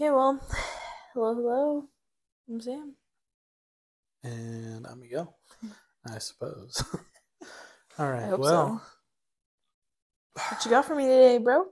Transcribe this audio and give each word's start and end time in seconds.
Okay, 0.00 0.10
well, 0.10 0.40
hello, 1.12 1.34
hello. 1.34 1.84
I'm 2.48 2.58
Sam. 2.58 2.94
And 4.24 4.86
I'm 4.86 4.98
Miguel, 4.98 5.36
I 6.06 6.16
suppose. 6.16 6.82
All 7.98 8.10
right. 8.10 8.24
hope 8.24 8.40
Well, 8.40 8.82
What 10.32 10.64
you 10.64 10.70
got 10.70 10.86
for 10.86 10.94
me 10.94 11.02
today, 11.04 11.36
bro? 11.36 11.64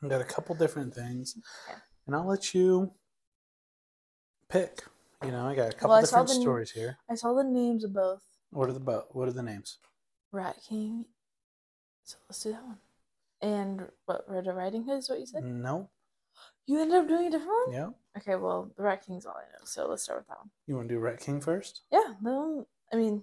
I 0.00 0.06
got 0.06 0.20
a 0.20 0.24
couple 0.24 0.54
different 0.54 0.94
things, 0.94 1.34
Okay. 1.68 1.78
and 2.06 2.14
I'll 2.14 2.28
let 2.28 2.54
you 2.54 2.92
pick. 4.48 4.84
You 5.24 5.32
know, 5.32 5.48
I 5.48 5.56
got 5.56 5.70
a 5.70 5.72
couple 5.72 5.90
Well, 5.90 6.00
different 6.02 6.28
the- 6.28 6.34
stories 6.34 6.70
here. 6.70 6.98
I 7.10 7.16
saw 7.16 7.32
the 7.34 7.42
names 7.42 7.82
of 7.82 7.92
both 7.92 8.22
What 8.50 8.68
are 8.68 8.72
the 8.74 8.80
bo- 8.80 9.08
What 9.10 9.26
are 9.26 9.32
the 9.32 9.42
names? 9.42 9.78
Rat 10.30 10.56
King. 10.68 11.06
So 12.04 12.16
let's 12.28 12.42
do 12.44 12.52
that 12.52 12.62
one. 12.64 12.78
And 13.40 13.88
what 14.04 14.24
Red 14.28 14.46
Riding 14.46 14.84
Hood 14.84 14.98
is 14.98 15.08
what 15.08 15.18
you 15.18 15.26
said? 15.26 15.42
No. 15.42 15.90
You 16.66 16.80
ended 16.80 16.96
up 16.98 17.08
doing 17.08 17.26
a 17.26 17.30
different 17.30 17.50
one? 17.66 17.74
Yeah. 17.74 17.88
Okay, 18.16 18.36
well, 18.36 18.70
the 18.76 18.82
Rat 18.82 19.04
King's 19.04 19.26
all 19.26 19.34
I 19.36 19.50
know, 19.52 19.64
so 19.64 19.88
let's 19.88 20.02
start 20.02 20.20
with 20.20 20.28
that 20.28 20.38
one. 20.38 20.50
You 20.66 20.76
want 20.76 20.88
to 20.88 20.94
do 20.94 21.00
Rat 21.00 21.20
King 21.20 21.40
first? 21.40 21.82
Yeah, 21.90 22.14
no, 22.20 22.66
I 22.92 22.96
mean, 22.96 23.22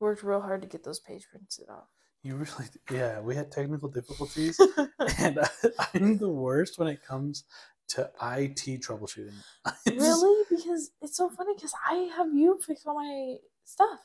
worked 0.00 0.22
real 0.22 0.40
hard 0.40 0.62
to 0.62 0.68
get 0.68 0.84
those 0.84 1.00
page 1.00 1.26
printed 1.30 1.68
off. 1.70 1.88
You 2.22 2.36
really? 2.36 2.66
Yeah. 2.90 3.20
We 3.20 3.34
had 3.34 3.50
technical 3.50 3.88
difficulties, 3.88 4.60
and 5.18 5.38
I, 5.38 5.48
I'm 5.94 6.18
the 6.18 6.28
worst 6.28 6.78
when 6.78 6.88
it 6.88 7.02
comes 7.02 7.44
to 7.90 8.10
IT 8.22 8.82
troubleshooting. 8.82 9.34
Really? 9.86 10.44
Because 10.50 10.90
it's 11.00 11.16
so 11.16 11.28
funny 11.30 11.54
because 11.54 11.72
I 11.88 12.10
have 12.16 12.32
you 12.34 12.58
fix 12.64 12.86
all 12.86 12.94
my 12.94 13.36
stuff. 13.64 14.00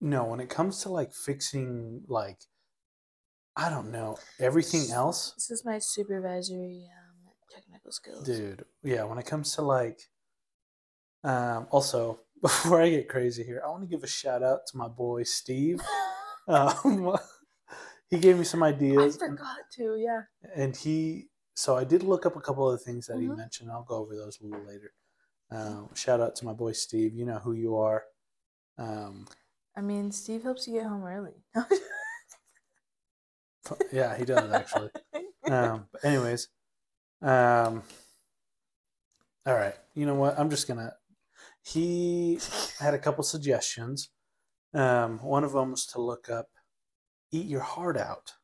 No, 0.00 0.24
when 0.24 0.40
it 0.40 0.48
comes 0.48 0.82
to 0.82 0.88
like 0.88 1.12
fixing 1.12 2.02
like 2.08 2.38
I 3.56 3.68
don't 3.68 3.90
know, 3.90 4.16
everything 4.40 4.90
else, 4.92 5.32
This 5.34 5.50
is 5.50 5.64
my 5.64 5.78
supervisory 5.78 6.88
technical 7.92 8.24
skills. 8.24 8.38
dude. 8.38 8.64
Yeah, 8.82 9.04
when 9.04 9.18
it 9.18 9.26
comes 9.26 9.54
to 9.56 9.62
like 9.62 10.00
um 11.24 11.66
also 11.70 12.20
before 12.42 12.82
I 12.82 12.90
get 12.90 13.08
crazy 13.08 13.44
here, 13.44 13.62
I 13.64 13.68
want 13.70 13.82
to 13.82 13.88
give 13.88 14.02
a 14.02 14.08
shout 14.08 14.42
out 14.42 14.66
to 14.68 14.76
my 14.76 14.88
boy 14.88 15.22
Steve. 15.24 15.80
Um 16.48 17.16
he 18.10 18.18
gave 18.18 18.36
me 18.36 18.42
some 18.44 18.64
I 18.64 18.70
ideas 18.70 19.22
and, 19.22 19.38
forgot 19.38 19.58
to, 19.76 19.96
yeah. 19.96 20.22
and 20.56 20.76
he 20.76 21.28
so 21.54 21.76
I 21.76 21.84
did 21.84 22.02
look 22.02 22.26
up 22.26 22.34
a 22.34 22.40
couple 22.40 22.68
of 22.68 22.76
the 22.76 22.84
things 22.84 23.06
that 23.06 23.20
he 23.20 23.26
Mhm. 23.28 23.36
mentioned. 23.36 23.70
I'll 23.70 23.84
go 23.84 23.94
over 23.98 24.16
those 24.16 24.40
a 24.40 24.44
little 24.44 24.66
later. 24.66 24.92
Um, 25.52 25.88
shout 25.94 26.20
out 26.20 26.34
to 26.36 26.44
my 26.44 26.52
boy 26.52 26.72
Steve. 26.72 27.14
You 27.14 27.26
know 27.26 27.38
who 27.38 27.52
you 27.52 27.76
are. 27.76 28.02
Um, 28.76 29.28
I 29.76 29.82
mean, 29.82 30.10
Steve 30.10 30.42
helps 30.42 30.66
you 30.66 30.74
get 30.74 30.86
home 30.86 31.04
early. 31.04 31.44
yeah, 33.92 34.16
he 34.16 34.24
does 34.24 34.50
actually. 34.52 34.90
um, 35.48 35.86
but 35.92 36.04
anyways, 36.04 36.48
um, 37.22 37.82
all 39.46 39.54
right. 39.54 39.74
You 39.94 40.06
know 40.06 40.14
what? 40.14 40.38
I'm 40.38 40.50
just 40.50 40.66
gonna. 40.68 40.94
He 41.64 42.38
had 42.78 42.94
a 42.94 42.98
couple 42.98 43.22
suggestions. 43.24 44.10
Um, 44.74 45.18
one 45.22 45.44
of 45.44 45.52
them 45.52 45.70
was 45.72 45.86
to 45.86 46.00
look 46.00 46.28
up 46.30 46.48
"eat 47.30 47.46
your 47.46 47.60
heart 47.60 47.96
out," 47.96 48.34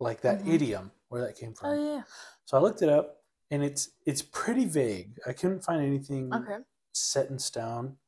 like 0.00 0.20
that 0.22 0.40
Mhm. 0.40 0.52
idiom, 0.54 0.92
where 1.08 1.22
that 1.22 1.36
came 1.36 1.54
from. 1.54 1.70
oh 1.70 1.94
yeah. 1.96 2.02
So 2.44 2.56
I 2.56 2.60
looked 2.60 2.82
it 2.82 2.88
up, 2.88 3.24
and 3.50 3.62
it's 3.62 3.90
it's 4.06 4.22
pretty 4.22 4.64
vague. 4.66 5.18
I 5.26 5.32
couldn't 5.32 5.62
find 5.64 5.82
anything 5.82 6.32
Okay. 6.32 6.58
set 6.92 7.28
in 7.30 7.38
stone. 7.38 7.98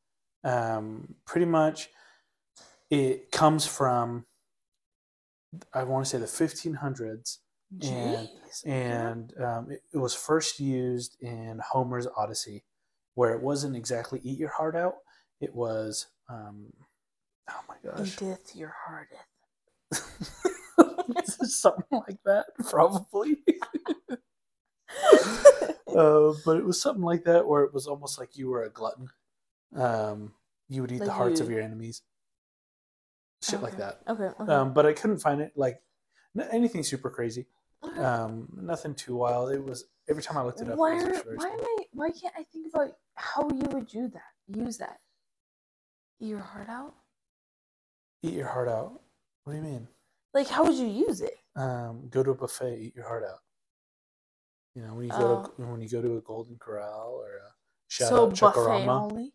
Um, 0.45 1.17
pretty 1.27 1.47
much, 1.47 1.91
it 2.89 3.31
comes 3.33 3.67
from. 3.67 4.27
I 5.75 5.83
want 5.83 6.07
to 6.07 6.11
say 6.11 6.19
the 6.19 6.27
1500s, 6.29 7.41
And- 7.41 7.50
Jeez. 7.79 8.67
and 8.67 9.33
um, 9.39 9.71
it, 9.71 9.83
it 9.95 9.99
was 9.99 10.15
first 10.15 10.59
used 10.59 11.17
in 11.21 11.61
Homer's 11.65 12.07
Odyssey, 12.17 12.65
where 13.15 13.33
it 13.33 13.43
wasn't 13.43 13.77
exactly 13.77 14.21
"eat 14.25 14.39
your 14.39 14.49
heart 14.49 14.75
out." 14.75 14.97
It 15.41 15.55
was, 15.55 16.09
um, 16.29 16.73
oh 17.49 17.61
my 17.69 17.77
gosh, 17.85 18.17
Edith, 18.21 18.57
your 18.57 18.75
hearteth. 18.87 19.19
something 21.25 22.01
like 22.07 22.19
that, 22.25 22.47
probably. 22.69 23.39
uh, 25.97 26.33
but 26.45 26.57
it 26.57 26.65
was 26.65 26.83
something 26.83 27.05
like 27.05 27.25
that, 27.25 27.47
where 27.47 27.63
it 27.63 27.73
was 27.73 27.87
almost 27.87 28.19
like 28.19 28.37
you 28.37 28.49
were 28.49 28.65
a 28.65 28.71
glutton. 28.71 29.09
Um, 29.77 30.33
you 30.69 30.83
would 30.83 30.91
eat 30.91 30.99
the 31.05 31.13
hearts 31.13 31.39
you- 31.39 31.47
of 31.47 31.53
your 31.53 31.61
enemies, 31.61 32.03
shit 33.43 33.63
like 33.63 33.77
that. 33.77 34.01
Okay. 34.09 34.31
okay. 34.41 34.53
Um, 34.53 34.73
but 34.73 34.87
I 34.87 34.93
couldn't 34.93 35.19
find 35.19 35.41
it 35.41 35.53
like 35.57 35.81
anything 36.51 36.83
super 36.83 37.11
crazy. 37.11 37.47
Um, 37.83 38.49
nothing 38.55 38.95
too 38.95 39.17
wild. 39.17 39.53
It 39.53 39.65
was 39.65 39.85
every 40.09 40.23
time 40.23 40.37
I 40.37 40.43
looked 40.43 40.61
it 40.61 40.69
up. 40.69 40.77
why, 40.77 40.97
it 40.97 41.03
are, 41.05 41.37
why 41.37 41.47
am. 41.47 41.61
I? 41.61 41.77
Why 41.93 42.11
can't 42.11 42.35
I 42.37 42.45
think 42.53 42.73
about 42.73 42.93
how 43.15 43.49
you 43.49 43.67
would 43.73 43.87
do 43.87 44.09
that? 44.09 44.59
Use 44.59 44.79
that. 44.79 44.99
Eat 46.21 46.29
your 46.29 46.41
heart 46.41 46.69
out. 46.69 46.95
Eat 48.23 48.35
your 48.35 48.49
heart 48.49 48.69
out. 48.69 49.01
What 49.45 49.55
do 49.55 49.59
you 49.59 49.65
mean? 49.65 49.89
Like, 50.35 50.49
how 50.49 50.65
would 50.65 50.75
you 50.75 50.87
use 50.87 51.21
it? 51.23 51.35
Um, 51.57 52.09
go 52.11 52.23
to 52.23 52.31
a 52.31 52.35
buffet, 52.35 52.79
eat 52.79 52.95
your 52.95 53.07
heart 53.07 53.25
out. 53.25 53.39
You 54.75 54.83
know, 54.83 54.95
when 54.95 55.07
you 55.07 55.11
go 55.11 55.51
to 55.57 55.63
when 55.63 55.81
you 55.81 55.89
go 55.89 56.01
to 56.01 56.17
a 56.19 56.21
Golden 56.21 56.57
Corral 56.59 57.21
or 57.21 57.27
a 57.27 57.53
shout 57.89 58.09
so 58.09 58.27
out 58.27 58.35
Chuck-A-Rama, 58.35 59.05
only. 59.05 59.33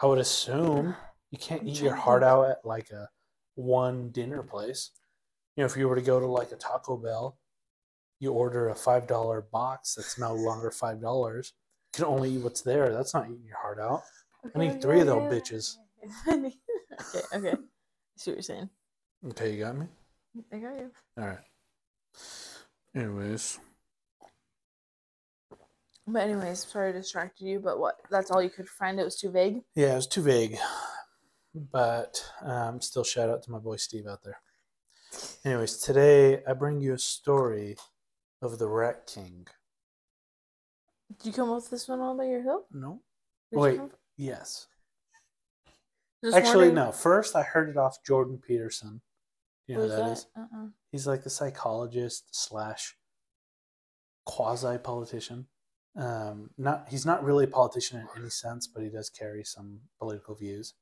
I 0.00 0.06
would 0.06 0.18
assume 0.18 0.94
you 1.30 1.38
can't 1.38 1.62
I'm 1.62 1.68
eat 1.68 1.80
your 1.80 1.94
heart 1.94 2.22
out 2.22 2.50
at 2.50 2.58
like 2.64 2.90
a 2.90 3.08
one 3.54 4.10
dinner 4.10 4.42
place. 4.42 4.90
You 5.58 5.62
know, 5.62 5.66
if 5.66 5.76
you 5.76 5.88
were 5.88 5.96
to 5.96 6.02
go 6.02 6.20
to 6.20 6.26
like 6.26 6.52
a 6.52 6.54
Taco 6.54 6.96
Bell, 6.96 7.36
you 8.20 8.30
order 8.32 8.68
a 8.68 8.76
five 8.76 9.08
dollar 9.08 9.40
box 9.40 9.96
that's 9.96 10.16
no 10.16 10.32
longer 10.32 10.70
five 10.70 11.00
dollars. 11.00 11.52
You 11.92 12.04
can 12.04 12.14
only 12.14 12.30
eat 12.30 12.42
what's 12.42 12.60
there. 12.60 12.92
That's 12.92 13.12
not 13.12 13.24
eating 13.24 13.44
your 13.44 13.56
heart 13.56 13.80
out. 13.80 14.02
I 14.54 14.56
need 14.60 14.80
three 14.80 15.00
of 15.00 15.08
them 15.08 15.18
bitches. 15.22 15.74
okay. 16.28 16.52
Okay. 17.34 17.50
I 17.50 17.56
see 18.16 18.30
what 18.30 18.36
you're 18.36 18.42
saying. 18.42 18.70
Okay, 19.30 19.52
you 19.52 19.64
got 19.64 19.76
me. 19.76 19.86
I 20.52 20.58
got 20.58 20.78
you. 20.78 20.92
All 21.18 21.26
right. 21.26 21.38
Anyways, 22.94 23.58
But 26.06 26.22
anyways, 26.22 26.68
sorry 26.68 26.92
to 26.92 27.00
distract 27.00 27.40
you. 27.40 27.58
But 27.58 27.80
what? 27.80 27.96
That's 28.12 28.30
all 28.30 28.40
you 28.40 28.50
could 28.50 28.68
find. 28.68 29.00
It 29.00 29.04
was 29.04 29.16
too 29.16 29.32
vague. 29.32 29.62
yeah, 29.74 29.94
it 29.94 29.96
was 29.96 30.06
too 30.06 30.22
vague, 30.22 30.56
but 31.72 32.24
um, 32.42 32.80
still 32.80 33.02
shout 33.02 33.28
out 33.28 33.42
to 33.42 33.50
my 33.50 33.58
boy 33.58 33.74
Steve 33.74 34.06
out 34.06 34.22
there. 34.22 34.38
Anyways, 35.44 35.78
today 35.78 36.42
I 36.46 36.52
bring 36.52 36.80
you 36.80 36.94
a 36.94 36.98
story 36.98 37.76
of 38.42 38.58
the 38.58 38.68
Rat 38.68 39.06
King. 39.06 39.46
Did 41.18 41.26
you 41.26 41.32
come 41.32 41.50
up 41.50 41.56
with 41.56 41.70
this 41.70 41.88
one 41.88 42.00
all 42.00 42.16
by 42.16 42.24
yourself? 42.24 42.64
No. 42.72 43.00
You 43.50 43.58
Wait. 43.58 43.80
Yes. 44.16 44.66
Just 46.22 46.36
Actually, 46.36 46.68
wondering- 46.68 46.74
no. 46.86 46.92
First, 46.92 47.34
I 47.36 47.42
heard 47.42 47.68
it 47.68 47.76
off 47.76 48.02
Jordan 48.04 48.38
Peterson. 48.38 49.00
You 49.66 49.76
know 49.76 49.82
who 49.82 49.88
that 49.88 49.96
that? 49.96 50.12
is? 50.12 50.26
Uh-uh. 50.36 50.66
He's 50.92 51.06
like 51.06 51.22
the 51.22 51.30
psychologist 51.30 52.34
slash 52.34 52.96
quasi 54.24 54.78
politician. 54.78 55.46
Um, 55.96 56.50
not 56.56 56.88
he's 56.88 57.04
not 57.06 57.24
really 57.24 57.44
a 57.44 57.48
politician 57.48 58.00
in 58.00 58.06
any 58.16 58.30
sense, 58.30 58.66
but 58.66 58.82
he 58.82 58.88
does 58.88 59.10
carry 59.10 59.44
some 59.44 59.80
political 59.98 60.34
views. 60.34 60.74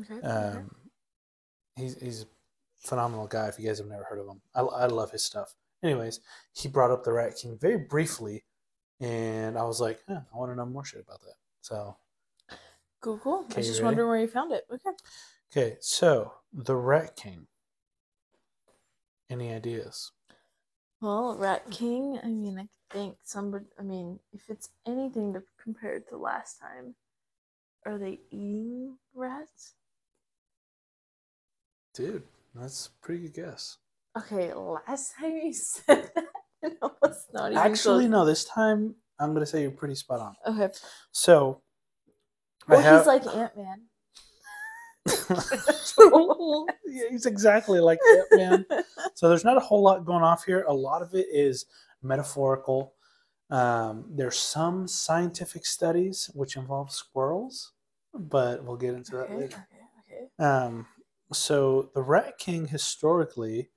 Okay. 0.00 0.20
Um, 0.26 0.70
he's 1.76 2.00
he's 2.00 2.26
phenomenal 2.82 3.26
guy. 3.26 3.48
If 3.48 3.58
you 3.58 3.66
guys 3.66 3.78
have 3.78 3.88
never 3.88 4.04
heard 4.04 4.18
of 4.18 4.26
him, 4.26 4.40
I, 4.54 4.60
I 4.60 4.86
love 4.86 5.10
his 5.10 5.24
stuff. 5.24 5.54
Anyways, 5.82 6.20
he 6.54 6.68
brought 6.68 6.90
up 6.90 7.04
the 7.04 7.12
Rat 7.12 7.34
King 7.40 7.58
very 7.60 7.78
briefly, 7.78 8.44
and 9.00 9.58
I 9.58 9.64
was 9.64 9.80
like, 9.80 10.00
huh, 10.08 10.20
I 10.32 10.36
want 10.36 10.52
to 10.52 10.56
know 10.56 10.66
more 10.66 10.84
shit 10.84 11.00
about 11.00 11.20
that. 11.20 11.34
So 11.60 11.96
Cool, 13.00 13.18
cool. 13.18 13.46
I 13.52 13.56
was 13.56 13.66
just 13.66 13.80
ready? 13.80 13.84
wondering 13.84 14.08
where 14.08 14.20
you 14.20 14.28
found 14.28 14.52
it. 14.52 14.64
Okay. 14.72 14.90
okay, 15.50 15.76
so 15.80 16.34
the 16.52 16.76
Rat 16.76 17.16
King. 17.16 17.46
Any 19.28 19.52
ideas? 19.52 20.12
Well, 21.00 21.36
Rat 21.36 21.68
King. 21.70 22.20
I 22.22 22.28
mean, 22.28 22.58
I 22.60 22.68
think 22.94 23.16
somebody. 23.24 23.64
I 23.76 23.82
mean, 23.82 24.20
if 24.32 24.42
it's 24.48 24.68
anything 24.86 25.32
to 25.32 25.42
compared 25.60 26.06
to 26.10 26.16
last 26.16 26.60
time, 26.60 26.94
are 27.86 27.98
they 27.98 28.20
eating 28.30 28.98
rats? 29.14 29.74
Dude, 31.94 32.22
that's 32.54 32.88
a 32.88 33.04
pretty 33.04 33.22
good 33.22 33.34
guess. 33.34 33.78
Okay, 34.18 34.52
last 34.54 35.14
time 35.18 35.36
you 35.36 35.52
said 35.54 36.10
that, 36.14 36.26
it's 37.04 37.26
not 37.32 37.52
even 37.52 37.58
Actually, 37.62 38.04
close. 38.04 38.10
no. 38.10 38.24
This 38.24 38.44
time, 38.44 38.94
I'm 39.18 39.32
gonna 39.32 39.46
say 39.46 39.62
you're 39.62 39.70
pretty 39.70 39.94
spot 39.94 40.20
on. 40.20 40.36
Okay. 40.54 40.72
So, 41.12 41.62
Well, 42.68 42.80
have. 42.80 43.00
he's 43.00 43.06
like 43.06 43.26
Ant 43.26 43.56
Man. 43.56 43.82
yeah, 46.86 47.04
he's 47.10 47.26
exactly 47.26 47.80
like 47.80 47.98
that, 48.00 48.26
man. 48.32 48.66
So 49.14 49.28
there's 49.28 49.44
not 49.44 49.56
a 49.56 49.60
whole 49.60 49.82
lot 49.82 50.04
going 50.04 50.22
off 50.22 50.44
here. 50.44 50.64
A 50.68 50.72
lot 50.72 51.02
of 51.02 51.14
it 51.14 51.26
is 51.32 51.66
metaphorical. 52.02 52.94
Um, 53.50 54.04
there's 54.10 54.38
some 54.38 54.86
scientific 54.88 55.66
studies 55.66 56.30
which 56.34 56.56
involve 56.56 56.90
squirrels, 56.90 57.72
but 58.14 58.64
we'll 58.64 58.76
get 58.76 58.94
into 58.94 59.12
that 59.12 59.24
okay, 59.24 59.36
later. 59.36 59.66
okay, 60.10 60.24
okay. 60.38 60.44
Um, 60.44 60.86
so 61.32 61.90
the 61.94 62.02
Rat 62.02 62.38
King 62.38 62.68
historically 62.68 63.70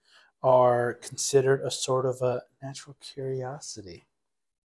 are 0.44 0.94
considered 0.96 1.62
a 1.62 1.72
sort 1.72 2.06
of 2.06 2.22
a 2.22 2.44
natural 2.62 2.96
curiosity. 3.00 4.08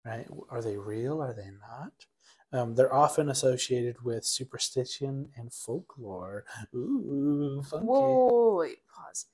right? 0.04 0.26
Are 0.50 0.62
they 0.62 0.76
real? 0.76 1.20
Are 1.22 1.34
they 1.34 1.50
not? 1.50 2.06
Um, 2.52 2.74
they're 2.74 2.94
often 2.94 3.28
associated 3.28 4.02
with 4.02 4.24
superstition 4.24 5.30
and 5.36 5.52
folklore. 5.52 6.44
Ooh, 6.74 7.62
funky. 7.62 7.86
Whoa, 7.86 8.56
wait, 8.60 8.78
pause. 8.86 9.26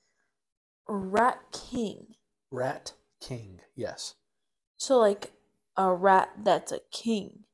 Rat 0.87 1.39
king. 1.51 2.15
Rat 2.51 2.93
King. 3.21 3.61
Yes. 3.75 4.15
So 4.77 4.97
like 4.99 5.31
a 5.77 5.93
rat 5.93 6.31
that's 6.43 6.71
a 6.71 6.81
king. 6.91 7.45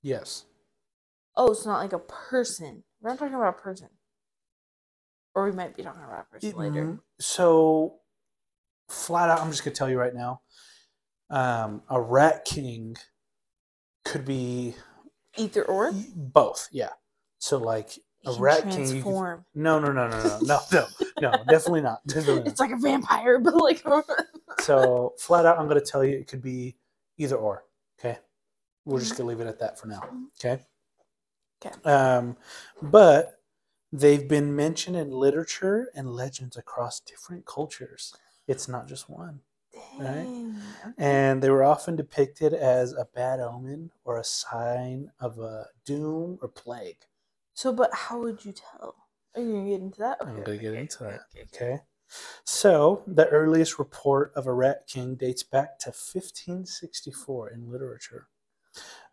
Yes. 0.00 0.46
Oh, 1.36 1.50
it's 1.52 1.66
not 1.66 1.80
like 1.80 1.92
a 1.92 1.98
person. 1.98 2.84
We're 3.00 3.10
not 3.10 3.18
talking 3.18 3.34
about 3.34 3.58
a 3.58 3.62
person. 3.62 3.88
Or 5.34 5.44
we 5.44 5.52
might 5.52 5.76
be 5.76 5.82
talking 5.82 6.02
about 6.02 6.30
person 6.30 6.58
later. 6.58 6.84
Mm, 6.84 7.00
So, 7.20 7.96
flat 8.88 9.30
out, 9.30 9.40
I'm 9.40 9.50
just 9.50 9.64
going 9.64 9.72
to 9.74 9.78
tell 9.78 9.88
you 9.90 9.98
right 9.98 10.14
now 10.14 10.42
um, 11.30 11.82
a 11.88 12.00
Rat 12.00 12.44
King 12.44 12.96
could 14.04 14.24
be 14.24 14.74
Either 15.36 15.64
or. 15.64 15.94
both. 16.14 16.68
Yeah. 16.72 16.90
So, 17.38 17.58
like, 17.58 17.90
a 18.26 18.32
Rat 18.34 18.62
King. 18.62 18.84
transform. 18.84 19.44
No, 19.54 19.78
no, 19.78 19.92
no, 19.92 20.08
no, 20.08 20.22
no, 20.22 20.40
no, 20.40 20.60
no, 20.70 20.88
no, 21.20 21.44
definitely 21.48 21.80
not. 21.82 22.06
Definitely 22.06 22.42
not. 22.42 22.48
It's 22.48 22.60
like 22.60 22.70
a 22.72 22.76
vampire, 22.76 23.38
but 23.38 23.54
like 23.56 23.82
So 24.60 25.14
flat 25.18 25.46
out, 25.46 25.58
I'm 25.58 25.66
going 25.68 25.80
to 25.80 25.86
tell 25.86 26.04
you 26.04 26.16
it 26.18 26.28
could 26.28 26.42
be 26.42 26.76
either 27.18 27.36
or. 27.36 27.64
Okay, 27.98 28.18
we're 28.84 29.00
just 29.00 29.14
Mhm. 29.14 29.18
going 29.18 29.26
to 29.36 29.36
leave 29.38 29.46
it 29.46 29.50
at 29.50 29.58
that 29.60 29.78
for 29.78 29.86
now. 29.88 30.02
Okay. 30.38 30.62
Okay. 31.64 31.74
Um, 31.88 32.36
but 32.82 33.40
they've 33.92 34.26
been 34.26 34.54
mentioned 34.56 34.96
in 34.96 35.10
literature 35.10 35.90
and 35.94 36.10
legends 36.10 36.56
across 36.56 37.00
different 37.00 37.46
cultures. 37.46 38.14
It's 38.46 38.68
not 38.68 38.88
just 38.88 39.08
one, 39.08 39.40
Right. 39.98 40.46
And 40.98 41.42
they 41.42 41.50
were 41.50 41.64
often 41.64 41.96
depicted 41.96 42.52
as 42.54 42.92
a 42.92 43.06
bad 43.14 43.40
omen 43.40 43.92
or 44.04 44.18
a 44.18 44.24
sign 44.24 45.10
of 45.20 45.38
a 45.38 45.66
doom 45.84 46.38
or 46.42 46.48
plague. 46.48 47.06
So, 47.54 47.72
but 47.72 47.92
how 47.94 48.20
would 48.20 48.44
you 48.44 48.52
tell? 48.52 48.96
Are 49.34 49.42
you 49.42 49.52
gonna 49.52 49.68
get 49.70 49.80
into 49.80 49.98
that? 50.00 50.18
I'm 50.20 50.42
gonna 50.42 50.58
get 50.58 50.74
into 50.74 51.04
that. 51.04 51.20
okay, 51.34 51.42
okay. 51.42 51.64
Okay. 51.64 51.82
So 52.44 53.02
the 53.06 53.28
earliest 53.28 53.78
report 53.78 54.32
of 54.36 54.46
a 54.46 54.52
rat 54.52 54.86
king 54.86 55.14
dates 55.14 55.42
back 55.42 55.78
to 55.80 55.88
1564 55.88 57.50
in 57.50 57.70
literature. 57.70 58.28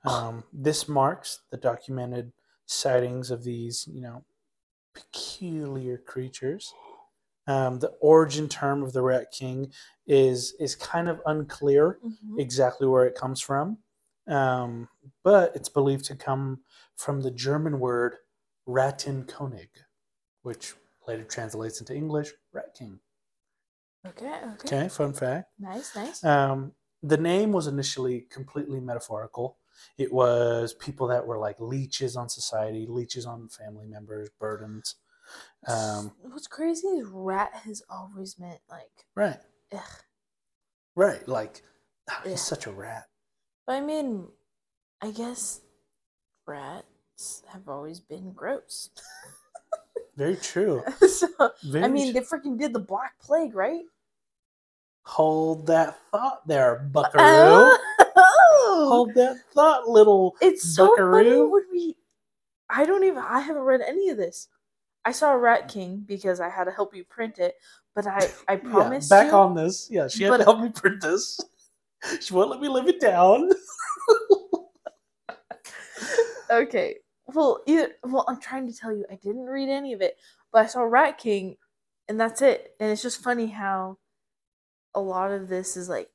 Um, 0.05 0.43
this 0.51 0.87
marks 0.87 1.41
the 1.49 1.57
documented 1.57 2.31
sightings 2.65 3.31
of 3.31 3.43
these, 3.43 3.87
you 3.91 4.01
know, 4.01 4.23
peculiar 4.94 5.97
creatures. 5.97 6.74
Um, 7.47 7.80
the 7.80 7.89
origin 8.01 8.47
term 8.50 8.83
of 8.83 8.94
the 8.94 9.01
rat 9.03 9.31
king 9.31 9.74
is 10.07 10.53
is 10.59 10.75
kind 10.75 11.09
of 11.09 11.21
unclear 11.25 12.00
Mhm. 12.03 12.39
exactly 12.39 12.88
where 12.88 13.06
it 13.06 13.15
comes 13.15 13.41
from, 13.41 13.80
um, 14.27 14.89
but 15.24 15.56
it's 15.56 15.69
believed 15.69 16.06
to 16.06 16.15
come 16.15 16.63
from 16.95 17.21
the 17.21 17.31
German 17.31 17.80
word 17.80 18.18
Rattenkönig, 18.68 19.69
which 20.44 20.75
later 21.07 21.24
translates 21.25 21.80
into 21.80 21.95
English 21.95 22.33
rat 22.53 22.74
king. 22.75 23.01
Okay, 24.06 24.27
okay. 24.53 24.68
Okay, 24.68 24.89
fun 24.89 25.13
fact. 25.13 25.51
Nice, 25.59 25.95
nice. 25.95 26.24
Um, 26.24 26.74
the 27.03 27.18
name 27.18 27.51
was 27.51 27.68
initially 27.68 28.21
completely 28.21 28.80
metaphorical. 28.80 29.58
It 29.97 30.11
was 30.11 30.73
people 30.73 31.07
that 31.07 31.25
were 31.25 31.37
like 31.37 31.59
leeches 31.59 32.15
on 32.15 32.29
society, 32.29 32.85
leeches 32.87 33.25
on 33.25 33.47
family 33.49 33.85
members, 33.87 34.29
burdens. 34.39 34.95
Um, 35.67 36.13
What's 36.21 36.47
crazy 36.47 36.87
is 36.87 37.07
rat 37.07 37.51
has 37.65 37.83
always 37.89 38.39
meant 38.39 38.59
like, 38.69 39.05
right, 39.15 39.39
ugh. 39.73 39.81
right. 40.95 41.27
Like, 41.27 41.61
ah, 42.09 42.21
he's 42.25 42.41
such 42.41 42.65
a 42.65 42.71
rat. 42.71 43.05
But 43.67 43.73
I 43.73 43.81
mean, 43.81 44.27
I 45.01 45.11
guess 45.11 45.61
rats 46.47 47.43
have 47.47 47.67
always 47.67 47.99
been 47.99 48.31
gross. 48.31 48.89
Very 50.17 50.35
true. 50.37 50.83
so, 51.07 51.27
Very 51.63 51.85
I 51.85 51.87
mean, 51.87 52.13
they 52.13 52.21
freaking 52.21 52.59
did 52.59 52.73
the 52.73 52.79
Black 52.79 53.19
Plague, 53.19 53.55
right? 53.55 53.83
hold 55.09 55.65
that 55.67 55.97
thought 56.11 56.47
there, 56.47 56.87
Buckaroo. 56.91 57.75
Hold 58.89 59.13
that 59.15 59.38
thought, 59.53 59.88
little. 59.88 60.36
it's 60.41 60.63
so 60.75 60.88
funny 60.88 60.97
Buckaroo. 61.30 61.50
when 61.51 61.63
we. 61.71 61.95
I 62.69 62.86
don't 62.86 63.03
even. 63.03 63.18
I 63.19 63.39
haven't 63.41 63.63
read 63.63 63.81
any 63.81 64.09
of 64.09 64.18
this. 64.18 64.47
I 65.06 65.12
saw 65.12 65.31
Rat 65.33 65.68
King 65.69 66.03
because 66.06 66.39
I 66.39 66.50
had 66.50 66.65
to 66.65 66.71
help 66.71 66.94
you 66.95 67.03
print 67.06 67.39
it, 67.39 67.56
but 67.95 68.06
I 68.07 68.30
I 68.47 68.53
Yeah, 68.63 69.00
back 69.09 69.27
you. 69.27 69.38
on 69.38 69.56
this. 69.56 69.88
Yeah, 69.89 70.07
she 70.07 70.24
had 70.24 70.38
to 70.38 70.44
help 70.44 70.59
me 70.59 70.69
print 70.69 71.01
this. 71.01 71.39
She 72.21 72.33
won't 72.33 72.50
let 72.50 72.62
me 72.62 72.69
live 72.69 72.88
it 72.88 73.01
down. 73.01 73.50
Okay. 76.51 76.95
Well, 77.27 77.62
either 77.68 77.89
well, 78.03 78.25
I'm 78.27 78.39
trying 78.39 78.68
to 78.68 78.75
tell 78.75 78.91
you, 78.91 79.06
I 79.12 79.15
didn't 79.15 79.45
read 79.45 79.69
any 79.69 79.94
of 79.94 80.01
it, 80.01 80.18
but 80.51 80.63
I 80.63 80.65
saw 80.68 80.81
Rat 80.81 81.18
King, 81.19 81.57
and 82.07 82.19
that's 82.19 82.41
it. 82.41 82.74
And 82.80 82.91
it's 82.91 83.03
just 83.03 83.21
funny 83.24 83.47
how 83.47 83.97
a 84.95 85.00
lot 85.00 85.31
of 85.31 85.47
this 85.47 85.77
is 85.77 85.89
like, 85.89 86.09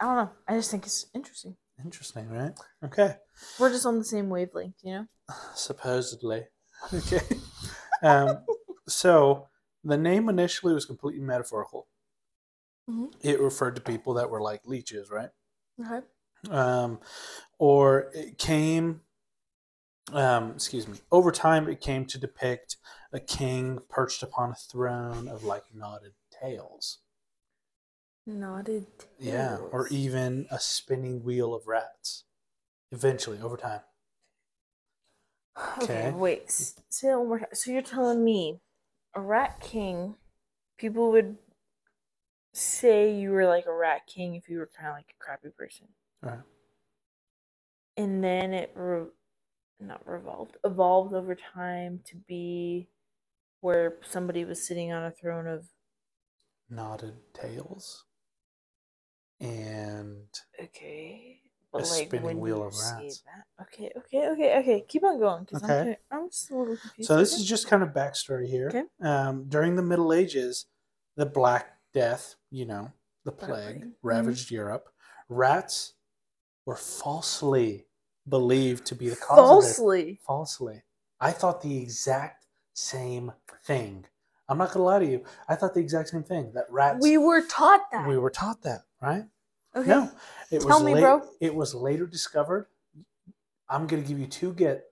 I 0.00 0.04
don't 0.06 0.16
know. 0.16 0.30
I 0.48 0.54
just 0.54 0.70
think 0.70 0.86
it's 0.86 1.06
interesting. 1.14 1.56
Interesting, 1.84 2.28
right? 2.28 2.52
Okay. 2.84 3.16
We're 3.58 3.70
just 3.70 3.86
on 3.86 3.98
the 3.98 4.04
same 4.04 4.28
wavelength, 4.28 4.76
you 4.82 4.92
know. 4.92 5.06
Supposedly. 5.54 6.44
Okay. 6.94 7.20
um, 8.02 8.38
so 8.88 9.48
the 9.84 9.98
name 9.98 10.30
initially 10.30 10.72
was 10.72 10.86
completely 10.86 11.20
metaphorical. 11.20 11.88
Mhm. 12.88 13.12
It 13.20 13.38
referred 13.38 13.74
to 13.76 13.82
people 13.82 14.14
that 14.14 14.30
were 14.30 14.40
like 14.40 14.62
leeches, 14.64 15.10
right? 15.10 15.28
Okay. 15.78 16.06
um, 16.50 16.98
or 17.58 18.10
it 18.14 18.38
came 18.38 19.02
um, 20.12 20.52
excuse 20.52 20.88
me 20.88 20.98
over 21.12 21.30
time 21.30 21.68
it 21.68 21.80
came 21.80 22.04
to 22.06 22.18
depict 22.18 22.76
a 23.12 23.20
king 23.20 23.78
perched 23.88 24.22
upon 24.22 24.50
a 24.50 24.54
throne 24.54 25.28
of 25.28 25.44
like 25.44 25.64
knotted 25.74 26.12
tails 26.30 26.98
Knotted. 28.38 28.86
yeah 29.18 29.58
or 29.72 29.88
even 29.88 30.46
a 30.50 30.58
spinning 30.60 31.22
wheel 31.24 31.52
of 31.54 31.66
rats 31.66 32.24
eventually 32.92 33.40
over 33.40 33.56
time 33.56 33.80
Okay, 35.82 36.06
Okay. 36.08 36.10
wait. 36.12 36.50
Say 36.50 37.08
that 37.08 37.18
one 37.18 37.28
more 37.28 37.38
time. 37.40 37.48
So 37.52 37.70
you're 37.70 37.82
telling 37.82 38.24
me 38.24 38.60
a 39.14 39.20
rat 39.20 39.60
king, 39.60 40.14
people 40.78 41.10
would 41.10 41.36
say 42.54 43.14
you 43.14 43.30
were 43.30 43.46
like 43.46 43.66
a 43.66 43.72
rat 43.74 44.02
king 44.06 44.36
if 44.36 44.48
you 44.48 44.58
were 44.58 44.70
kind 44.74 44.88
of 44.88 44.94
like 44.94 45.10
a 45.10 45.22
crappy 45.22 45.50
person. 45.50 45.88
right 46.22 46.40
and 47.96 48.22
then 48.24 48.54
it 48.54 48.70
re- 48.74 49.06
not 49.80 50.06
revolved 50.06 50.56
evolved 50.64 51.12
over 51.14 51.34
time 51.34 52.00
to 52.06 52.16
be 52.28 52.88
where 53.60 53.98
somebody 54.02 54.44
was 54.44 54.66
sitting 54.66 54.92
on 54.92 55.04
a 55.04 55.10
throne 55.10 55.46
of 55.46 55.66
knotted 56.70 57.14
tails 57.34 58.04
and 59.40 60.26
okay 60.62 61.40
A 61.72 61.78
like 61.78 61.86
spinning 61.86 62.40
wheel 62.40 62.62
of 62.66 62.74
rats. 62.74 63.22
okay 63.62 63.90
okay 63.96 64.28
okay 64.30 64.58
okay 64.60 64.84
keep 64.88 65.04
on 65.04 65.18
going 65.18 65.44
because 65.44 65.62
I'm, 65.62 65.70
Okay. 65.70 65.96
I'm 66.10 66.28
just 66.30 66.50
a 66.50 66.56
little 66.56 66.76
confused 66.76 67.08
So 67.08 67.16
this 67.16 67.32
is 67.32 67.44
just 67.44 67.68
kind 67.68 67.82
of 67.82 67.90
backstory 67.90 68.46
here. 68.48 68.68
Okay. 68.68 68.84
Um, 69.02 69.44
during 69.48 69.76
the 69.76 69.82
Middle 69.82 70.12
Ages, 70.12 70.66
the 71.16 71.26
Black 71.26 71.76
Death, 71.94 72.36
you 72.50 72.66
know, 72.66 72.92
the 73.24 73.32
plague. 73.32 73.82
Mhm. 73.82 73.92
ravaged 74.02 74.50
Europe. 74.50 74.88
Rats 75.28 75.94
were 76.66 76.76
falsely 76.76 77.86
believed 78.28 78.84
to 78.86 78.94
be 78.94 79.08
the 79.08 79.16
cause 79.16 79.38
of 79.38 79.44
it. 79.44 79.76
falsely 79.76 80.20
Falsely. 80.26 80.82
I 81.20 81.32
thought 81.32 81.60
the 81.62 81.78
exact 81.82 82.46
same 82.74 83.32
thing. 83.64 84.06
I'm 84.50 84.58
not 84.58 84.72
gonna 84.72 84.84
lie 84.84 84.98
to 84.98 85.06
you. 85.06 85.24
I 85.48 85.54
thought 85.54 85.72
the 85.74 85.80
exact 85.80 86.08
same 86.10 86.24
thing. 86.24 86.50
That 86.54 86.66
rats. 86.70 86.98
we 87.00 87.16
were 87.16 87.40
taught 87.46 87.82
that 87.92 88.06
we 88.06 88.18
were 88.18 88.30
taught 88.30 88.60
that, 88.62 88.80
right? 89.00 89.24
okay 89.76 89.88
No, 89.88 90.10
it 90.50 90.60
Tell 90.60 90.68
was 90.78 90.82
me, 90.82 90.94
late- 90.94 91.00
bro. 91.00 91.22
It 91.40 91.54
was 91.54 91.74
later 91.74 92.06
discovered. 92.06 92.66
I'm 93.68 93.86
gonna 93.86 94.02
give 94.02 94.18
you 94.18 94.26
two 94.26 94.52
get, 94.52 94.84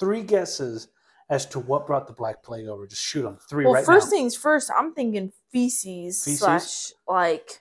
three 0.00 0.22
guesses 0.22 0.88
as 1.30 1.44
to 1.46 1.58
what 1.58 1.86
brought 1.86 2.06
the 2.06 2.14
Black 2.14 2.42
Plague 2.42 2.66
over. 2.68 2.86
Just 2.86 3.02
shoot 3.02 3.22
them. 3.22 3.36
Three 3.50 3.66
well 3.66 3.74
right 3.74 3.84
first 3.84 4.06
now. 4.06 4.10
things 4.10 4.34
first 4.34 4.70
i'm 4.76 4.94
thinking 4.94 5.30
feces, 5.52 6.24
Feces? 6.24 6.38
slash 6.40 6.92
like 7.06 7.60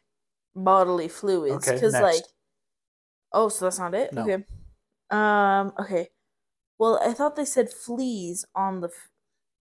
bodily 0.56 1.08
fluids 1.10 1.65
because 1.70 1.91
next. 1.94 2.01
like 2.03 2.24
oh 3.34 3.50
so 3.50 3.65
that's 3.65 3.77
not 3.79 3.94
it 3.94 4.12
No. 4.13 4.22
okay 4.24 4.46
um 5.12 5.74
okay 5.79 6.08
well 6.79 7.00
i 7.03 7.13
thought 7.13 7.36
they 7.36 7.46
said 7.46 7.70
fleas 7.72 8.46
on 8.56 8.79
the 8.82 8.89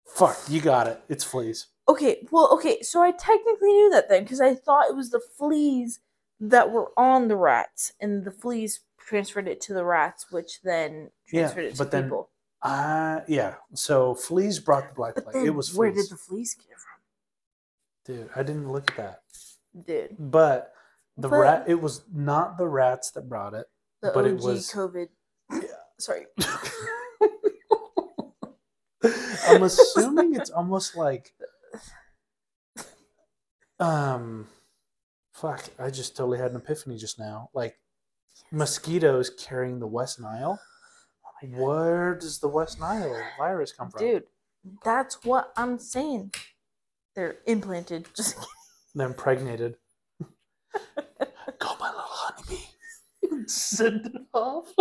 Fuck, 0.07 0.37
you 0.49 0.61
got 0.61 0.87
it. 0.87 1.01
It's 1.09 1.23
fleas. 1.23 1.67
okay 1.89 2.25
well 2.31 2.49
okay 2.53 2.81
so 2.81 3.01
i 3.01 3.11
technically 3.11 3.71
knew 3.73 3.89
that 3.89 4.07
then 4.07 4.23
because 4.23 4.39
i 4.39 4.53
thought 4.53 4.87
it 4.89 4.95
was 4.95 5.09
the 5.09 5.19
fleas 5.37 5.99
that 6.39 6.69
were 6.71 6.91
on 6.97 7.27
the 7.27 7.35
rats 7.35 7.93
and 7.99 8.23
the 8.23 8.31
fleas 8.31 8.81
transferred 8.99 9.47
it 9.47 9.59
to 9.59 9.73
the 9.73 9.83
rats 9.83 10.31
which 10.31 10.61
then 10.63 11.09
Yeah, 11.31 11.41
transferred 11.41 11.65
it 11.65 11.71
to 11.73 11.77
but 11.79 11.91
then- 11.91 12.03
people 12.03 12.29
Uh 12.61 13.21
yeah. 13.27 13.55
So 13.73 14.13
fleas 14.13 14.59
brought 14.59 14.87
the 14.89 14.93
Black 14.95 15.15
Plague. 15.15 15.45
It 15.47 15.49
was 15.55 15.69
fleas. 15.69 15.77
where 15.77 15.91
did 15.91 16.09
the 16.09 16.17
fleas 16.17 16.53
get 16.55 16.77
from 16.77 16.99
Dude, 18.05 18.29
I 18.35 18.43
didn't 18.43 18.71
look 18.71 18.91
at 18.91 18.97
that. 18.97 19.21
dude 19.87 20.15
But 20.19 20.73
The 21.17 21.27
But- 21.29 21.39
rat. 21.39 21.63
It 21.67 21.81
was 21.81 22.03
not 22.13 22.57
the 22.57 22.67
rats 22.67 23.09
that 23.11 23.27
brought 23.27 23.53
it. 23.55 23.65
The 24.01 24.11
But 24.13 24.25
OG 24.25 24.31
it 24.31 24.39
was- 24.41 24.71
COVID. 24.71 25.09
Sorry. 25.99 26.25
I'm 29.47 29.63
assuming 29.63 30.35
it's 30.39 30.49
almost 30.49 30.95
like 30.95 31.33
um 33.79 34.47
fuck, 35.33 35.69
I 35.79 35.89
just 35.89 36.15
totally 36.15 36.37
had 36.37 36.51
an 36.51 36.57
epiphany 36.57 36.97
just 36.97 37.17
now. 37.19 37.49
Like 37.53 37.77
mosquitoes 38.51 39.29
carrying 39.29 39.79
the 39.79 39.87
West 39.87 40.19
Nile. 40.19 40.59
Where 41.55 42.13
does 42.13 42.39
the 42.39 42.47
West 42.47 42.79
Nile 42.79 43.19
virus 43.37 43.71
come 43.71 43.89
from? 43.89 44.01
Dude, 44.01 44.23
that's 44.83 45.23
what 45.25 45.51
I'm 45.57 45.79
saying. 45.79 46.33
They're 47.15 47.37
implanted. 47.47 48.07
Just 48.15 48.37
They're 48.93 49.07
impregnated. 49.07 49.77
Go 50.21 51.75
my 51.79 51.89
little 51.89 52.03
honeybee. 52.05 53.47
Send 53.47 54.05
it 54.05 54.13
off. 54.33 54.71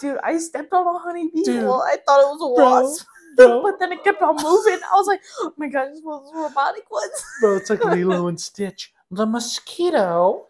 dude, 0.00 0.18
I 0.24 0.38
stepped 0.38 0.72
on 0.72 0.86
a 0.86 0.98
honeybee. 0.98 1.42
Dude. 1.44 1.64
Well, 1.64 1.82
I 1.82 1.96
thought 2.06 2.20
it 2.20 2.26
was 2.26 2.40
a 2.40 2.54
Bro, 2.56 2.70
wasp. 2.70 3.06
Bro, 3.36 3.62
But 3.64 3.78
then 3.80 3.92
it 3.92 4.04
kept 4.04 4.22
on 4.22 4.36
moving. 4.36 4.78
I 4.82 4.94
was 4.96 5.06
like, 5.06 5.20
oh 5.40 5.52
my 5.56 5.68
god, 5.68 5.88
it's 5.90 6.00
one 6.02 6.18
of 6.18 6.24
those 6.24 6.34
robotic 6.34 6.90
ones. 6.90 7.24
bro, 7.40 7.56
it's 7.56 7.70
like 7.70 7.84
Lilo 7.84 8.28
and 8.28 8.40
Stitch. 8.40 8.92
The 9.10 9.26
mosquito. 9.26 10.46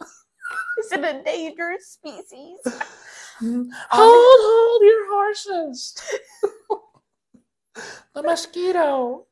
It's 0.79 0.93
an 0.93 1.05
endangered 1.05 1.81
species. 1.83 2.59
Mm, 3.43 3.51
um, 3.51 3.69
hold, 3.91 4.39
hold 4.41 4.83
your 4.83 5.13
horses. 5.13 6.01
the 8.15 8.23
mosquito. 8.23 9.27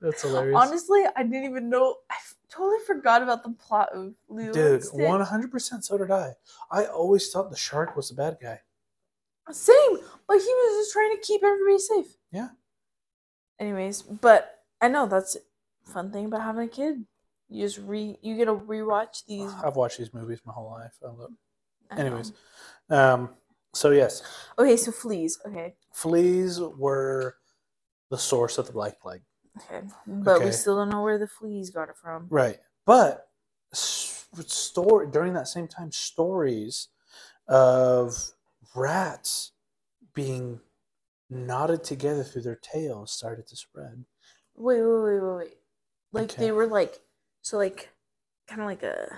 That's 0.00 0.22
hilarious. 0.22 0.58
Honestly, 0.58 1.02
I 1.14 1.22
didn't 1.22 1.44
even 1.44 1.68
know. 1.68 1.96
I 2.10 2.14
f- 2.14 2.34
totally 2.48 2.78
forgot 2.86 3.22
about 3.22 3.42
the 3.42 3.50
plot 3.50 3.90
of 3.92 4.14
Lilo 4.30 4.52
Dude, 4.52 4.84
one 4.94 5.20
hundred 5.20 5.50
percent. 5.50 5.84
So 5.84 5.98
did 5.98 6.10
I. 6.10 6.32
I 6.70 6.86
always 6.86 7.30
thought 7.30 7.50
the 7.50 7.56
shark 7.58 7.94
was 7.94 8.08
the 8.08 8.14
bad 8.14 8.38
guy. 8.40 8.60
Same, 9.50 9.98
but 10.26 10.38
he 10.38 10.46
was 10.46 10.80
just 10.86 10.92
trying 10.94 11.14
to 11.14 11.20
keep 11.22 11.42
everybody 11.44 11.78
safe. 11.78 12.16
Yeah. 12.32 12.48
Anyways, 13.58 14.02
but 14.02 14.60
I 14.80 14.88
know 14.88 15.06
that's 15.06 15.36
a 15.36 15.90
fun 15.90 16.10
thing 16.10 16.26
about 16.26 16.42
having 16.42 16.64
a 16.64 16.68
kid. 16.68 17.04
You 17.48 17.64
just 17.66 17.78
re 17.78 18.16
you 18.22 18.36
get 18.36 18.46
to 18.46 18.54
rewatch 18.54 19.24
these. 19.26 19.50
I've 19.64 19.76
watched 19.76 19.98
these 19.98 20.12
movies 20.14 20.40
my 20.44 20.52
whole 20.52 20.70
life. 20.70 20.94
I 21.02 21.08
love- 21.08 21.32
I. 21.90 21.96
Anyways, 22.00 22.32
um, 22.88 23.34
so 23.74 23.90
yes, 23.90 24.22
okay, 24.58 24.76
so 24.76 24.90
fleas. 24.90 25.38
Okay, 25.46 25.74
fleas 25.92 26.58
were 26.60 27.36
the 28.10 28.18
source 28.18 28.56
of 28.58 28.66
the 28.66 28.72
Black 28.72 28.98
Plague. 29.00 29.22
okay, 29.58 29.86
but 30.06 30.36
Okay. 30.36 30.46
we 30.46 30.52
still 30.52 30.76
don't 30.76 30.88
know 30.88 31.02
where 31.02 31.18
the 31.18 31.26
fleas 31.28 31.68
got 31.70 31.88
it 31.90 31.96
from. 31.96 32.26
Right. 32.30 32.58
But 32.86 33.28
story 33.72 35.06
during 35.10 35.34
that 35.34 35.46
same 35.48 35.68
time, 35.68 35.92
stories 35.92 36.88
of 37.46 38.32
rats 38.74 39.52
being 40.14 40.60
knotted 41.32 41.84
together 41.84 42.22
through 42.24 42.42
their 42.42 42.56
tails 42.62 43.12
started 43.12 43.46
to 43.48 43.56
spread. 43.56 44.04
Wait, 44.54 44.80
wait, 44.82 45.02
wait, 45.02 45.20
wait, 45.20 45.36
wait. 45.36 45.54
Like 46.12 46.30
Okay. 46.32 46.44
they 46.46 46.52
were 46.52 46.66
like 46.66 47.00
so 47.42 47.56
like 47.56 47.90
kind 48.46 48.60
of 48.60 48.66
like 48.66 48.82
a 48.82 49.16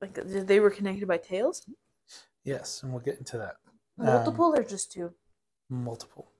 like 0.00 0.18
a, 0.18 0.22
they 0.24 0.60
were 0.60 0.70
connected 0.70 1.06
by 1.08 1.18
tails. 1.18 1.66
Yes, 2.44 2.82
and 2.82 2.92
we'll 2.92 3.02
get 3.02 3.18
into 3.18 3.38
that. 3.38 3.56
Um, 3.98 4.06
Multiple 4.06 4.54
or 4.56 4.62
just 4.62 4.92
two? 4.92 5.12
multiple. 5.70 6.30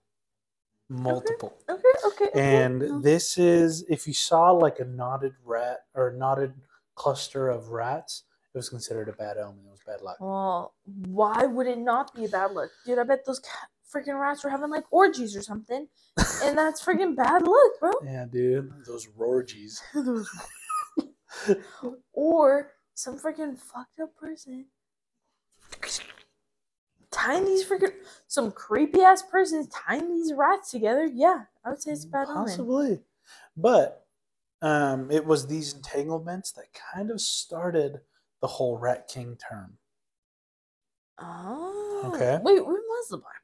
Multiple. 0.88 1.56
Okay, 1.68 1.82
okay. 2.06 2.24
okay. 2.26 2.56
And 2.64 2.78
No. 2.80 3.00
this 3.00 3.38
is 3.38 3.84
if 3.88 4.06
you 4.06 4.12
saw 4.12 4.50
like 4.50 4.80
a 4.80 4.84
knotted 4.84 5.34
rat 5.44 5.80
or 5.94 6.12
knotted 6.12 6.52
cluster 6.94 7.48
of 7.48 7.68
rats, 7.68 8.24
it 8.54 8.58
was 8.58 8.68
considered 8.68 9.08
a 9.08 9.12
bad 9.12 9.38
omen. 9.38 9.64
It 9.66 9.70
was 9.70 9.80
bad 9.86 10.02
luck. 10.02 10.16
Well, 10.20 10.74
why 11.06 11.46
would 11.46 11.66
it 11.66 11.78
not 11.78 12.14
be 12.14 12.26
a 12.26 12.28
bad 12.28 12.52
luck, 12.52 12.70
dude? 12.84 12.98
I 12.98 13.02
bet 13.04 13.24
those 13.24 13.40
ca- 13.40 13.66
freaking 13.94 14.20
rats 14.20 14.42
were 14.44 14.50
having 14.50 14.70
like 14.70 14.84
orgies 14.92 15.36
or 15.36 15.42
something, 15.42 15.86
and 16.42 16.58
that's 16.58 16.84
freaking 16.84 17.14
bad 17.16 17.42
luck, 17.42 17.70
bro. 17.80 17.92
Yeah, 18.04 18.24
dude. 18.30 18.72
Those 18.86 19.08
orgies. 19.16 19.80
Those- 19.94 20.28
or 22.12 22.72
some 22.94 23.18
freaking 23.18 23.58
fucked 23.58 23.98
up 24.00 24.14
person 24.16 24.66
tying 27.10 27.44
these 27.44 27.64
freaking 27.64 27.92
some 28.26 28.50
creepy 28.50 29.00
ass 29.00 29.22
person 29.22 29.66
tying 29.68 30.08
these 30.14 30.32
rats 30.32 30.70
together. 30.70 31.06
Yeah, 31.06 31.44
I 31.64 31.70
would 31.70 31.82
say 31.82 31.92
it's 31.92 32.04
a 32.04 32.08
bad 32.08 32.28
omen. 32.28 32.44
Possibly. 32.44 33.00
But 33.56 34.04
um, 34.62 35.10
it 35.10 35.24
was 35.24 35.46
these 35.46 35.74
entanglements 35.74 36.52
that 36.52 36.66
kind 36.94 37.10
of 37.10 37.20
started 37.20 38.00
the 38.40 38.46
whole 38.48 38.78
Rat 38.78 39.08
King 39.08 39.36
term. 39.48 39.78
Oh, 41.18 42.10
Okay. 42.14 42.38
Wait, 42.42 42.64
when 42.66 42.74
was 42.74 43.08
the 43.08 43.16
black 43.18 43.42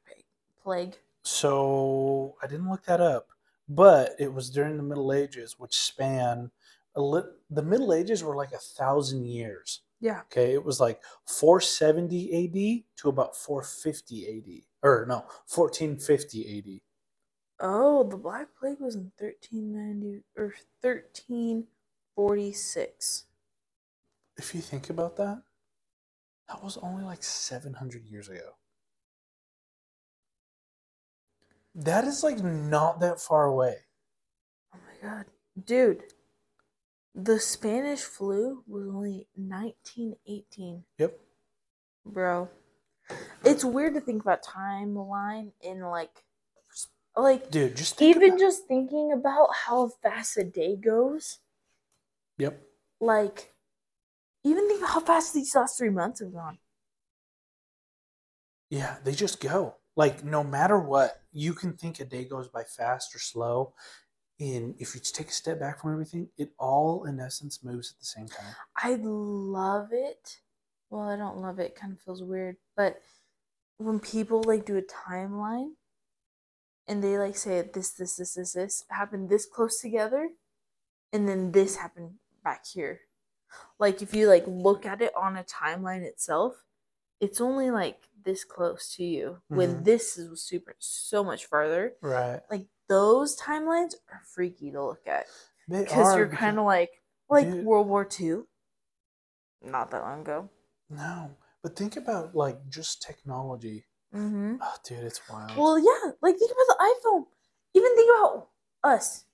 plague? 0.63 0.97
So 1.23 2.35
I 2.41 2.47
didn't 2.47 2.69
look 2.69 2.85
that 2.85 3.01
up, 3.01 3.27
but 3.69 4.15
it 4.19 4.33
was 4.33 4.49
during 4.49 4.77
the 4.77 4.83
Middle 4.83 5.13
Ages, 5.13 5.59
which 5.59 5.77
span 5.77 6.51
lit. 6.95 7.25
The 7.49 7.63
Middle 7.63 7.93
Ages 7.93 8.23
were 8.23 8.35
like 8.35 8.53
a 8.53 8.57
thousand 8.57 9.25
years. 9.25 9.81
Yeah. 9.99 10.21
Okay, 10.21 10.53
it 10.53 10.63
was 10.65 10.79
like 10.79 11.01
470 11.27 12.33
AD 12.33 12.83
to 13.01 13.09
about 13.09 13.35
450 13.35 14.27
AD, 14.27 14.63
or 14.81 15.05
no, 15.07 15.25
1450 15.47 16.57
AD. 16.57 16.81
Oh, 17.59 18.03
the 18.03 18.17
Black 18.17 18.47
Plague 18.59 18.79
was 18.79 18.95
in 18.95 19.11
1390 19.19 20.23
or 20.35 20.55
1346. 20.81 23.25
If 24.37 24.55
you 24.55 24.61
think 24.61 24.89
about 24.89 25.17
that, 25.17 25.43
that 26.47 26.63
was 26.63 26.77
only 26.77 27.03
like 27.03 27.21
700 27.21 28.05
years 28.05 28.29
ago. 28.29 28.55
That 31.75 32.03
is 32.05 32.23
like 32.23 32.43
not 32.43 32.99
that 32.99 33.19
far 33.19 33.45
away. 33.45 33.77
Oh 34.73 34.79
my 34.85 35.09
god. 35.09 35.25
Dude, 35.65 36.03
the 37.15 37.39
Spanish 37.39 38.01
flu 38.01 38.63
was 38.67 38.87
only 38.87 39.27
1918. 39.35 40.83
Yep. 40.97 41.19
Bro. 42.05 42.49
It's 43.43 43.63
weird 43.65 43.93
to 43.95 44.01
think 44.01 44.21
about 44.21 44.43
timeline 44.43 45.51
in 45.61 45.81
like 45.81 46.23
like 47.15 47.51
Dude, 47.51 47.75
just 47.75 47.97
think 47.97 48.15
even 48.15 48.29
about- 48.29 48.39
just 48.39 48.67
thinking 48.67 49.11
about 49.11 49.49
how 49.65 49.89
fast 50.01 50.37
a 50.37 50.43
day 50.43 50.75
goes. 50.77 51.39
Yep. 52.37 52.61
Like 52.99 53.53
even 54.43 54.67
think 54.67 54.79
about 54.79 54.91
how 54.93 54.99
fast 55.01 55.33
these 55.33 55.53
last 55.55 55.77
3 55.77 55.89
months 55.89 56.19
have 56.21 56.33
gone. 56.33 56.57
Yeah, 58.69 58.97
they 59.03 59.11
just 59.11 59.39
go. 59.41 59.75
Like 59.95 60.23
no 60.23 60.43
matter 60.43 60.79
what, 60.79 61.21
you 61.31 61.53
can 61.53 61.73
think 61.73 61.99
a 61.99 62.05
day 62.05 62.25
goes 62.25 62.47
by 62.47 62.63
fast 62.63 63.13
or 63.15 63.19
slow. 63.19 63.73
And 64.39 64.75
if 64.79 64.95
you 64.95 65.01
take 65.03 65.27
a 65.29 65.33
step 65.33 65.59
back 65.59 65.81
from 65.81 65.91
everything, 65.91 66.29
it 66.37 66.51
all 66.57 67.05
in 67.05 67.19
essence 67.19 67.63
moves 67.63 67.91
at 67.91 67.99
the 67.99 68.05
same 68.05 68.27
time. 68.27 68.55
I 68.75 68.97
love 69.01 69.89
it. 69.91 70.39
Well, 70.89 71.07
I 71.07 71.15
don't 71.15 71.37
love 71.37 71.59
it. 71.59 71.67
it 71.67 71.75
kind 71.75 71.93
of 71.93 72.01
feels 72.01 72.23
weird, 72.23 72.57
but 72.75 73.01
when 73.77 73.99
people 73.99 74.43
like 74.45 74.65
do 74.65 74.77
a 74.77 74.81
timeline 74.81 75.71
and 76.87 77.03
they 77.03 77.17
like 77.17 77.37
say 77.37 77.61
this, 77.61 77.91
this, 77.91 78.15
this, 78.15 78.33
this, 78.33 78.53
this 78.53 78.85
happened 78.89 79.29
this 79.29 79.45
close 79.45 79.79
together, 79.79 80.29
and 81.13 81.27
then 81.27 81.51
this 81.51 81.77
happened 81.77 82.15
back 82.43 82.65
here. 82.65 83.01
Like 83.79 84.01
if 84.01 84.13
you 84.13 84.27
like 84.27 84.43
look 84.47 84.85
at 84.85 85.01
it 85.01 85.11
on 85.15 85.37
a 85.37 85.43
timeline 85.43 86.01
itself, 86.01 86.55
it's 87.21 87.39
only 87.39 87.71
like 87.71 88.09
this 88.23 88.43
close 88.43 88.93
to 88.95 89.03
you 89.03 89.41
when 89.47 89.77
Mhm. 89.77 89.83
this 89.85 90.17
is 90.17 90.41
super 90.41 90.75
so 90.79 91.23
much 91.23 91.45
farther. 91.45 91.95
Right. 92.01 92.41
Like 92.51 92.67
those 92.87 93.39
timelines 93.39 93.95
are 94.11 94.21
freaky 94.25 94.71
to 94.71 94.83
look 94.83 95.07
at 95.07 95.27
They 95.67 95.83
because 95.83 96.13
are 96.13 96.17
you're 96.19 96.27
kind 96.29 96.59
of 96.59 96.65
like 96.65 97.01
like 97.29 97.49
Dude. 97.49 97.63
World 97.65 97.87
War 97.87 98.05
II. 98.19 98.43
Not 99.61 99.91
that 99.91 100.01
long 100.01 100.21
ago. 100.21 100.49
No, 100.89 101.37
but 101.61 101.75
think 101.75 101.95
about 101.95 102.35
like 102.35 102.67
just 102.69 103.01
technology. 103.01 103.85
Mm-hmm. 104.13 104.55
Oh, 104.61 104.75
dude, 104.83 105.03
it's 105.05 105.21
wild. 105.29 105.55
Well, 105.57 105.79
yeah. 105.79 106.11
Like 106.21 106.37
think 106.37 106.51
about 106.51 106.67
the 106.77 106.83
iPhone. 107.05 107.25
Even 107.73 107.95
think 107.95 108.11
about 108.11 108.49
us. 108.83 109.25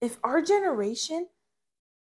If 0.00 0.18
our 0.24 0.42
generation, 0.42 1.28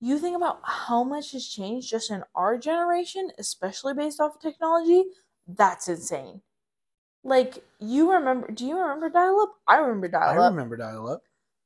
you 0.03 0.19
think 0.19 0.37
about 0.37 0.61
how 0.65 1.05
much 1.05 1.33
has 1.33 1.47
changed 1.47 1.89
just 1.89 2.11
in 2.11 2.25
our 2.35 2.59
generation, 2.59 3.31
especially 3.39 3.95
based 3.95 4.21
off 4.21 4.35
of 4.35 4.41
technology. 4.43 5.05
That's 5.47 5.89
insane. 5.89 6.43
Like 7.25 7.65
you 7.79 8.13
remember? 8.13 8.51
Do 8.51 8.67
you 8.67 8.79
remember 8.79 9.09
dial-up? 9.09 9.55
I 9.69 9.77
remember 9.77 10.09
dial-up. 10.09 10.43
I 10.43 10.49
remember 10.49 10.77
dial 10.77 11.09
up. 11.09 11.23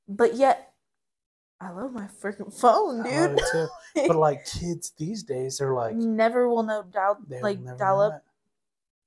But 0.06 0.34
yet, 0.34 0.74
I 1.60 1.70
love 1.70 1.92
my 1.92 2.06
freaking 2.06 2.52
phone, 2.52 3.00
I 3.06 3.20
love 3.20 3.30
dude. 3.30 3.38
it 3.40 3.44
too. 3.50 3.68
But 4.08 4.16
like 4.16 4.44
kids 4.44 4.92
these 4.98 5.22
days, 5.22 5.56
they're 5.56 5.72
like 5.74 5.96
never 5.96 6.48
will 6.48 6.62
know 6.62 6.82
dial 6.82 7.18
like 7.40 7.58
dial 7.78 8.00
up. 8.00 8.22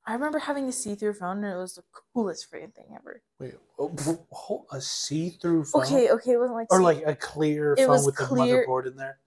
I 0.09 0.13
remember 0.13 0.39
having 0.39 0.67
a 0.67 0.71
see-through 0.71 1.13
phone, 1.13 1.43
and 1.43 1.53
it 1.53 1.57
was 1.57 1.75
the 1.75 1.83
coolest 2.15 2.51
freaking 2.51 2.73
thing 2.73 2.87
ever. 2.95 3.21
Wait, 3.39 3.53
oh, 3.77 4.65
a 4.71 4.81
see-through 4.81 5.65
phone, 5.65 5.83
Okay, 5.83 6.09
okay, 6.09 6.31
it 6.31 6.39
wasn't 6.39 6.55
like 6.57 6.67
or 6.71 6.81
like 6.81 7.03
a 7.05 7.15
clear 7.15 7.73
It 7.77 7.85
phone 7.85 8.03
with 8.03 8.15
clear- 8.15 8.65
the 8.65 8.65
motherboard 8.67 8.87
in 8.87 8.95
there. 8.97 9.19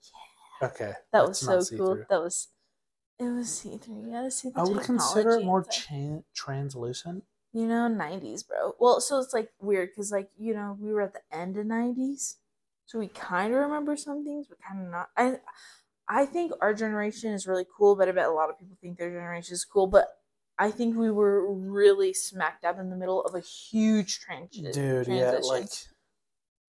Okay, 0.61 0.91
that 1.13 1.25
was 1.25 1.39
so 1.39 1.47
cool. 1.53 1.61
see-through. 1.61 2.05
That 2.09 2.21
was 2.21 2.49
It 3.17 3.29
was 3.29 3.49
see 3.49 3.77
through. 3.77 4.03
You 4.05 4.11
gotta 4.11 4.29
see 4.29 4.49
the 4.49 4.59
I 4.59 4.63
would 4.63 4.81
consider 4.83 5.35
it 5.39 5.45
more 5.45 5.63
chan- 5.63 6.25
translucent. 6.35 7.23
you 7.53 7.65
know, 7.65 7.87
nineties, 7.87 8.43
bro. 8.43 8.75
Well, 8.77 8.99
so 8.99 9.19
it's 9.19 9.33
like 9.33 9.53
weird 9.61 9.91
because 9.91 10.11
like 10.11 10.31
you 10.37 10.53
know 10.53 10.75
we 10.81 10.91
were 10.91 11.01
at 11.01 11.13
the 11.13 11.21
end 11.31 11.55
of 11.55 11.65
nineties, 11.65 12.39
so 12.85 12.99
we 12.99 13.07
kind 13.07 13.53
of 13.53 13.59
remember 13.61 13.95
some 13.95 14.25
things, 14.25 14.47
but 14.49 14.57
kind 14.59 14.85
of 14.85 14.91
not. 14.91 15.09
I 15.15 15.39
I 16.09 16.25
think 16.25 16.51
our 16.59 16.73
generation 16.73 17.31
is 17.31 17.47
really 17.47 17.65
cool, 17.77 17.95
but 17.95 18.09
I 18.09 18.11
bet 18.11 18.25
a 18.27 18.31
lot 18.33 18.49
of 18.49 18.59
people 18.59 18.75
think 18.81 18.97
their 18.97 19.09
generation 19.11 19.53
is 19.53 19.63
cool. 19.63 19.87
But 19.87 20.09
I 20.63 20.71
think 20.71 20.95
we 20.95 21.11
were 21.11 21.53
really 21.53 22.13
smack 22.13 22.61
dab 22.61 22.79
in 22.79 22.89
the 22.89 22.95
middle 22.95 23.21
of 23.21 23.35
a 23.35 23.41
huge 23.41 24.21
transition. 24.21 24.71
Dude, 24.71 25.07
yeah, 25.07 25.37
like 25.43 25.69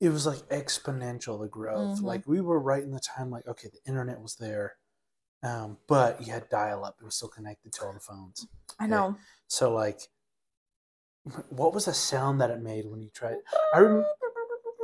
it 0.00 0.08
was 0.08 0.26
like 0.26 0.38
exponential 0.48 1.40
the 1.40 1.46
growth. 1.46 2.00
Mhm. 2.00 2.02
Like 2.02 2.26
we 2.26 2.40
were 2.40 2.58
right 2.58 2.82
in 2.82 2.90
the 2.90 2.98
time 2.98 3.30
like 3.30 3.46
okay, 3.46 3.68
the 3.68 3.78
internet 3.88 4.20
was 4.20 4.34
there. 4.34 4.78
Um, 5.44 5.78
but 5.86 6.20
you 6.26 6.32
had 6.32 6.48
dial 6.48 6.84
up. 6.84 6.96
It 7.00 7.04
was 7.04 7.14
still 7.14 7.28
connected 7.28 7.72
to 7.74 7.84
all 7.84 7.92
the 7.92 8.00
phones. 8.00 8.48
I 8.80 8.88
know. 8.88 9.14
So 9.46 9.72
like 9.72 10.08
what 11.50 11.72
was 11.72 11.84
the 11.84 11.94
sound 11.94 12.40
that 12.40 12.50
it 12.50 12.60
made 12.60 12.86
when 12.86 13.00
you 13.00 13.10
tried 13.10 13.36
I 13.72 13.78
rem- 13.78 14.04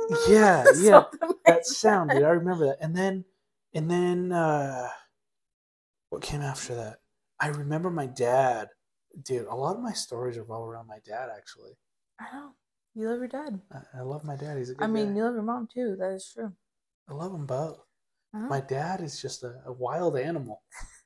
Yeah, 0.29 0.63
yeah. 0.77 1.03
That 1.45 1.65
sound, 1.65 2.11
dude. 2.11 2.23
I 2.23 2.29
remember 2.29 2.65
that. 2.67 2.77
And 2.81 2.95
then, 2.95 3.25
and 3.73 3.91
then, 3.91 4.31
uh, 4.31 4.89
what 6.09 6.21
came 6.21 6.41
after 6.41 6.75
that? 6.75 6.99
I 7.39 7.47
remember 7.47 7.89
my 7.89 8.07
dad, 8.07 8.69
dude. 9.23 9.47
A 9.47 9.55
lot 9.55 9.75
of 9.75 9.81
my 9.81 9.93
stories 9.93 10.37
revolve 10.37 10.67
around 10.67 10.87
my 10.87 10.99
dad. 11.05 11.29
Actually, 11.35 11.71
I 12.19 12.25
know. 12.33 12.51
You 12.93 13.09
love 13.09 13.19
your 13.19 13.27
dad. 13.27 13.61
I, 13.71 13.99
I 13.99 14.01
love 14.01 14.23
my 14.25 14.35
dad. 14.35 14.57
He's 14.57 14.69
a 14.69 14.75
good 14.75 14.83
I 14.83 14.87
mean, 14.87 15.09
guy. 15.09 15.15
you 15.17 15.23
love 15.23 15.33
your 15.33 15.43
mom 15.43 15.67
too. 15.73 15.95
That 15.97 16.11
is 16.11 16.29
true. 16.33 16.51
I 17.09 17.13
love 17.13 17.31
them 17.31 17.45
both. 17.45 17.79
My 18.33 18.61
dad 18.61 19.01
is 19.01 19.21
just 19.21 19.43
a, 19.43 19.55
a 19.65 19.73
wild 19.73 20.17
animal. 20.17 20.61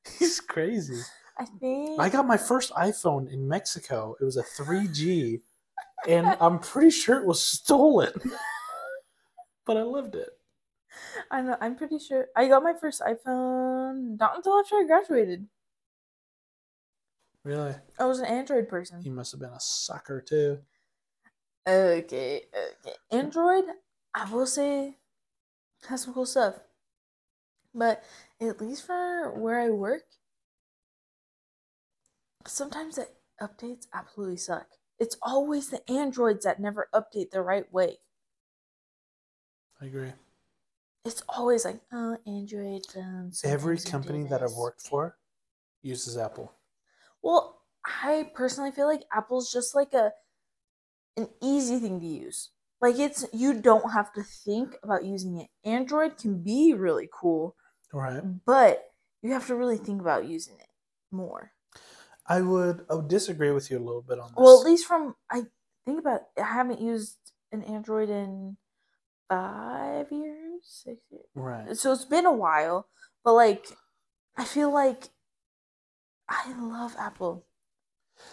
He's 0.19 0.39
crazy. 0.39 1.01
I 1.39 1.45
think 1.45 1.99
I 1.99 2.07
got 2.07 2.27
my 2.27 2.37
first 2.37 2.71
iPhone 2.73 3.31
in 3.31 3.47
Mexico. 3.47 4.15
It 4.21 4.23
was 4.23 4.37
a 4.37 4.43
3G, 4.43 5.41
and 6.07 6.27
I'm 6.39 6.59
pretty 6.59 6.91
sure 6.91 7.19
it 7.19 7.25
was 7.25 7.41
stolen. 7.41 8.13
but 9.65 9.75
I 9.75 9.81
loved 9.81 10.13
it. 10.15 10.29
I 11.31 11.41
know. 11.41 11.57
I'm 11.59 11.75
pretty 11.75 11.97
sure 11.97 12.27
I 12.35 12.47
got 12.47 12.61
my 12.63 12.73
first 12.79 13.01
iPhone 13.01 14.19
not 14.19 14.37
until 14.37 14.59
after 14.59 14.75
I 14.75 14.83
graduated. 14.85 15.47
Really, 17.45 17.75
I 17.99 18.05
was 18.05 18.17
an 18.17 18.25
Android 18.25 18.67
person. 18.67 19.01
he 19.03 19.09
must 19.11 19.31
have 19.31 19.39
been 19.39 19.51
a 19.51 19.59
sucker 19.59 20.19
too. 20.19 20.57
Okay, 21.67 22.41
okay. 22.51 22.95
Android, 23.11 23.65
I 24.15 24.31
will 24.31 24.47
say, 24.47 24.97
has 25.87 26.01
some 26.01 26.15
cool 26.15 26.25
stuff. 26.25 26.55
But 27.75 28.03
at 28.41 28.59
least 28.59 28.87
for 28.87 29.31
where 29.37 29.59
I 29.59 29.69
work, 29.69 30.05
sometimes 32.47 32.95
the 32.95 33.09
updates 33.39 33.85
absolutely 33.93 34.37
suck. 34.37 34.65
It's 34.97 35.17
always 35.21 35.69
the 35.69 35.87
Androids 35.91 36.45
that 36.45 36.59
never 36.59 36.87
update 36.95 37.29
the 37.29 37.43
right 37.43 37.71
way. 37.71 37.97
I 39.79 39.85
agree. 39.85 40.13
It's 41.03 41.21
always 41.29 41.63
like, 41.63 41.81
oh, 41.91 42.17
Android. 42.25 42.81
Every 42.95 43.31
sometimes 43.31 43.43
you 43.43 43.75
do 43.77 43.91
company 43.91 44.23
that 44.29 44.41
I've 44.41 44.53
worked 44.53 44.81
for 44.81 45.17
uses 45.83 46.17
Apple. 46.17 46.51
Well, 47.25 47.59
I 47.83 48.29
personally 48.35 48.71
feel 48.71 48.87
like 48.87 49.03
Apple's 49.11 49.51
just 49.51 49.73
like 49.75 49.93
a 49.95 50.13
an 51.17 51.27
easy 51.41 51.79
thing 51.79 51.99
to 51.99 52.05
use. 52.05 52.51
Like 52.81 52.99
it's 52.99 53.25
you 53.33 53.59
don't 53.59 53.91
have 53.93 54.13
to 54.13 54.23
think 54.23 54.75
about 54.83 55.05
using 55.05 55.37
it. 55.39 55.47
Android 55.63 56.17
can 56.17 56.43
be 56.43 56.73
really 56.73 57.09
cool, 57.11 57.55
Right. 57.91 58.21
but 58.45 58.83
you 59.23 59.31
have 59.33 59.47
to 59.47 59.55
really 59.55 59.77
think 59.77 60.01
about 60.01 60.25
using 60.27 60.55
it 60.59 60.69
more. 61.11 61.51
I 62.27 62.41
would 62.41 62.85
I 62.89 62.95
would 62.95 63.07
disagree 63.07 63.51
with 63.51 63.71
you 63.71 63.77
a 63.79 63.85
little 63.87 64.01
bit 64.03 64.19
on 64.19 64.27
this. 64.29 64.35
Well, 64.37 64.59
at 64.61 64.65
least 64.65 64.85
from 64.85 65.15
I 65.31 65.43
think 65.85 65.99
about 65.99 66.21
it, 66.37 66.41
I 66.41 66.53
haven't 66.53 66.81
used 66.81 67.17
an 67.51 67.63
Android 67.63 68.09
in 68.09 68.57
five 69.29 70.11
years, 70.11 70.61
six 70.63 71.01
years. 71.09 71.25
right. 71.33 71.75
So 71.77 71.91
it's 71.91 72.05
been 72.05 72.25
a 72.25 72.33
while, 72.33 72.87
but 73.23 73.33
like 73.33 73.65
I 74.37 74.43
feel 74.45 74.71
like 74.71 75.09
I 76.29 76.53
love 76.59 76.95
Apple. 76.97 77.45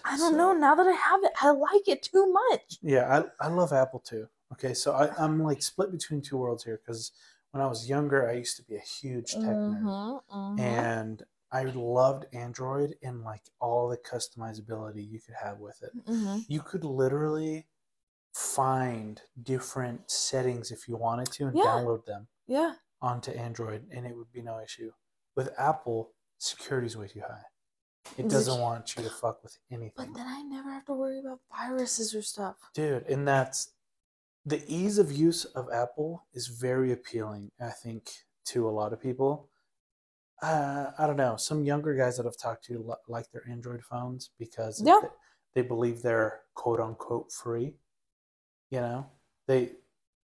I 0.05 0.16
don't 0.16 0.33
So- 0.33 0.37
know. 0.37 0.52
Now 0.52 0.74
that 0.74 0.87
I 0.87 0.92
have 0.92 1.24
it, 1.24 1.33
I 1.40 1.50
like 1.50 1.88
it 1.88 2.02
too 2.02 2.26
much. 2.33 2.78
Yeah, 2.83 3.24
I, 3.40 3.46
I 3.46 3.48
love 3.48 3.72
Apple 3.72 4.00
too. 4.00 4.28
Okay, 4.52 4.74
so 4.74 4.92
I, 4.92 5.11
I'm 5.22 5.42
like 5.42 5.62
split 5.62 5.90
between 5.90 6.20
two 6.20 6.37
worlds 6.37 6.64
here 6.64 6.81
because 6.85 7.12
when 7.52 7.62
I 7.62 7.66
was 7.66 7.88
younger, 7.88 8.28
I 8.28 8.35
used 8.35 8.57
to 8.59 8.62
be 8.64 8.76
a 8.76 8.81
huge 8.81 9.33
tech 9.33 9.40
nerd, 9.42 9.83
Mhm, 9.83 10.22
mhm. 10.33 10.61
and 10.61 11.22
I 11.50 11.64
loved 11.64 12.26
Android 12.33 12.94
and 13.02 13.22
like 13.24 13.42
all 13.61 13.88
the 13.88 13.96
customizability 13.98 15.07
you 15.07 15.20
could 15.20 15.35
have 15.42 15.59
with 15.59 15.83
it. 15.83 15.92
Mhm. 16.07 16.44
You 16.48 16.61
could 16.62 16.85
literally 16.85 17.66
find 18.35 19.20
different 19.42 20.11
settings 20.11 20.70
if 20.70 20.88
you 20.88 20.96
wanted 20.96 21.31
to 21.33 21.46
and 21.48 21.57
Yeah. 21.57 21.64
download 21.64 22.07
them 22.07 22.28
Yeah. 22.46 22.76
onto 23.02 23.31
Android, 23.33 23.88
and 23.90 24.07
it 24.07 24.16
would 24.16 24.33
be 24.33 24.40
no 24.42 24.59
issue. 24.61 24.92
With 25.35 25.52
Apple, 25.59 26.14
security's 26.38 26.96
way 26.96 27.09
too 27.09 27.20
high. 27.20 27.44
It 28.19 28.29
doesn't 28.29 28.61
want 28.61 28.97
you 28.97 29.03
to 29.05 29.11
fuck 29.11 29.43
with 29.43 29.57
anything. 29.71 29.93
But 29.97 30.15
then 30.15 30.27
I 30.27 30.43
never 30.43 30.71
have 30.71 30.85
to 30.87 30.93
worry 30.93 31.21
about 31.21 31.41
viruses 31.57 32.15
or 32.15 32.23
stuff. 32.23 32.57
Dude, 32.75 33.05
and 33.09 33.27
that's 33.27 33.73
the 34.45 34.62
ease 34.67 34.99
of 34.99 35.12
use 35.12 35.45
of 35.45 35.69
Apple 35.73 36.27
is 36.35 36.49
very 36.49 36.93
appealing, 36.93 37.51
I 37.61 37.71
think, 37.71 38.11
to 38.47 38.69
a 38.69 38.71
lot 38.71 38.93
of 38.93 39.01
people. 39.01 39.49
Uh, 40.43 40.91
I 40.99 41.07
don't 41.07 41.17
know. 41.17 41.37
Some 41.37 41.65
younger 41.65 41.95
guys 41.95 42.17
that 42.17 42.27
I've 42.27 42.37
talked 42.37 42.65
to 42.67 42.95
like 43.07 43.31
their 43.31 43.45
Android 43.49 43.83
phones 43.85 44.31
because 44.38 44.83
Yeah. 44.85 44.99
they, 45.55 45.62
they 45.62 45.69
believe 45.69 46.03
they're 46.03 46.41
quote 46.55 46.81
unquote 46.81 47.31
free. 47.31 47.77
You 48.71 48.81
know, 48.81 49.07
they 49.47 49.73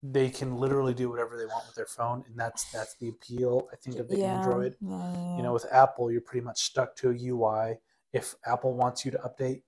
they 0.03 0.29
can 0.31 0.57
literally 0.57 0.95
do 0.95 1.09
whatever 1.09 1.37
they 1.37 1.47
want 1.47 1.67
with 1.67 1.77
their 1.77 1.87
phone, 1.87 2.25
and 2.27 2.37
that's 2.37 2.65
that's 2.73 2.95
the 2.97 3.09
appeal 3.09 3.69
I 3.73 3.77
think 3.77 3.99
of 3.99 4.09
the 4.09 4.23
Android. 4.23 4.77
Yeah. 4.81 5.37
You 5.37 5.43
know, 5.43 5.53
with 5.53 5.67
Apple, 5.71 6.11
you're 6.11 6.21
pretty 6.21 6.45
much 6.45 6.63
stuck 6.63 6.97
to 6.97 7.11
a 7.11 7.15
UI. 7.15 7.79
If 8.13 8.35
Apple 8.45 8.75
wants 8.75 9.05
you 9.05 9.11
to 9.13 9.19
update, 9.19 9.63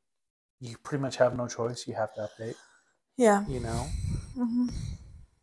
you 0.60 0.76
pretty 0.82 1.02
much 1.02 1.16
have 1.16 1.36
no 1.36 1.46
choice. 1.46 1.86
You 1.86 1.94
have 1.94 2.12
to 2.14 2.28
update. 2.28 2.56
Yeah. 3.16 3.44
You 3.48 3.60
know. 3.60 3.86
hmm 4.34 4.68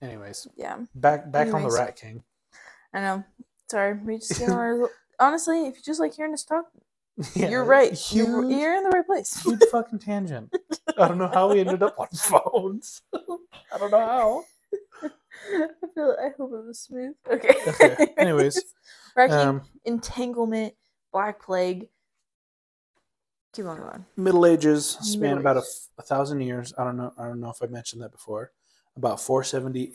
Anyways, 0.01 0.47
Yeah. 0.57 0.79
back 0.95 1.31
back 1.31 1.53
on 1.53 1.63
the 1.63 1.71
Rat 1.71 1.95
King. 1.95 2.23
I 2.93 3.01
know. 3.01 3.23
Sorry. 3.69 3.93
We 3.97 4.17
just 4.17 4.31
get 4.39 4.49
on 4.49 4.57
our, 4.57 4.89
honestly, 5.19 5.67
if 5.67 5.77
you 5.77 5.81
just 5.83 5.99
like 5.99 6.13
hearing 6.15 6.33
us 6.33 6.43
talk, 6.43 6.65
Yeah, 7.35 7.49
you're 7.49 7.63
right. 7.63 7.93
Huge, 7.93 8.27
You're, 8.27 8.49
you're 8.51 8.75
in 8.75 8.83
the 8.83 8.89
right 8.89 9.05
place. 9.05 9.41
huge 9.43 9.61
fucking 9.71 9.99
tangent. 9.99 10.51
I 10.97 11.07
don't 11.07 11.17
know 11.19 11.27
how 11.27 11.51
we 11.53 11.59
ended 11.61 11.81
up 11.83 11.97
on 11.99 12.07
phones. 12.13 13.01
I 13.13 13.77
don't 13.77 13.91
know 13.91 13.99
how. 14.05 14.43
I 15.03 15.67
feel. 15.93 16.15
I 16.19 16.29
hope 16.37 16.51
it 16.53 16.65
was 16.65 16.79
smooth. 16.79 17.15
Okay. 17.29 17.55
Okay, 17.67 18.07
anyways, 18.17 18.63
Rat 19.15 19.29
King, 19.29 19.39
Um, 19.39 19.61
entanglement, 19.85 20.73
black 21.11 21.41
plague. 21.41 21.89
Keep 23.53 23.65
on 23.65 23.77
going. 23.77 24.05
Middle 24.15 24.45
Ages 24.45 24.97
span 25.01 25.21
Middle 25.21 25.37
about 25.39 25.57
a, 25.57 25.63
a 25.97 26.01
thousand 26.03 26.41
years. 26.41 26.73
I 26.77 26.85
don't 26.85 26.95
know. 26.95 27.13
I 27.17 27.23
don't 27.25 27.41
know 27.41 27.49
if 27.49 27.61
I 27.61 27.65
mentioned 27.65 28.01
that 28.01 28.11
before. 28.11 28.51
About 28.95 29.19
470 29.21 29.87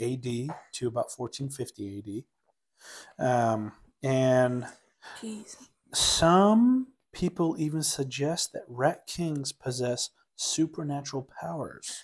AD 0.49 0.57
to 0.73 0.89
about 0.89 1.11
1450 1.17 2.25
AD. 3.19 3.25
Um, 3.27 3.73
and 4.03 4.67
Jeez. 5.21 5.57
some 5.93 6.89
people 7.13 7.57
even 7.59 7.83
suggest 7.83 8.53
that 8.53 8.65
rat 8.69 9.07
kings 9.07 9.53
possess 9.53 10.11
supernatural 10.37 11.29
powers. 11.41 12.03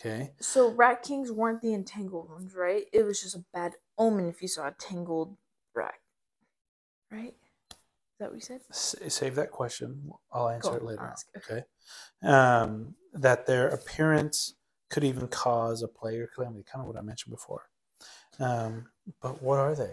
Okay. 0.00 0.32
So 0.40 0.70
rat 0.70 1.02
kings 1.02 1.30
weren't 1.30 1.62
the 1.62 1.72
entangled 1.72 2.28
ones, 2.28 2.54
right? 2.54 2.84
It 2.92 3.04
was 3.04 3.22
just 3.22 3.36
a 3.36 3.44
bad 3.52 3.74
omen 3.96 4.28
if 4.28 4.42
you 4.42 4.48
saw 4.48 4.68
a 4.68 4.72
tangled 4.72 5.36
rat. 5.74 5.94
Right? 7.10 7.34
Is 7.70 8.18
that 8.18 8.30
what 8.30 8.34
you 8.34 8.40
said? 8.40 8.60
S- 8.70 8.96
save 9.08 9.34
that 9.36 9.50
question. 9.50 10.10
I'll 10.32 10.48
answer 10.48 10.76
it 10.76 10.84
later. 10.84 11.02
ask. 11.02 11.26
Okay. 11.36 11.64
Um, 12.22 12.94
that 13.12 13.46
their 13.46 13.68
appearance 13.68 14.54
could 14.90 15.04
even 15.04 15.28
cause 15.28 15.82
a 15.82 15.88
plague 15.88 16.20
or 16.20 16.26
calamity, 16.26 16.64
kind 16.64 16.82
of 16.82 16.86
what 16.88 16.96
I 16.96 17.02
mentioned 17.02 17.32
before. 17.32 17.68
Um, 18.38 18.86
but 19.20 19.42
what 19.42 19.58
are 19.58 19.74
they? 19.74 19.92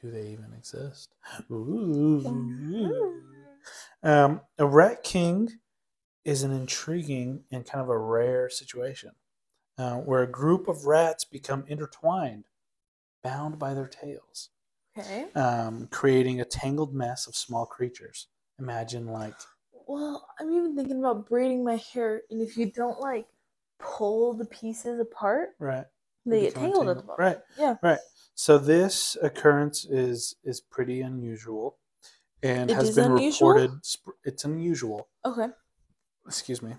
Do 0.00 0.10
they 0.10 0.28
even 0.28 0.52
exist? 0.56 1.14
Ooh. 1.50 3.22
Um, 4.02 4.42
a 4.58 4.66
rat 4.66 5.02
king 5.02 5.50
is 6.24 6.42
an 6.42 6.52
intriguing 6.52 7.44
and 7.52 7.66
kind 7.66 7.82
of 7.82 7.88
a 7.88 7.98
rare 7.98 8.48
situation 8.50 9.12
uh, 9.78 9.96
where 9.98 10.22
a 10.22 10.30
group 10.30 10.68
of 10.68 10.86
rats 10.86 11.24
become 11.24 11.64
intertwined, 11.68 12.46
bound 13.22 13.58
by 13.58 13.74
their 13.74 13.88
tails 13.88 14.50
Okay. 14.96 15.26
um, 15.34 15.88
creating 15.88 16.40
a 16.40 16.44
tangled 16.44 16.94
mess 16.94 17.26
of 17.26 17.36
small 17.36 17.66
creatures. 17.66 18.28
Imagine 18.58 19.06
like 19.06 19.34
Well, 19.86 20.28
I'm 20.38 20.50
even 20.52 20.74
thinking 20.76 20.98
about 20.98 21.28
braiding 21.28 21.64
my 21.64 21.76
hair, 21.76 22.22
and 22.30 22.40
if 22.40 22.56
you 22.56 22.70
don't 22.70 23.00
like 23.00 23.28
pull 23.78 24.32
the 24.34 24.46
pieces 24.46 25.00
apart, 25.00 25.50
right, 25.58 25.86
they 26.26 26.40
get 26.40 26.54
tangled 26.54 26.88
at 26.88 26.96
the 26.96 27.02
bottom. 27.02 27.24
Right, 27.24 27.38
Yeah. 27.56 27.76
Right. 27.82 27.98
So 28.34 28.58
this 28.58 29.16
occurrence 29.22 29.84
is 29.84 30.36
is 30.44 30.60
pretty 30.60 31.00
unusual, 31.02 31.78
and 32.42 32.70
It 32.70 32.74
has 32.74 32.90
been 32.94 33.10
unusual? 33.16 33.52
reported. 33.52 33.70
It's 34.24 34.44
unusual. 34.44 35.08
Okay. 35.24 35.48
Excuse 36.26 36.62
me. 36.62 36.74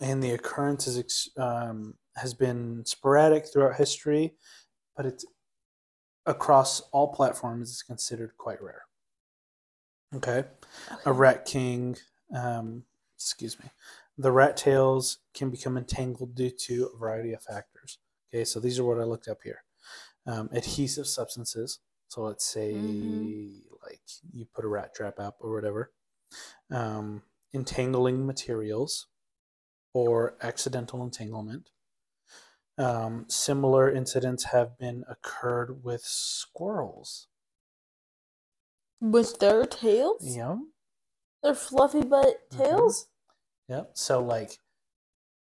And 0.00 0.22
the 0.22 0.30
occurrence 0.32 0.86
is 0.86 1.28
um, 1.36 1.94
has 2.16 2.34
been 2.34 2.84
sporadic 2.84 3.46
throughout 3.46 3.76
history, 3.76 4.34
but 4.96 5.06
it's 5.06 5.24
across 6.26 6.80
all 6.92 7.08
platforms. 7.12 7.70
is 7.70 7.82
considered 7.82 8.32
quite 8.38 8.62
rare. 8.62 8.82
Okay. 10.14 10.38
okay. 10.38 10.48
a 11.06 11.12
rat 11.12 11.44
king 11.44 11.96
um, 12.34 12.84
excuse 13.16 13.58
me 13.58 13.64
the 14.16 14.30
rat 14.30 14.56
tails 14.56 15.18
can 15.34 15.50
become 15.50 15.76
entangled 15.76 16.36
due 16.36 16.50
to 16.50 16.88
a 16.94 16.96
variety 16.96 17.32
of 17.32 17.42
factors 17.42 17.98
okay 18.32 18.44
so 18.44 18.60
these 18.60 18.78
are 18.78 18.84
what 18.84 19.00
i 19.00 19.02
looked 19.02 19.26
up 19.26 19.38
here 19.42 19.64
um, 20.26 20.48
adhesive 20.52 21.08
substances 21.08 21.80
so 22.06 22.22
let's 22.22 22.44
say 22.44 22.74
Mhm. 22.74 23.62
like 23.82 24.00
you 24.32 24.46
put 24.54 24.64
a 24.64 24.68
rat 24.68 24.94
trap 24.94 25.18
up 25.18 25.36
or 25.40 25.52
whatever 25.52 25.90
um, 26.70 27.20
entangling 27.54 28.26
materials 28.26 29.06
or 29.94 30.36
accidental 30.42 31.02
entanglement 31.02 31.70
um, 32.76 33.24
similar 33.28 33.90
incidents 33.90 34.44
have 34.44 34.76
been 34.78 35.04
occurred 35.08 35.84
with 35.84 36.02
squirrels 36.04 37.28
With 39.00 39.38
their 39.38 39.64
tails? 39.66 40.22
yeah 40.36 40.56
Their 41.42 41.54
fluffy 41.54 42.02
butt 42.02 42.50
Mhm. 42.50 42.58
tails? 42.58 43.08
Yep. 43.68 43.96
So 43.96 44.22
like 44.22 44.58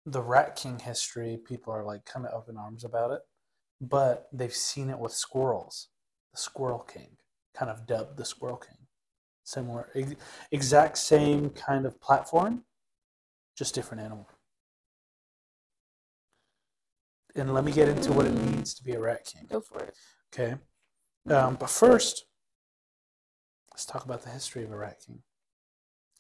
the 0.07 0.23
Rat 0.23 0.57
King 0.57 0.79
history, 0.79 1.37
people 1.37 1.73
are 1.73 1.85
like 1.85 2.05
kind 2.05 2.27
of 2.27 2.33
up 2.35 2.49
in 2.49 2.57
arms 2.57 2.85
about 2.85 3.13
it, 3.13 3.23
but 3.81 4.29
they've 4.33 4.55
seen 4.55 4.89
it 4.91 4.99
with 4.99 5.13
squirrels. 5.13 5.89
The 6.33 6.39
Squirrel 6.39 6.81
King, 6.81 7.19
kind 7.55 7.71
of 7.71 7.87
dubbed 7.87 8.17
the 8.17 8.25
Squirrel 8.25 8.57
King. 8.59 8.80
Similar, 9.51 9.89
ex- 9.97 10.15
exact 10.53 10.97
same 10.97 11.51
kind 11.51 11.85
of 11.85 12.01
platform, 12.01 12.63
just 13.57 13.75
different 13.75 14.01
animal. 14.01 14.29
And 17.35 17.53
let 17.53 17.65
me 17.65 17.73
get 17.73 17.89
into 17.89 18.13
what 18.13 18.27
it 18.27 18.33
means 18.33 18.75
to 18.75 18.85
be 18.85 18.93
a 18.93 19.01
Rat 19.01 19.25
King. 19.25 19.49
Go 19.51 19.61
for 19.61 19.81
it. 19.81 19.97
Okay. 20.33 20.55
Um, 21.29 21.57
but 21.57 21.69
first, 21.69 22.27
let's 23.73 23.85
talk 23.85 24.05
about 24.05 24.23
the 24.23 24.31
history 24.31 24.63
of 24.63 24.71
a 24.71 24.77
Rat 24.77 24.99
King. 25.05 25.21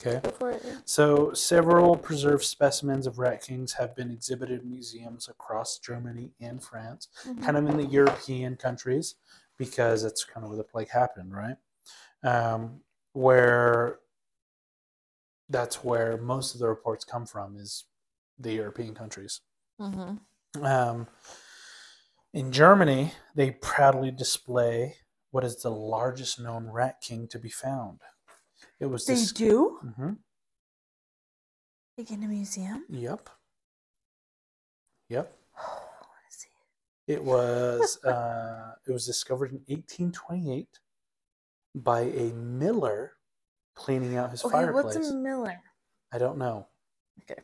Okay. 0.01 0.21
Go 0.29 0.31
for 0.33 0.51
it. 0.51 0.62
So, 0.85 1.33
several 1.33 1.97
preserved 1.97 2.43
specimens 2.43 3.07
of 3.07 3.21
rat 3.21 3.43
kings 3.43 3.75
have 3.75 3.95
been 3.95 4.11
exhibited 4.11 4.62
in 4.62 4.71
museums 4.71 5.29
across 5.29 5.79
Germany 5.79 6.33
and 6.40 6.61
France, 6.61 7.07
Mhm. 7.25 7.45
kind 7.45 7.57
of 7.57 7.69
in 7.69 7.77
the 7.77 7.87
European 7.87 8.57
countries, 8.57 9.14
because 9.57 10.03
that's 10.03 10.25
kind 10.25 10.43
of 10.43 10.51
where 10.51 10.57
the 10.57 10.64
plague 10.64 10.88
happened, 10.88 11.33
right? 11.33 11.57
Um, 12.25 12.83
where 13.12 13.99
that's 15.49 15.83
where 15.83 16.16
most 16.16 16.55
of 16.55 16.61
the 16.61 16.68
reports 16.68 17.05
come 17.05 17.27
from 17.27 17.57
is 17.57 17.85
the 18.38 18.53
European 18.53 18.94
countries. 18.94 19.40
Mhm. 19.81 20.20
Um, 20.62 21.09
in 22.33 22.53
Germany, 22.53 23.12
they 23.35 23.51
proudly 23.51 24.11
display 24.12 24.96
what 25.31 25.44
is 25.44 25.61
the 25.62 25.70
largest 25.70 26.38
known 26.38 26.68
rat 26.70 27.01
king 27.01 27.27
to 27.29 27.38
be 27.38 27.51
found. 27.51 28.01
It 28.79 28.87
was 28.87 29.07
They 29.07 29.14
this. 29.14 29.33
do? 29.33 29.79
hmm 29.96 30.12
Like 31.99 32.11
in 32.11 32.23
a 32.23 32.29
museum? 32.29 32.85
Yep. 32.88 33.29
Yep. 35.09 35.37
I 35.57 35.61
want 35.61 36.25
to 36.31 36.37
see 36.38 36.49
it. 37.07 37.12
It 37.14 37.25
was 37.25 38.03
uh, 38.05 38.77
it 38.87 38.92
was 38.92 39.05
discovered 39.07 39.51
in 39.51 39.59
1828 39.66 40.79
by 41.74 42.00
a 42.00 42.33
miller 42.35 43.12
cleaning 43.74 44.16
out 44.16 44.30
his 44.30 44.44
Okay, 44.44 44.52
fireplace. 44.52 44.96
what's 44.96 45.11
a 45.11 45.14
miller? 45.14 45.61
I 46.12 46.18
don't 46.18 46.38
know. 46.38 46.66
Okay. 47.22 47.40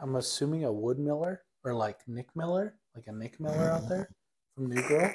I'm, 0.00 0.16
assuming 0.16 0.64
a 0.64 0.72
wood 0.72 0.98
miller 0.98 1.42
or 1.64 1.74
like 1.74 2.00
Nick 2.06 2.34
Miller, 2.34 2.74
like 2.94 3.06
a 3.06 3.12
Nick 3.12 3.38
Miller 3.40 3.70
out 3.70 3.88
there 3.88 4.08
from 4.54 4.66
New 4.68 4.82
Girl. 4.82 5.12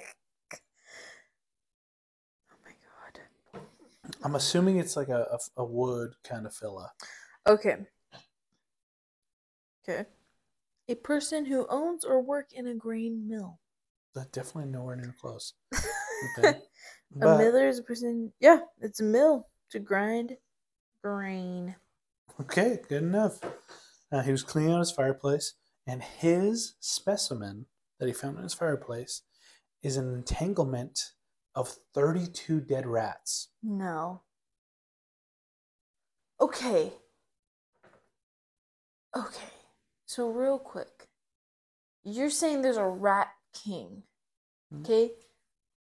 Oh 2.52 2.56
my 2.66 2.72
god. 2.72 3.62
I'm 4.24 4.36
assuming 4.36 4.78
it's 4.78 4.96
like 4.96 5.10
a, 5.10 5.28
a, 5.32 5.62
a 5.62 5.66
wood 5.66 6.14
kind 6.24 6.46
of 6.46 6.54
fella. 6.54 6.92
Okay. 7.46 7.78
Okay. 9.88 10.06
A 10.90 10.96
person 10.96 11.46
who 11.46 11.66
owns 11.70 12.06
or 12.06 12.22
work 12.22 12.54
in 12.54 12.68
a 12.68 12.74
grain 12.74 13.28
mill. 13.28 13.60
But 14.14 14.32
definitely 14.32 14.72
nowhere 14.72 14.96
near 14.96 15.16
close. 15.20 15.54
Okay. 16.40 16.58
A 17.16 17.20
But, 17.20 17.38
miller 17.38 17.68
is 17.68 17.80
a 17.80 17.84
person. 17.84 18.32
Yeah, 18.40 18.60
it's 18.82 19.00
a 19.00 19.04
mill 19.04 19.48
to 19.72 19.80
grind 19.80 20.38
grain. 21.04 21.76
okay, 22.42 22.80
good 22.88 23.04
enough. 23.04 23.40
Uh, 24.12 24.22
he 24.22 24.32
was 24.32 24.44
cleaning 24.44 24.74
out 24.74 24.80
his 24.80 24.92
fireplace, 24.92 25.54
and 25.86 26.02
his 26.02 26.76
specimen 26.80 27.66
that 28.00 28.08
he 28.08 28.14
found 28.14 28.38
in 28.38 28.44
his 28.44 28.54
fireplace 28.54 29.24
is 29.84 29.98
an 29.98 30.14
entanglement 30.14 31.00
of 31.56 31.70
32 31.94 32.62
dead 32.62 32.86
rats. 32.86 33.50
No. 33.64 34.22
Okay. 36.40 36.94
Okay. 39.16 39.50
So 40.06 40.30
real 40.30 40.60
quick. 40.60 41.08
You're 42.04 42.30
saying 42.30 42.62
there's 42.62 42.78
a 42.78 42.86
rat 42.86 43.30
king. 43.54 44.04
Mhm. 44.74 44.82
Okay? 44.82 45.12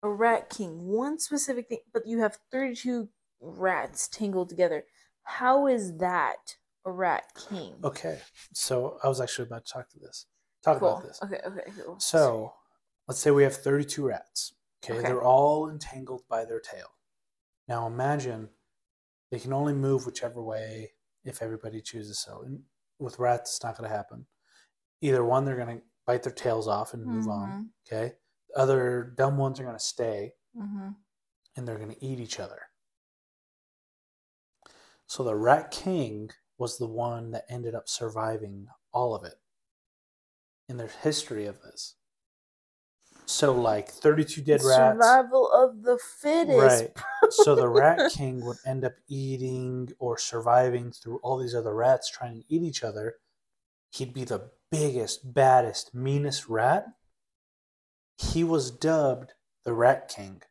A 0.04 0.10
rat 0.10 0.50
king. 0.50 0.86
One 0.88 1.20
specific 1.20 1.68
thing, 1.70 1.80
but 1.94 2.04
you 2.06 2.20
have 2.20 2.38
32 2.52 3.10
rats 3.40 4.08
tangled 4.08 4.50
together. 4.50 4.84
How 5.24 5.68
is 5.68 5.98
that 5.98 6.56
a 6.86 6.92
rat 6.92 7.24
king? 7.50 7.76
Okay, 7.84 8.20
so 8.54 8.98
I 9.04 9.08
was 9.08 9.20
actually 9.20 9.48
about 9.48 9.66
to 9.66 9.74
talk 9.74 9.90
to 9.90 10.00
this. 10.00 10.26
Talk 10.64 10.80
cool. 10.80 10.90
about 10.98 11.04
this. 11.04 11.20
Okay, 11.24 11.40
okay, 11.46 11.72
cool. 11.84 12.00
So, 12.00 12.54
let's 13.08 13.20
say 13.20 13.32
we 13.32 13.44
have 13.44 13.56
32 13.56 14.06
rats. 14.08 14.54
Okay, 14.84 15.00
Okay. 15.00 15.08
they're 15.08 15.22
all 15.24 15.70
entangled 15.70 16.24
by 16.30 16.46
their 16.46 16.60
tail. 16.60 16.88
Now 17.68 17.88
imagine 17.88 18.50
they 19.32 19.40
can 19.40 19.52
only 19.54 19.74
move 19.74 20.06
whichever 20.06 20.42
way 20.42 20.94
if 21.26 21.42
everybody 21.42 21.82
chooses 21.82 22.20
so. 22.20 22.44
And 22.44 22.62
with 23.00 23.20
rats, 23.20 23.56
it's 23.56 23.64
not 23.64 23.78
going 23.78 23.90
to 23.90 23.96
happen. 23.96 24.26
Either 25.02 25.26
one, 25.26 25.44
they're 25.46 25.58
going 25.58 25.80
to 25.80 25.84
bite 26.06 26.24
their 26.24 26.32
tails 26.32 26.68
off 26.68 26.94
and 26.94 27.06
move 27.06 27.28
on. 27.28 27.50
Mm-hmm. 27.50 27.96
Okay. 27.96 28.16
The 28.58 28.64
other 28.64 29.14
dumb 29.16 29.38
ones 29.38 29.60
are 29.60 29.64
going 29.64 29.76
to 29.76 29.80
stay 29.84 30.34
Mm-hmm. 30.58 30.90
and 31.56 31.68
they're 31.68 31.78
going 31.78 31.92
to 31.94 32.04
eat 32.04 32.20
each 32.20 32.40
other. 32.40 32.58
So 35.06 35.24
the 35.24 35.36
Rat 35.36 35.70
King 35.70 36.32
was 36.58 36.80
the 36.80 36.88
one 36.88 37.30
that 37.32 37.46
ended 37.48 37.76
up 37.76 37.88
surviving 37.88 38.68
all 38.92 39.14
of 39.14 39.24
it. 39.24 39.36
in 40.68 40.78
the 40.78 40.88
history 40.88 41.46
of 41.46 41.62
this. 41.62 41.94
So 43.28 43.54
like 43.54 43.90
32 43.90 44.42
dead 44.42 44.64
rats. 44.64 44.96
Survival 44.98 45.48
of 45.52 45.84
the 45.84 46.00
fittest. 46.20 46.58
Right. 46.60 47.32
So 47.32 47.54
the 47.54 47.68
Rat 47.70 48.12
King 48.16 48.44
would 48.44 48.58
end 48.66 48.84
up 48.84 48.94
eating 49.08 49.90
or 50.00 50.18
surviving 50.18 50.92
through 50.92 51.20
all 51.22 51.38
these 51.38 51.54
other 51.54 51.76
rats 51.76 52.10
trying 52.10 52.42
to 52.42 52.44
eat 52.54 52.64
each 52.64 52.84
other. 52.84 53.18
He'd 53.92 54.14
be 54.14 54.24
the 54.24 54.50
biggest, 54.72 55.34
baddest, 55.36 55.94
meanest 55.94 56.50
rat. 56.50 56.86
He 58.18 58.44
was 58.44 58.72
dubbed 58.72 59.34
the 59.64 59.74
Rat 59.74 60.10
King. 60.10 60.42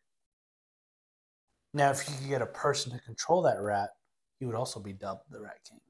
Now, 1.75 1.91
if 1.91 2.09
you 2.09 2.15
could 2.17 2.29
get 2.29 2.43
a 2.43 2.47
person 2.47 2.93
to 2.93 2.99
control 3.01 3.43
that 3.43 3.61
rat, 3.61 3.91
he 4.39 4.47
would 4.47 4.55
also 4.55 4.81
be 4.81 4.93
dubbed 4.93 5.23
the 5.31 5.41
Rat 5.41 5.59
King. 5.69 5.81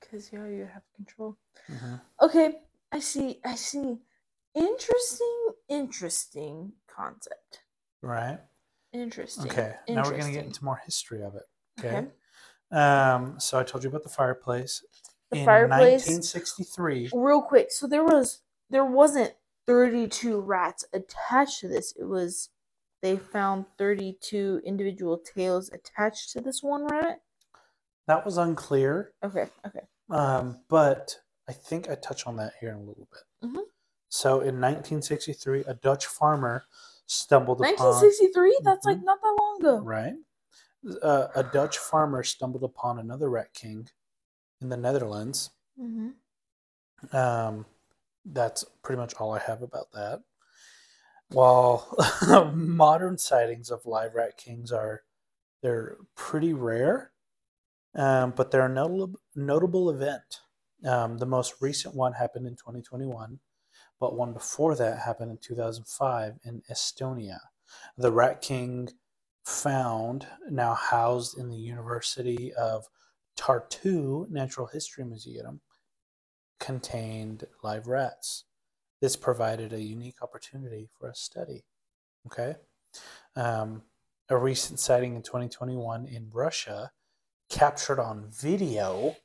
Because 0.00 0.30
yeah, 0.32 0.46
you 0.46 0.68
have 0.72 0.82
control. 0.94 1.36
Mm-hmm. 1.70 1.94
Okay, 2.22 2.54
I 2.92 3.00
see. 3.00 3.40
I 3.44 3.54
see. 3.54 3.98
Interesting, 4.54 5.46
interesting 5.68 6.72
concept. 6.94 7.60
Right? 8.02 8.38
Interesting. 8.92 9.50
Okay. 9.50 9.74
Now 9.88 10.02
we're 10.04 10.10
going 10.10 10.24
to 10.26 10.32
get 10.32 10.44
into 10.44 10.64
more 10.64 10.80
history 10.84 11.22
of 11.22 11.34
it. 11.36 11.44
Okay. 11.80 11.96
Okay. 11.96 12.06
Um, 12.78 13.40
so 13.40 13.58
I 13.58 13.62
told 13.64 13.82
you 13.84 13.90
about 13.90 14.02
the 14.02 14.10
fireplace. 14.10 14.84
The 15.30 15.38
In 15.38 15.44
fireplace- 15.46 16.06
1963, 16.06 17.10
Real 17.14 17.40
quick, 17.40 17.70
so 17.70 17.86
there 17.86 18.04
was 18.04 18.40
there 18.68 18.84
wasn't 18.84 19.32
32 19.66 20.40
rats 20.40 20.84
attached 20.92 21.60
to 21.60 21.68
this. 21.68 21.94
It 21.98 22.04
was 22.04 22.50
they 23.00 23.16
found 23.16 23.66
32 23.78 24.60
individual 24.64 25.18
tails 25.18 25.70
attached 25.72 26.30
to 26.32 26.40
this 26.40 26.62
one 26.62 26.86
rat. 26.86 27.20
that 28.06 28.24
was 28.24 28.36
unclear. 28.38 29.12
Okay, 29.24 29.46
okay. 29.66 29.80
Um, 30.10 30.60
but 30.68 31.16
I 31.48 31.52
think 31.52 31.88
I 31.88 31.94
touch 31.96 32.26
on 32.26 32.36
that 32.36 32.54
here 32.60 32.70
in 32.70 32.76
a 32.76 32.82
little 32.82 33.08
bit. 33.10 33.48
Mhm. 33.50 33.62
So 34.08 34.40
in 34.40 34.60
1963, 34.60 35.64
a 35.66 35.74
Dutch 35.74 36.06
farmer 36.06 36.64
stumbled 37.06 37.60
upon 37.60 37.72
1963? 37.74 38.58
That's 38.62 38.84
like 38.86 38.98
Mhm. 38.98 39.04
not 39.04 39.20
that 39.22 39.36
long 39.40 39.60
ago. 39.60 39.78
right. 39.80 40.14
Uh, 41.00 41.28
a 41.36 41.42
Dutch 41.44 41.78
farmer 41.78 42.22
stumbled 42.24 42.64
upon 42.64 42.98
another 42.98 43.30
rat 43.30 43.52
king 43.54 43.88
in 44.60 44.68
the 44.68 44.76
Netherlands. 44.76 45.50
hmm 45.76 46.10
Um, 47.12 47.66
that's 48.24 48.64
pretty 48.82 49.00
much 49.00 49.14
all 49.14 49.32
I 49.32 49.40
have 49.40 49.62
about 49.62 49.92
that. 49.92 50.22
While 51.30 51.88
modern 52.54 53.18
sightings 53.18 53.70
of 53.70 53.86
live 53.86 54.14
rat 54.14 54.36
kings 54.36 54.72
are 54.72 55.02
They're 55.62 55.98
pretty 56.16 56.54
rare, 56.54 57.12
um, 57.96 58.32
but 58.36 58.50
they're 58.50 58.66
a 58.66 58.68
notable, 58.68 59.20
notable 59.36 59.90
event. 59.90 60.40
Um, 60.86 61.18
the 61.18 61.26
most 61.26 61.54
recent 61.60 61.94
one 61.94 62.14
happened 62.14 62.46
in 62.46 62.54
2021, 62.56 63.40
but 64.00 64.16
one 64.16 64.32
before 64.32 64.74
that 64.76 65.00
happened 65.00 65.30
in 65.32 65.38
2005 65.38 66.34
in 66.44 66.62
Estonia. 66.70 67.38
The 67.96 68.12
Rat 68.12 68.42
King 68.42 68.90
found, 69.44 70.26
now 70.50 70.74
housed 70.74 71.38
in 71.38 71.50
the 71.50 71.56
University 71.56 72.52
of 72.54 72.86
Tartu 73.36 74.28
Natural 74.30 74.66
History 74.68 75.04
Museum, 75.04 75.60
contained 76.62 77.44
live 77.64 77.88
rats. 77.88 78.44
This 79.00 79.16
provided 79.16 79.72
a 79.72 79.82
unique 79.82 80.22
opportunity 80.22 80.88
for 80.96 81.08
a 81.08 81.14
study. 81.14 81.64
Okay. 82.26 82.54
Um, 83.34 83.82
a 84.28 84.36
recent 84.36 84.78
sighting 84.78 85.16
in 85.16 85.22
2021 85.22 86.06
in 86.06 86.30
Russia 86.32 86.92
captured 87.50 87.98
on 87.98 88.28
video, 88.30 89.16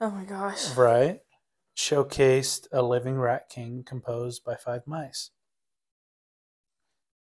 Oh 0.00 0.10
my 0.10 0.24
gosh. 0.24 0.74
right, 0.76 1.20
showcased 1.76 2.68
a 2.70 2.80
living 2.80 3.18
rat 3.18 3.48
king 3.48 3.82
composed 3.82 4.44
by 4.44 4.54
five 4.54 4.86
mice. 4.86 5.30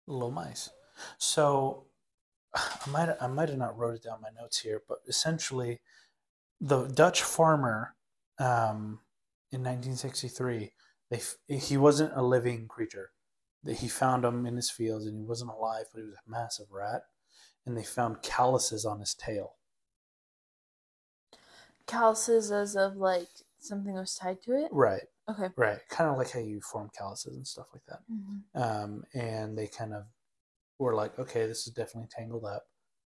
Little 0.08 0.32
mice. 0.32 0.70
So 1.18 1.86
I 2.54 2.90
might 2.90 3.16
I 3.20 3.28
might 3.28 3.50
have 3.50 3.58
not 3.58 3.78
wrote 3.78 3.94
it 3.94 4.02
down 4.02 4.16
in 4.16 4.22
my 4.22 4.40
notes 4.42 4.58
here, 4.58 4.82
but 4.88 4.98
essentially, 5.06 5.80
the 6.60 6.88
Dutch 6.88 7.22
farmer 7.22 7.94
um, 8.38 9.00
in 9.52 9.62
1963, 9.62 10.72
they 11.10 11.16
f- 11.18 11.36
he 11.48 11.76
wasn't 11.76 12.12
a 12.16 12.22
living 12.22 12.68
creature. 12.68 13.10
That 13.62 13.78
he 13.78 13.88
found 13.88 14.24
him 14.24 14.46
in 14.46 14.54
his 14.56 14.70
fields, 14.70 15.06
and 15.06 15.16
he 15.18 15.24
wasn't 15.24 15.50
alive, 15.50 15.86
but 15.92 16.00
he 16.00 16.06
was 16.06 16.14
a 16.16 16.30
massive 16.30 16.70
rat, 16.70 17.02
and 17.64 17.76
they 17.76 17.82
found 17.82 18.22
calluses 18.22 18.84
on 18.84 19.00
his 19.00 19.14
tail. 19.14 19.56
Calluses 21.86 22.50
as 22.50 22.76
of 22.76 22.96
like 22.96 23.28
something 23.58 23.94
was 23.94 24.14
tied 24.14 24.42
to 24.42 24.52
it. 24.52 24.68
Right, 24.72 25.02
Okay. 25.28 25.48
right, 25.56 25.78
kind 25.88 26.10
of 26.10 26.16
like 26.18 26.30
how 26.30 26.40
you 26.40 26.60
form 26.60 26.90
calluses 26.96 27.36
and 27.36 27.46
stuff 27.46 27.68
like 27.72 27.84
that. 27.86 28.00
Mhm. 28.10 28.42
Um, 28.54 29.04
and 29.14 29.56
they 29.56 29.68
kind 29.68 29.94
of 29.94 30.04
were 30.78 30.94
like, 30.94 31.18
okay, 31.18 31.46
this 31.46 31.66
is 31.66 31.72
definitely 31.72 32.08
tangled 32.10 32.44
up, 32.44 32.66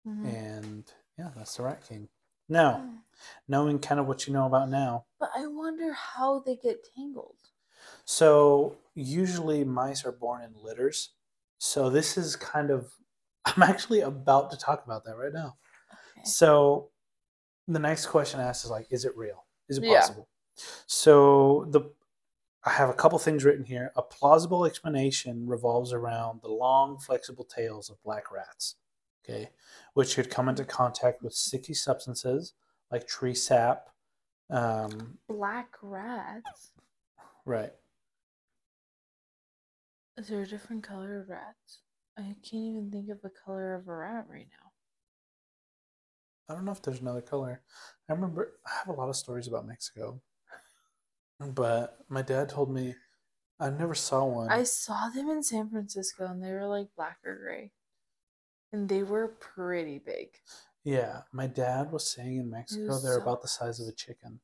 Mhm. 0.07 0.25
and 0.27 0.93
yeah, 1.19 1.31
that's 1.37 1.57
the 1.57 1.63
Rat 1.65 1.83
King. 1.87 2.09
Now, 2.49 2.79
Mm. 2.79 3.03
knowing 3.49 3.79
kind 3.79 4.01
of 4.01 4.07
what 4.07 4.27
you 4.27 4.33
know 4.33 4.47
about 4.47 4.69
now, 4.69 5.07
But 5.19 5.31
I 5.37 5.47
wonder 5.47 5.93
how 5.93 6.41
they 6.41 6.57
get 6.57 6.85
tangled. 6.95 7.37
So 8.05 8.77
usually 8.95 9.65
mice 9.65 10.05
are 10.05 10.13
born 10.13 10.43
in 10.43 10.55
litters. 10.63 11.11
So 11.59 11.91
this 11.91 12.17
is 12.17 12.37
kind 12.37 12.71
of 12.71 12.95
I'm 13.45 13.63
actually 13.63 14.01
about 14.01 14.51
to 14.51 14.57
talk 14.59 14.85
about 14.85 15.05
that 15.05 15.17
right 15.17 15.33
now. 15.33 15.59
Okay. 16.11 16.23
So 16.25 16.91
the 17.69 17.79
next 17.79 18.07
question 18.07 18.41
asked 18.41 18.65
is 18.65 18.71
like, 18.71 18.89
is 18.91 19.05
it 19.05 19.17
real? 19.17 19.47
Is 19.69 19.79
it 19.79 19.85
Yeah. 19.85 20.01
possible? 20.01 20.29
So 20.87 21.67
the 21.71 21.93
I 22.65 22.71
have 22.71 22.91
a 22.91 22.95
couple 22.95 23.19
things 23.19 23.45
written 23.45 23.65
here. 23.65 23.93
A 23.97 24.03
plausible 24.03 24.65
explanation 24.67 25.47
revolves 25.49 25.93
around 25.93 26.43
the 26.43 26.49
long, 26.49 26.99
flexible 26.99 27.45
tails 27.45 27.91
of 27.91 28.03
black 28.03 28.31
rats, 28.33 28.77
okay, 29.29 29.51
which 29.95 30.15
could 30.15 30.31
come 30.31 30.49
into 30.49 30.65
contact 30.65 31.23
with 31.23 31.33
sticky 31.33 31.75
substances 31.75 32.55
like 32.91 33.07
tree 33.07 33.35
sap. 33.35 33.89
Um, 34.51 35.19
Black 35.29 35.75
rats. 35.83 36.73
right. 37.45 37.73
Is 40.17 40.29
there 40.29 40.43
a 40.43 40.47
different 40.47 40.83
color 40.83 41.21
of 41.21 41.29
rats? 41.29 41.81
I 42.17 42.23
can't 42.43 42.55
even 42.55 42.91
think 42.91 43.09
of 43.11 43.23
the 43.23 43.31
color 43.45 43.75
of 43.75 43.87
a 43.87 43.95
rat 43.95 44.27
right 44.29 44.49
now. 44.51 44.71
I 46.49 46.55
don't 46.55 46.65
know 46.65 46.73
if 46.73 46.83
there's 46.83 47.01
another 47.01 47.21
color. 47.21 47.61
I 48.09 48.15
remember 48.15 48.55
I 48.67 48.71
have 48.79 48.89
a 48.89 48.99
lot 48.99 49.11
of 49.11 49.17
stories 49.17 49.47
about 49.47 49.67
Mexico, 49.67 50.21
but 51.39 51.99
my 52.09 52.23
dad 52.23 52.49
told 52.49 52.71
me 52.71 52.95
I 53.61 53.71
never 53.71 53.95
saw 53.95 54.25
one. 54.25 54.51
I 54.51 54.65
saw 54.65 55.09
them 55.11 55.29
in 55.29 55.43
San 55.43 55.69
Francisco 55.69 56.27
and 56.27 56.43
they 56.43 56.51
were 56.51 56.67
like 56.67 56.89
black 56.97 57.19
or 57.25 57.37
gray. 57.37 57.71
And 58.73 58.89
they 58.89 59.03
were 59.03 59.29
pretty 59.29 59.99
big. 59.99 60.29
yeah, 60.85 61.23
my 61.33 61.47
dad 61.47 61.91
was 61.93 62.11
saying 62.11 62.37
in 62.37 62.51
Mexico 62.51 62.99
they're 62.99 63.15
so 63.17 63.23
about 63.23 63.43
the 63.43 63.49
size 63.49 63.81
of 63.81 63.89
a 63.89 63.93
chicken. 63.93 64.41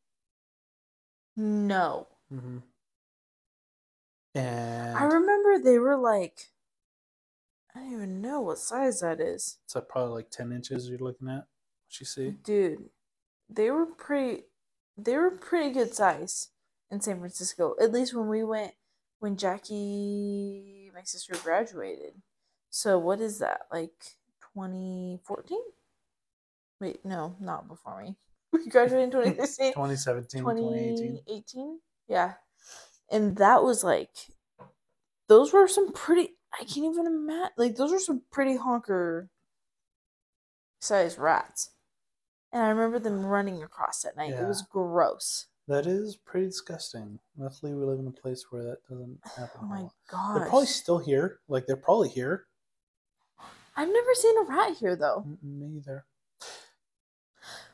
No. 1.36 2.06
hmm 2.30 2.58
And 4.34 4.96
I 4.96 5.04
remember 5.04 5.58
they 5.58 5.78
were 5.78 5.96
like 5.96 6.50
I 7.74 7.80
don't 7.80 7.92
even 7.92 8.20
know 8.20 8.40
what 8.40 8.58
size 8.58 9.00
that 9.00 9.20
is. 9.20 9.58
it's 9.64 9.74
like 9.74 9.88
probably 9.88 10.14
like 10.14 10.30
ten 10.30 10.52
inches. 10.52 10.88
You're 10.88 10.98
looking 10.98 11.28
at 11.28 11.46
what 11.86 12.00
you 12.00 12.06
see. 12.06 12.30
Dude, 12.44 12.88
they 13.48 13.70
were 13.70 13.86
pretty 13.86 14.44
they 14.96 15.16
were 15.16 15.30
pretty 15.32 15.72
good 15.72 15.92
size 15.94 16.50
in 16.90 17.00
San 17.00 17.18
Francisco. 17.18 17.74
At 17.80 17.92
least 17.92 18.14
when 18.14 18.28
we 18.28 18.44
went 18.44 18.74
when 19.18 19.36
Jackie 19.36 20.90
my 20.94 21.02
sister 21.02 21.34
graduated. 21.42 22.14
So 22.76 22.98
what 22.98 23.20
is 23.20 23.38
that? 23.38 23.62
Like 23.70 24.16
2014? 24.52 25.58
Wait, 26.80 27.04
no, 27.04 27.36
not 27.40 27.68
before 27.68 28.02
me. 28.02 28.16
We 28.52 28.68
graduated 28.68 29.04
in 29.04 29.10
2016. 29.10 29.72
2017, 29.72 30.40
2018. 30.40 30.96
2018 31.26 31.78
yeah 32.08 32.34
and 33.10 33.36
that 33.38 33.64
was 33.64 33.82
like 33.82 34.10
those 35.28 35.52
were 35.52 35.66
some 35.66 35.92
pretty 35.92 36.36
i 36.52 36.58
can't 36.62 36.86
even 36.86 37.06
imagine 37.06 37.50
like 37.56 37.74
those 37.74 37.90
were 37.90 37.98
some 37.98 38.22
pretty 38.30 38.56
honker 38.56 39.28
sized 40.80 41.18
rats 41.18 41.70
and 42.52 42.62
i 42.62 42.68
remember 42.68 43.00
them 43.00 43.26
running 43.26 43.60
across 43.62 44.04
at 44.04 44.16
night 44.16 44.30
it 44.32 44.46
was 44.46 44.62
gross 44.62 45.46
That 45.66 45.86
is 45.86 46.16
pretty 46.16 46.46
disgusting. 46.46 47.18
Luckily, 47.38 47.72
we 47.74 47.84
live 47.86 47.98
in 47.98 48.06
a 48.06 48.12
place 48.22 48.44
where 48.50 48.62
that 48.64 48.86
doesn't 48.88 49.18
happen. 49.36 49.60
oh 49.62 49.66
my 49.66 49.84
god 50.10 50.36
They're 50.36 50.48
probably 50.48 50.66
still 50.66 50.98
here. 50.98 51.40
Like 51.48 51.66
they're 51.66 51.84
probably 51.88 52.10
here. 52.10 52.46
I've 53.76 53.88
never 53.88 54.14
seen 54.14 54.36
a 54.38 54.42
rat 54.42 54.76
here 54.78 54.96
though 54.96 55.24
Me 55.42 55.76
either. 55.78 56.04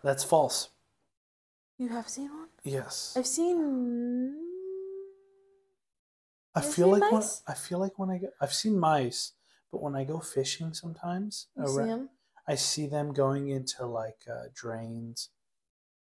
That's 0.02 0.24
false. 0.24 0.70
you 1.78 1.88
have 1.88 2.08
seen 2.08 2.28
one 2.30 2.48
Yes. 2.64 3.14
i've 3.16 3.26
seen 3.26 4.36
I 6.54 6.60
feel 6.62 6.72
seen 6.72 6.90
like 6.90 7.02
when 7.12 7.20
mice? 7.20 7.42
I 7.46 7.54
feel 7.54 7.78
like 7.78 7.96
when 7.98 8.10
I 8.10 8.18
go, 8.18 8.28
I've 8.40 8.52
seen 8.52 8.76
mice, 8.78 9.32
but 9.70 9.80
when 9.80 9.94
I 9.94 10.02
go 10.04 10.18
fishing, 10.18 10.74
sometimes 10.74 11.46
you 11.56 11.62
a 11.64 11.68
see 11.68 11.78
ra- 11.78 11.84
'em? 11.86 12.10
I 12.46 12.56
see 12.56 12.86
them 12.88 13.12
going 13.12 13.48
into 13.48 13.86
like 13.86 14.24
uh, 14.28 14.46
drains, 14.52 15.30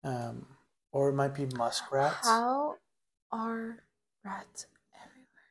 um, 0.04 0.46
or 0.92 1.10
it 1.10 1.14
might 1.14 1.34
be 1.34 1.48
muskrats. 1.48 2.28
how 2.28 2.78
are 3.32 3.84
rats 4.24 4.68
everywhere 4.94 5.50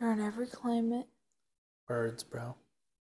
they're 0.00 0.12
in 0.12 0.20
every 0.20 0.46
climate 0.46 1.08
Birds, 1.86 2.24
bro. 2.24 2.56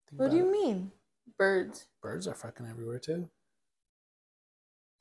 Think 0.10 0.22
what 0.22 0.32
do 0.32 0.38
you 0.38 0.48
it. 0.48 0.52
mean 0.52 0.92
birds 1.38 1.88
Birds 2.02 2.28
are 2.28 2.36
fucking 2.36 2.68
everywhere 2.68 3.00
too. 3.00 3.30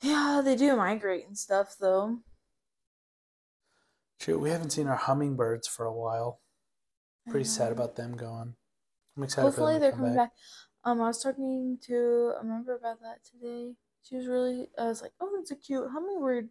Yeah, 0.01 0.41
they 0.43 0.55
do 0.55 0.75
migrate 0.75 1.27
and 1.27 1.37
stuff 1.37 1.75
though. 1.79 2.19
Shoot, 4.19 4.39
we 4.39 4.49
haven't 4.49 4.71
seen 4.71 4.87
our 4.87 4.95
hummingbirds 4.95 5.67
for 5.67 5.85
a 5.85 5.93
while. 5.93 6.41
Pretty 7.29 7.45
sad 7.45 7.71
about 7.71 7.95
them 7.95 8.15
going. 8.17 8.55
I'm 9.17 9.23
excited 9.23 9.45
Hopefully 9.47 9.73
for 9.75 9.79
them 9.79 9.81
they're 9.81 9.91
come 9.91 9.99
coming 9.99 10.15
back. 10.15 10.29
back. 10.29 10.37
Um, 10.83 11.01
I 11.01 11.07
was 11.07 11.21
talking 11.21 11.77
to 11.83 12.33
a 12.39 12.43
member 12.43 12.75
about 12.75 13.01
that 13.01 13.23
today. 13.23 13.75
She 14.03 14.15
was 14.15 14.27
really. 14.27 14.69
I 14.77 14.85
was 14.85 15.01
like, 15.01 15.13
"Oh, 15.19 15.31
that's 15.35 15.51
a 15.51 15.55
cute 15.55 15.89
hummingbird, 15.91 16.49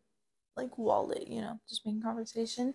like 0.57 0.79
wallet," 0.79 1.29
you 1.29 1.40
know, 1.40 1.61
just 1.68 1.87
making 1.87 2.03
conversation. 2.03 2.75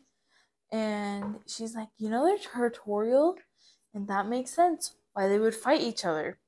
And 0.71 1.39
she's 1.47 1.75
like, 1.75 1.89
"You 1.97 2.09
know, 2.09 2.25
they're 2.25 2.37
territorial, 2.39 3.37
and 3.93 4.07
that 4.07 4.27
makes 4.27 4.51
sense 4.51 4.95
why 5.13 5.27
they 5.27 5.39
would 5.39 5.55
fight 5.55 5.81
each 5.81 6.05
other." 6.05 6.39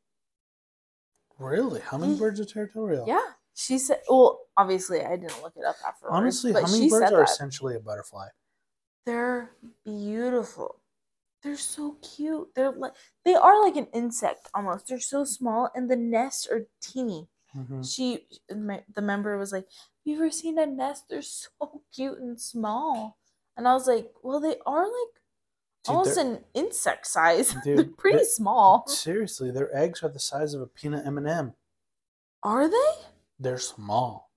Really, 1.38 1.82
hummingbirds 1.82 2.40
are 2.40 2.46
territorial. 2.46 3.06
Yeah, 3.08 3.34
she 3.54 3.78
said. 3.78 4.02
Well, 4.10 4.48
obviously, 4.58 5.02
I 5.04 5.16
didn't 5.18 5.42
look 5.42 5.56
it 5.56 5.64
up 5.66 5.76
afterwards. 5.86 6.16
Honestly, 6.16 6.52
but 6.54 6.64
hummingbirds 6.64 7.12
are 7.12 7.20
that. 7.20 7.24
essentially 7.24 7.76
a 7.76 7.80
butterfly. 7.80 8.28
They're 9.06 9.56
beautiful. 9.84 10.82
They're 11.44 11.58
so 11.58 11.94
cute. 12.02 12.56
They're 12.56 12.72
like 12.72 12.96
they 13.26 13.36
are 13.36 13.62
like 13.64 13.76
an 13.78 13.88
insect 13.94 14.50
almost. 14.54 14.88
They're 14.88 15.00
so 15.00 15.26
small, 15.26 15.70
and 15.76 15.90
the 15.92 15.96
nests 15.98 16.48
are 16.48 16.68
teeny. 16.82 17.30
hmm 17.54 17.86
She, 17.86 18.28
my, 18.56 18.86
the 18.94 19.02
member 19.04 19.38
was 19.38 19.52
like, 19.54 19.66
"Have 19.66 20.06
you 20.06 20.16
ever 20.18 20.32
seen 20.32 20.60
a 20.60 20.66
nest? 20.68 21.10
They're 21.10 21.22
so 21.24 21.84
cute 21.94 22.20
and 22.20 22.40
small." 22.42 23.20
And 23.58 23.68
I 23.68 23.74
was 23.74 23.88
like, 23.88 24.14
"Well, 24.24 24.40
they 24.42 24.60
are 24.66 24.86
like 24.86 25.22
almost 25.90 26.18
an 26.18 26.40
insect 26.54 27.08
size. 27.08 27.56
they're 27.66 27.84
Dude, 27.84 27.98
pretty 27.98 28.26
small. 28.26 28.86
Seriously, 28.88 29.52
their 29.52 29.76
eggs 29.76 30.04
are 30.04 30.10
the 30.10 30.20
size 30.20 30.54
of 30.54 30.62
a 30.62 30.68
peanut 30.68 31.06
M 31.06 31.18
and 31.18 31.28
m 31.28 31.54
Are 32.44 32.68
they? 32.70 32.92
They're 33.40 33.58
small. 33.58 34.32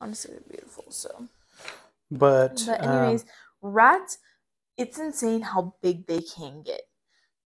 Honestly, 0.00 0.32
they're 0.32 0.40
beautiful. 0.48 0.84
So, 0.90 1.28
But, 2.10 2.62
but 2.66 2.84
um, 2.84 2.90
anyways, 2.90 3.24
rats. 3.62 4.18
It's 4.76 4.98
insane 4.98 5.40
how 5.40 5.74
big 5.80 6.06
they 6.06 6.20
can 6.20 6.62
get. 6.62 6.82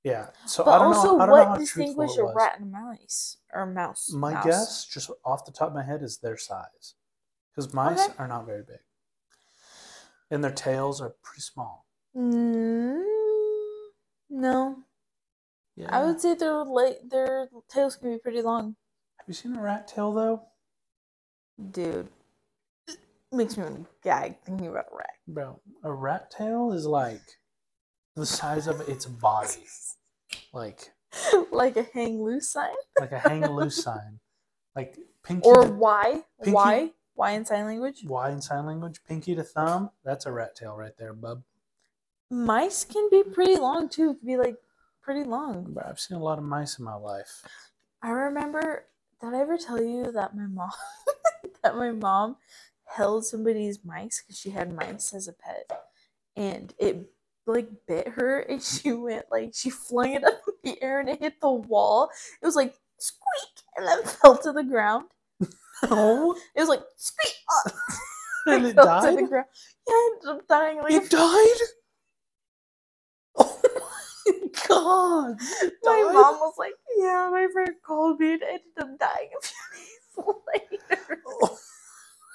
Yeah. 0.02 0.28
So 0.46 0.64
But 0.64 0.72
I 0.72 0.78
don't 0.78 0.94
also, 0.94 1.16
know. 1.16 1.20
I 1.20 1.26
don't 1.26 1.36
know 1.36 1.44
how 1.44 1.50
what 1.50 1.60
distinguishes 1.60 2.18
a 2.18 2.24
rat 2.34 2.58
and 2.58 2.74
a 2.74 2.78
mouse 2.78 3.36
or 3.52 3.62
a 3.62 3.66
mouse? 3.66 4.10
My 4.12 4.32
mouse. 4.32 4.44
guess, 4.44 4.84
just 4.86 5.10
off 5.24 5.44
the 5.44 5.52
top 5.52 5.68
of 5.68 5.74
my 5.74 5.84
head, 5.84 6.02
is 6.02 6.18
their 6.18 6.36
size. 6.36 6.94
Because 7.54 7.72
mice 7.72 8.08
Okay. 8.08 8.14
are 8.18 8.26
not 8.26 8.46
very 8.46 8.62
big, 8.62 8.78
and 10.30 10.42
their 10.44 10.52
tails 10.52 11.00
are 11.00 11.14
pretty 11.22 11.40
small. 11.42 11.86
Mm, 12.16 13.02
no, 14.30 14.76
Yeah. 15.76 15.88
I 15.96 16.04
would 16.04 16.20
say 16.20 16.34
their 16.34 16.64
la- 16.64 17.00
their 17.04 17.48
tails 17.68 17.96
can 17.96 18.12
be 18.12 18.18
pretty 18.18 18.42
long, 18.42 18.76
Have 19.18 19.28
you 19.28 19.34
seen 19.34 19.56
a 19.56 19.60
rat 19.62 19.86
tail 19.88 20.12
though, 20.12 20.42
dude. 21.70 22.08
Makes 23.32 23.56
me 23.56 23.62
want 23.62 23.76
to 23.84 23.90
gag 24.02 24.40
thinking 24.44 24.66
about 24.66 24.86
a 24.92 24.96
rat. 24.96 25.10
bro? 25.28 25.60
A 25.84 25.92
rat 25.92 26.30
tail 26.32 26.72
is 26.72 26.84
like 26.84 27.22
the 28.16 28.26
size 28.26 28.66
of 28.66 28.80
its 28.88 29.06
body, 29.06 29.66
like 30.52 30.92
like 31.52 31.76
a 31.76 31.84
hang 31.94 32.20
loose 32.22 32.50
sign, 32.50 32.74
like 32.98 33.12
a 33.12 33.18
hang 33.18 33.46
loose 33.48 33.82
sign, 33.84 34.18
like 34.74 34.98
pinky 35.24 35.48
or 35.48 35.64
why? 35.66 36.24
Pinky- 36.42 36.52
Why? 36.54 36.92
Why 37.20 37.32
in 37.32 37.44
sign 37.44 37.66
language? 37.66 38.02
Y 38.06 38.30
in 38.30 38.40
sign 38.40 38.64
language, 38.64 39.04
pinky 39.06 39.34
to 39.34 39.42
thumb. 39.42 39.90
That's 40.02 40.24
a 40.24 40.32
rat 40.32 40.56
tail 40.56 40.74
right 40.74 40.96
there, 40.98 41.12
bub. 41.12 41.42
Mice 42.30 42.82
can 42.86 43.10
be 43.10 43.22
pretty 43.22 43.56
long 43.56 43.90
too. 43.90 44.12
It 44.12 44.20
can 44.20 44.26
be 44.26 44.38
like 44.38 44.56
pretty 45.02 45.24
long. 45.24 45.64
Bro, 45.74 45.84
I've 45.86 46.00
seen 46.00 46.16
a 46.16 46.22
lot 46.22 46.38
of 46.38 46.44
mice 46.44 46.78
in 46.78 46.84
my 46.86 46.94
life. 46.94 47.44
I 48.02 48.08
remember. 48.08 48.86
Did 49.20 49.34
I 49.34 49.40
ever 49.40 49.58
tell 49.58 49.82
you 49.82 50.10
that 50.12 50.34
my 50.34 50.46
mom 50.46 50.70
that 51.62 51.76
my 51.76 51.90
mom 51.90 52.36
held 52.86 53.26
somebody's 53.26 53.84
mice 53.84 54.22
because 54.22 54.38
she 54.38 54.48
had 54.48 54.72
mice 54.72 55.12
as 55.12 55.28
a 55.28 55.34
pet, 55.34 55.70
and 56.36 56.72
it 56.78 57.12
like 57.46 57.68
bit 57.86 58.08
her, 58.08 58.38
and 58.38 58.62
she 58.62 58.92
went 58.92 59.26
like 59.30 59.50
she 59.52 59.68
flung 59.68 60.14
it 60.14 60.24
up 60.24 60.40
in 60.64 60.72
the 60.72 60.82
air 60.82 61.00
and 61.00 61.10
it 61.10 61.20
hit 61.20 61.38
the 61.42 61.52
wall. 61.52 62.08
It 62.40 62.46
was 62.46 62.56
like 62.56 62.76
squeak, 62.96 63.66
and 63.76 63.86
then 63.86 64.04
fell 64.22 64.38
to 64.38 64.52
the 64.52 64.64
ground. 64.64 65.08
Oh, 65.84 66.36
It 66.54 66.60
was 66.60 66.68
like 66.68 66.82
squeak, 66.96 67.34
uh, 67.66 67.70
and 68.52 68.66
it 68.66 68.68
to 68.70 68.74
the 68.74 68.82
died. 68.84 69.28
ground. 69.28 69.46
Yeah, 69.88 69.94
it 69.94 70.12
ended 70.14 70.28
up 70.28 70.48
dying. 70.48 70.78
Like 70.82 70.92
It 70.92 71.10
died. 71.10 71.60
Oh 73.36 73.60
my 73.64 74.36
god! 74.68 75.36
My 75.40 76.02
died? 76.02 76.14
mom 76.14 76.36
was 76.40 76.54
like, 76.58 76.74
"Yeah, 76.96 77.28
my 77.32 77.46
friend 77.52 77.70
called 77.86 78.20
me 78.20 78.34
and 78.34 78.42
ended 78.42 78.60
up 78.78 78.98
dying 78.98 79.30
a 79.36 79.40
few 79.46 80.26
days 80.26 80.34
later." 80.90 81.22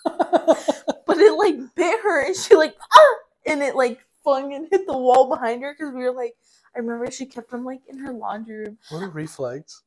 but 1.08 1.18
it 1.18 1.34
like 1.38 1.76
bit 1.76 2.00
her 2.04 2.26
and 2.26 2.36
she 2.36 2.56
like 2.56 2.76
ah! 2.94 3.16
and 3.48 3.62
it 3.64 3.76
like 3.76 4.00
flung 4.24 4.54
and 4.54 4.68
hit 4.72 4.86
the 4.88 4.98
wall 4.98 5.28
behind 5.30 5.62
her 5.64 5.74
because 5.78 5.94
we 5.94 6.04
were 6.04 6.12
like 6.14 6.36
I 6.76 6.80
remember 6.80 7.10
she 7.12 7.26
kept 7.26 7.50
them 7.52 7.66
like 7.66 7.82
in 7.88 7.98
her 8.00 8.14
laundry 8.14 8.58
room. 8.66 8.78
what 8.90 9.04
a 9.04 9.08
reflex! 9.08 9.82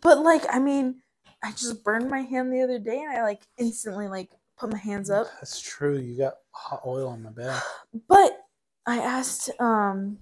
But 0.00 0.20
like 0.20 0.44
I 0.50 0.58
mean, 0.58 1.02
I 1.42 1.52
just 1.52 1.84
burned 1.84 2.10
my 2.10 2.20
hand 2.20 2.52
the 2.52 2.62
other 2.62 2.78
day 2.78 3.00
and 3.02 3.16
I 3.16 3.22
like 3.22 3.42
instantly 3.58 4.08
like 4.08 4.30
put 4.58 4.70
my 4.72 4.78
hands 4.78 5.10
up. 5.10 5.28
That's 5.40 5.60
true. 5.60 5.98
You 5.98 6.16
got 6.18 6.34
hot 6.52 6.80
oil 6.86 7.08
on 7.08 7.22
my 7.22 7.30
back. 7.30 7.62
But 8.08 8.40
I 8.86 8.98
asked 8.98 9.50
um 9.60 10.18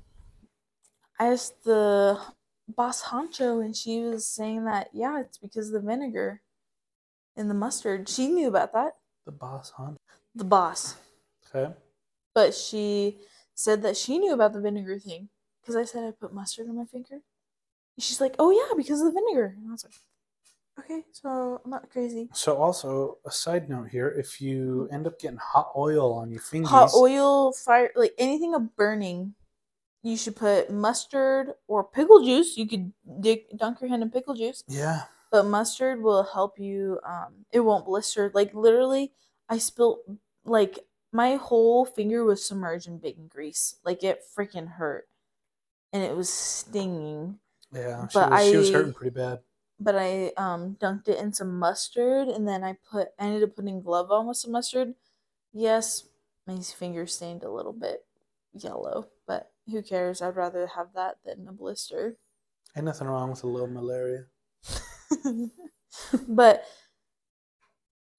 I 1.18 1.28
asked 1.28 1.64
the 1.64 2.20
boss 2.68 3.02
honcho 3.04 3.64
and 3.64 3.74
she 3.76 4.00
was 4.02 4.26
saying 4.26 4.64
that 4.66 4.88
yeah, 4.92 5.20
it's 5.20 5.38
because 5.38 5.68
of 5.68 5.74
the 5.82 5.88
vinegar 5.88 6.42
and 7.36 7.48
the 7.50 7.54
mustard. 7.54 8.08
She 8.08 8.28
knew 8.28 8.48
about 8.48 8.72
that. 8.74 8.92
The 9.24 9.32
boss, 9.32 9.72
huh? 9.76 9.92
The 10.34 10.44
boss. 10.44 10.96
Okay. 11.54 11.72
but 12.34 12.54
she 12.54 13.18
said 13.54 13.82
that 13.82 13.96
she 13.96 14.18
knew 14.18 14.34
about 14.34 14.52
the 14.52 14.60
vinegar 14.60 14.98
thing 14.98 15.28
because 15.62 15.76
I 15.76 15.84
said 15.84 16.04
I 16.04 16.10
put 16.10 16.34
mustard 16.34 16.68
on 16.68 16.76
my 16.76 16.84
finger. 16.84 17.20
She's 17.98 18.20
like, 18.20 18.34
"Oh 18.38 18.50
yeah, 18.50 18.74
because 18.76 19.00
of 19.00 19.06
the 19.06 19.12
vinegar." 19.20 19.54
And 19.56 19.68
I 19.68 19.72
was 19.72 19.84
like, 19.84 19.94
"Okay, 20.78 21.04
so 21.12 21.60
I'm 21.64 21.70
not 21.70 21.90
crazy." 21.90 22.28
So, 22.32 22.56
also 22.56 23.18
a 23.24 23.30
side 23.30 23.68
note 23.68 23.88
here: 23.88 24.08
if 24.08 24.40
you 24.40 24.88
end 24.92 25.06
up 25.06 25.18
getting 25.18 25.38
hot 25.38 25.72
oil 25.76 26.12
on 26.14 26.30
your 26.30 26.40
fingers, 26.40 26.70
Hot 26.70 26.92
oil, 26.94 27.52
fire, 27.52 27.90
like 27.96 28.14
anything 28.18 28.54
of 28.54 28.76
burning, 28.76 29.34
you 30.02 30.16
should 30.16 30.36
put 30.36 30.70
mustard 30.70 31.54
or 31.68 31.84
pickle 31.84 32.24
juice. 32.24 32.56
You 32.56 32.66
could 32.68 32.92
dig, 33.20 33.56
dunk 33.56 33.80
your 33.80 33.90
hand 33.90 34.02
in 34.02 34.10
pickle 34.10 34.34
juice, 34.34 34.62
yeah, 34.68 35.04
but 35.30 35.44
mustard 35.46 36.02
will 36.02 36.22
help 36.24 36.58
you. 36.58 37.00
Um, 37.04 37.46
it 37.52 37.60
won't 37.60 37.86
blister. 37.86 38.30
Like 38.34 38.54
literally, 38.54 39.12
I 39.48 39.58
spilt 39.58 40.04
like 40.44 40.78
my 41.12 41.36
whole 41.36 41.84
finger 41.84 42.24
was 42.24 42.44
submerged 42.46 42.86
in 42.88 42.98
bacon 42.98 43.28
grease. 43.28 43.76
Like 43.84 44.04
it 44.04 44.22
freaking 44.36 44.68
hurt, 44.68 45.08
and 45.92 46.02
it 46.02 46.14
was 46.16 46.28
stinging. 46.30 47.38
yeah, 47.72 48.06
she, 48.08 48.14
But 48.14 48.30
was, 48.30 48.48
she 48.50 48.56
was 48.56 48.70
hurting 48.70 48.94
pretty 48.94 49.14
bad. 49.14 49.40
But 49.78 49.96
I 49.96 50.32
um 50.36 50.76
dunked 50.80 51.08
it 51.08 51.18
in 51.18 51.32
some 51.32 51.58
mustard, 51.58 52.28
and 52.28 52.48
then 52.48 52.64
I 52.64 52.76
put 52.90 53.08
I 53.18 53.26
ended 53.26 53.42
up 53.42 53.56
putting 53.56 53.80
glove 53.80 54.10
on 54.10 54.26
with 54.26 54.38
some 54.38 54.52
mustard. 54.52 54.94
Yes, 55.52 56.08
my 56.46 56.58
finger 56.60 57.06
stained 57.06 57.42
a 57.42 57.50
little 57.50 57.72
bit 57.72 58.06
yellow, 58.52 59.08
but 59.26 59.52
who 59.70 59.82
cares? 59.82 60.22
I'd 60.22 60.36
rather 60.36 60.66
have 60.66 60.94
that 60.94 61.18
than 61.24 61.46
a 61.48 61.52
blister. 61.52 62.16
Ain't 62.76 62.86
nothing 62.86 63.08
wrong 63.08 63.30
with 63.30 63.42
a 63.42 63.46
little 63.46 63.68
malaria. 63.68 64.26
but 66.28 66.64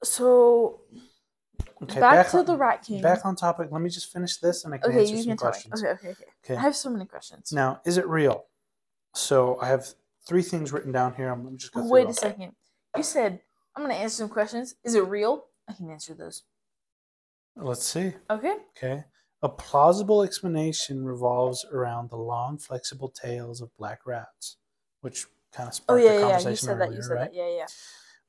so 0.04 0.82
Okay, 1.84 2.00
back, 2.00 2.30
to 2.32 2.38
on, 2.38 2.46
the 2.46 2.58
Rat 2.58 2.84
King. 2.84 3.02
Back 3.02 3.26
on 3.26 3.36
topic. 3.36 3.70
Let 3.72 3.82
me 3.82 3.90
just 3.90 4.12
finish 4.12 4.38
this, 4.38 4.66
and 4.66 4.74
I 4.74 4.78
can 4.80 4.92
okay, 4.92 5.02
answer 5.02 5.16
you 5.16 5.24
some 5.24 5.30
can 5.32 5.38
tell 5.38 5.48
me. 5.50 5.52
questions. 5.52 5.84
Okay, 5.84 5.92
okay, 5.92 6.10
okay. 6.10 6.24
Okay. 6.44 6.56
I 6.56 6.62
have 6.62 6.76
so 6.76 6.90
many 6.90 7.06
questions. 7.06 7.52
Now, 7.52 7.82
is 7.86 7.98
it 7.98 8.08
real? 8.08 8.46
So 9.14 9.60
I 9.62 9.68
have 9.68 9.94
three 10.28 10.42
things 10.42 10.72
written 10.74 10.92
down 10.92 11.14
here. 11.16 11.30
I'm 11.30 11.58
just 11.58 11.74
gonna 11.74 11.86
go. 11.88 11.92
Wait 11.92 12.08
a 12.10 12.14
second. 12.14 12.54
You 12.96 13.04
said 13.04 13.42
I'm 13.76 13.84
gonna 13.84 13.94
answer 13.96 14.18
some 14.18 14.30
questions. 14.30 14.76
Is 14.84 14.96
it 14.96 15.06
real? 15.06 15.46
I 15.68 15.74
can 15.74 15.90
answer 15.90 16.14
those. 16.14 16.44
Let's 17.56 17.84
see. 17.84 18.14
Okay. 18.30 18.56
Okay. 18.78 19.04
A 19.42 19.50
plausible 19.50 20.24
explanation 20.24 21.04
revolves 21.06 21.66
around 21.72 22.10
the 22.10 22.18
long, 22.18 22.58
flexible 22.58 23.10
tails 23.10 23.62
of 23.62 23.76
black 23.78 24.06
rats, 24.06 24.58
which 25.02 25.26
kind 25.52 25.68
of 25.68 25.74
Oh 25.74 25.76
sparked 25.76 26.04
yeah, 26.04 26.10
the 26.10 26.14
yeah, 26.16 26.20
yeah. 26.20 26.26
conversation 26.34 26.52
You 26.52 26.56
said 26.58 26.80
that. 26.80 26.86
earlier, 26.86 26.98
You 26.98 27.04
said 27.04 27.14
right? 27.14 27.32
that. 27.32 27.36
Yeah, 27.36 27.50
yeah. 27.50 27.66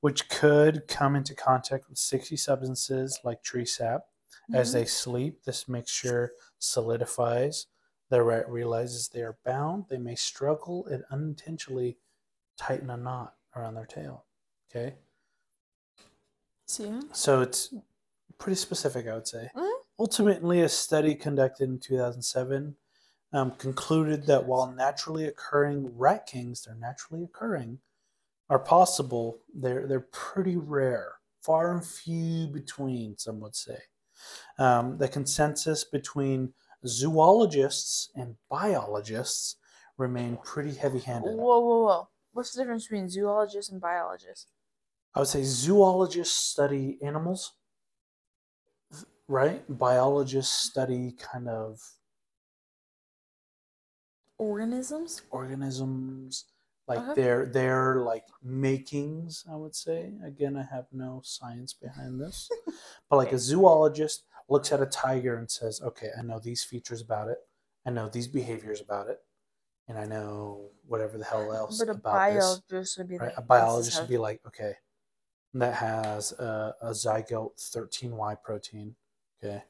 Which 0.01 0.29
could 0.29 0.87
come 0.87 1.17
into 1.17 1.35
contact 1.35 1.89
with 1.89 1.99
sticky 1.99 2.37
substances 2.37 3.19
like 3.25 3.43
tree 3.43 3.65
sap. 3.67 4.03
As 4.55 4.71
Mhm. 4.71 4.73
they 4.73 4.85
sleep, 4.87 5.45
this 5.45 5.69
mixture 5.69 6.33
solidifies. 6.59 7.67
The 8.11 8.23
rat 8.23 8.49
realizes 8.49 9.09
they 9.09 9.23
are 9.23 9.37
bound. 9.44 9.87
They 9.88 9.99
may 9.99 10.14
struggle 10.14 10.87
and 10.87 11.05
unintentionally 11.11 11.99
tighten 12.57 12.90
a 12.90 12.97
knot 12.97 13.35
around 13.55 13.75
their 13.75 13.87
tail. 13.87 14.25
Okay. 14.71 14.97
See. 16.66 17.01
So 17.12 17.40
it's 17.40 17.75
pretty 18.38 18.57
specific, 18.57 19.07
I 19.07 19.14
would 19.14 19.29
say. 19.29 19.51
Mhm. 19.55 19.73
Ultimately, 19.99 20.62
a 20.62 20.68
study 20.68 21.14
conducted 21.14 21.68
in 21.68 21.81
2007 21.81 22.77
um, 23.33 23.53
concluded 23.53 24.27
that 24.27 24.47
while 24.47 24.71
naturally 24.73 25.27
occurring 25.27 25.97
rat 25.99 26.27
kings, 26.27 26.62
they're 26.62 26.75
naturally 26.75 27.25
occurring, 27.25 27.81
are 28.49 28.59
possible, 28.59 29.40
they're, 29.55 29.87
they're 29.87 30.01
pretty 30.01 30.57
rare, 30.57 31.14
far 31.42 31.73
and 31.73 31.85
few 31.85 32.47
between, 32.47 33.18
some 33.18 33.40
would 33.40 33.55
say. 33.55 33.79
Um, 34.59 34.97
the 34.99 35.09
consensus 35.09 35.85
between 35.85 36.55
zoologists 36.87 38.11
and 38.14 38.37
biologists 38.49 39.57
remain 39.97 40.37
pretty 40.38 40.75
heavy 40.75 41.01
handed. 41.01 41.35
Whoa, 41.37 41.61
whoa, 41.61 41.85
whoa. 41.85 42.09
What's 42.33 42.53
the 42.53 42.62
difference 42.62 42.85
between 42.85 43.09
zoologist 43.09 43.71
and 43.73 43.81
biologist? 43.81 44.53
I 45.14 45.19
would 45.21 45.29
say 45.29 45.43
zoologists 45.43 46.35
study 46.37 46.99
animals, 47.03 47.55
right? 49.27 49.62
Biologists 49.69 50.55
study 50.55 51.12
kind 51.12 51.49
of 51.49 51.81
Organisms? 54.39 55.22
organisms, 55.31 56.45
like 56.87 56.99
Okay. 57.01 57.14
their 57.14 57.47
their 57.47 57.97
like 58.05 58.24
makings. 58.43 59.45
I 59.51 59.57
would 59.57 59.74
say. 59.74 60.14
Again, 60.24 60.57
I 60.57 60.62
have 60.62 60.87
no 60.93 61.20
science 61.24 61.72
behind 61.72 62.20
this, 62.20 62.49
but 63.11 63.16
like 63.16 63.33
a 63.33 63.39
zoologist 63.39 64.28
looks 64.49 64.72
at 64.72 64.80
a 64.80 64.86
tiger 64.86 65.36
and 65.36 65.51
says, 65.51 65.80
"Okay, 65.82 66.11
I 66.18 66.22
know 66.22 66.38
these 66.38 66.64
features 66.64 67.01
about 67.01 67.28
it. 67.28 67.38
I 67.86 67.90
know 67.90 68.09
these 68.09 68.28
behaviors 68.28 68.80
about 68.80 69.09
it, 69.09 69.20
and 69.86 69.99
I 69.99 70.07
know 70.07 70.70
whatever 70.86 71.18
the 71.18 71.24
hell 71.24 71.53
else 71.53 71.78
But 71.78 71.88
a 71.88 71.92
about 71.92 72.61
this." 72.68 72.96
would 72.99 73.09
be 73.09 73.18
right? 73.18 73.28
like 73.28 73.38
A 73.38 73.42
biologist 73.42 74.01
would 74.01 74.09
be 74.09 74.18
like, 74.18 74.40
okay, 74.46 74.74
that 75.55 75.74
has 75.74 76.32
a, 76.32 76.74
a 76.82 76.90
zygote 76.90 77.57
13Y 77.57 78.42
protein. 78.42 78.94
Okay. 79.42 79.62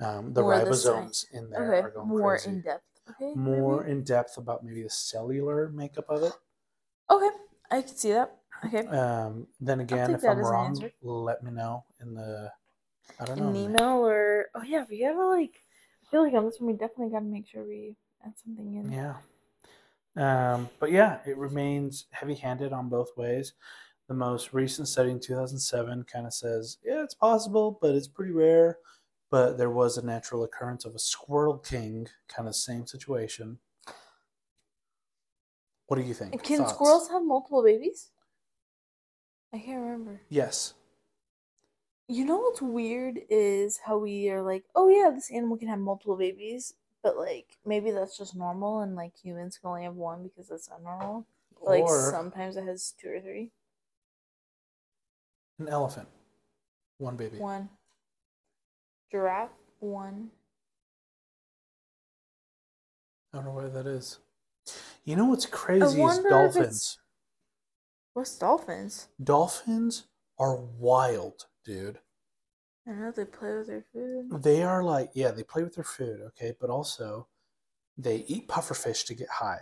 Um, 0.00 0.32
the 0.34 0.42
More 0.42 0.58
the 0.58 0.64
ribosomes 0.66 1.24
in 1.32 1.50
there 1.50 1.72
okay, 1.72 1.86
are 1.86 1.90
going 1.90 2.08
more 2.08 2.36
crazy. 2.36 2.50
in 2.50 2.60
depth. 2.62 2.84
Okay. 3.10 3.34
More 3.34 3.80
maybe? 3.80 3.92
in 3.92 4.04
depth 4.04 4.36
about 4.38 4.64
maybe 4.64 4.82
the 4.82 4.90
cellular 4.90 5.68
makeup 5.68 6.06
of 6.08 6.22
it. 6.24 6.32
Okay, 7.10 7.30
I 7.70 7.82
can 7.82 7.96
see 7.96 8.12
that. 8.12 8.36
Okay. 8.64 8.86
Um, 8.86 9.46
then 9.60 9.80
again, 9.80 10.10
if 10.14 10.24
I'm 10.24 10.38
as 10.38 10.46
an 10.46 10.52
wrong, 10.52 10.90
let 11.02 11.42
me 11.42 11.50
know 11.50 11.84
in 12.00 12.14
the. 12.14 12.50
I 13.20 13.24
don't 13.24 13.38
know. 13.38 13.48
An 13.48 13.56
email 13.56 14.06
or 14.06 14.46
oh 14.54 14.62
yeah, 14.62 14.84
we 14.88 15.00
gotta 15.00 15.26
like. 15.28 15.62
I 16.02 16.10
feel 16.10 16.22
like 16.22 16.34
on 16.34 16.44
this 16.44 16.60
one 16.60 16.72
we 16.72 16.78
definitely 16.78 17.10
gotta 17.10 17.24
make 17.24 17.46
sure 17.48 17.64
we 17.64 17.96
add 18.24 18.32
something 18.42 18.74
in. 18.74 18.92
Yeah. 18.92 19.14
Um, 20.16 20.68
but 20.78 20.92
yeah, 20.92 21.18
it 21.26 21.36
remains 21.36 22.06
heavy-handed 22.12 22.72
on 22.72 22.88
both 22.88 23.16
ways. 23.16 23.54
The 24.08 24.14
most 24.14 24.52
recent 24.52 24.86
study 24.86 25.10
in 25.10 25.18
2007 25.18 26.04
kind 26.04 26.26
of 26.26 26.34
says, 26.34 26.78
yeah, 26.84 27.02
it's 27.02 27.14
possible, 27.14 27.78
but 27.80 27.94
it's 27.94 28.06
pretty 28.06 28.32
rare. 28.32 28.78
But 29.30 29.58
there 29.58 29.70
was 29.70 29.96
a 29.96 30.06
natural 30.06 30.44
occurrence 30.44 30.84
of 30.84 30.94
a 30.94 30.98
squirrel 30.98 31.58
king, 31.58 32.06
kind 32.28 32.46
of 32.46 32.54
same 32.54 32.86
situation. 32.86 33.58
What 35.86 35.96
do 35.96 36.02
you 36.02 36.14
think? 36.14 36.40
Can 36.42 36.58
Thoughts? 36.58 36.72
squirrels 36.72 37.08
have 37.08 37.24
multiple 37.24 37.62
babies? 37.62 38.10
I 39.52 39.58
can't 39.58 39.80
remember. 39.80 40.20
Yes. 40.28 40.74
You 42.08 42.24
know 42.24 42.38
what's 42.38 42.60
weird 42.60 43.20
is 43.30 43.78
how 43.78 43.98
we 43.98 44.28
are 44.28 44.42
like, 44.42 44.64
oh 44.74 44.88
yeah, 44.88 45.10
this 45.10 45.30
animal 45.30 45.56
can 45.56 45.68
have 45.68 45.78
multiple 45.78 46.16
babies, 46.16 46.74
but 47.02 47.16
like 47.16 47.46
maybe 47.64 47.90
that's 47.90 48.18
just 48.18 48.36
normal 48.36 48.80
and 48.80 48.94
like 48.94 49.12
humans 49.16 49.58
can 49.58 49.70
only 49.70 49.84
have 49.84 49.94
one 49.94 50.22
because 50.22 50.48
that's 50.48 50.70
abnormal. 50.70 51.26
Like 51.62 51.84
or 51.84 52.10
sometimes 52.10 52.56
it 52.56 52.64
has 52.64 52.92
two 53.00 53.08
or 53.08 53.20
three. 53.20 53.50
an 55.58 55.68
elephant, 55.68 56.08
one 56.98 57.16
baby. 57.16 57.38
One. 57.38 57.68
Giraffe, 59.10 59.50
one. 59.80 60.30
I 63.32 63.38
don't 63.38 63.46
know 63.46 63.52
where 63.52 63.68
that 63.68 63.86
is. 63.86 64.18
You 65.04 65.16
know 65.16 65.26
what's 65.26 65.46
crazy 65.46 65.84
is 65.84 65.94
wonder 65.96 66.28
if 66.28 66.54
dolphins. 66.54 66.98
What's 68.14 68.38
dolphins? 68.38 69.08
Dolphins 69.22 70.04
are 70.38 70.56
wild, 70.56 71.46
dude. 71.64 71.98
I 72.86 72.92
know 72.92 73.10
they 73.10 73.24
play 73.24 73.56
with 73.56 73.66
their 73.66 73.84
food. 73.92 74.42
They 74.42 74.62
are 74.62 74.82
like, 74.82 75.10
yeah, 75.14 75.30
they 75.30 75.42
play 75.42 75.62
with 75.62 75.74
their 75.74 75.84
food, 75.84 76.20
okay, 76.28 76.54
but 76.60 76.70
also 76.70 77.28
they 77.96 78.24
eat 78.28 78.48
pufferfish 78.48 79.06
to 79.06 79.14
get 79.14 79.28
high. 79.28 79.60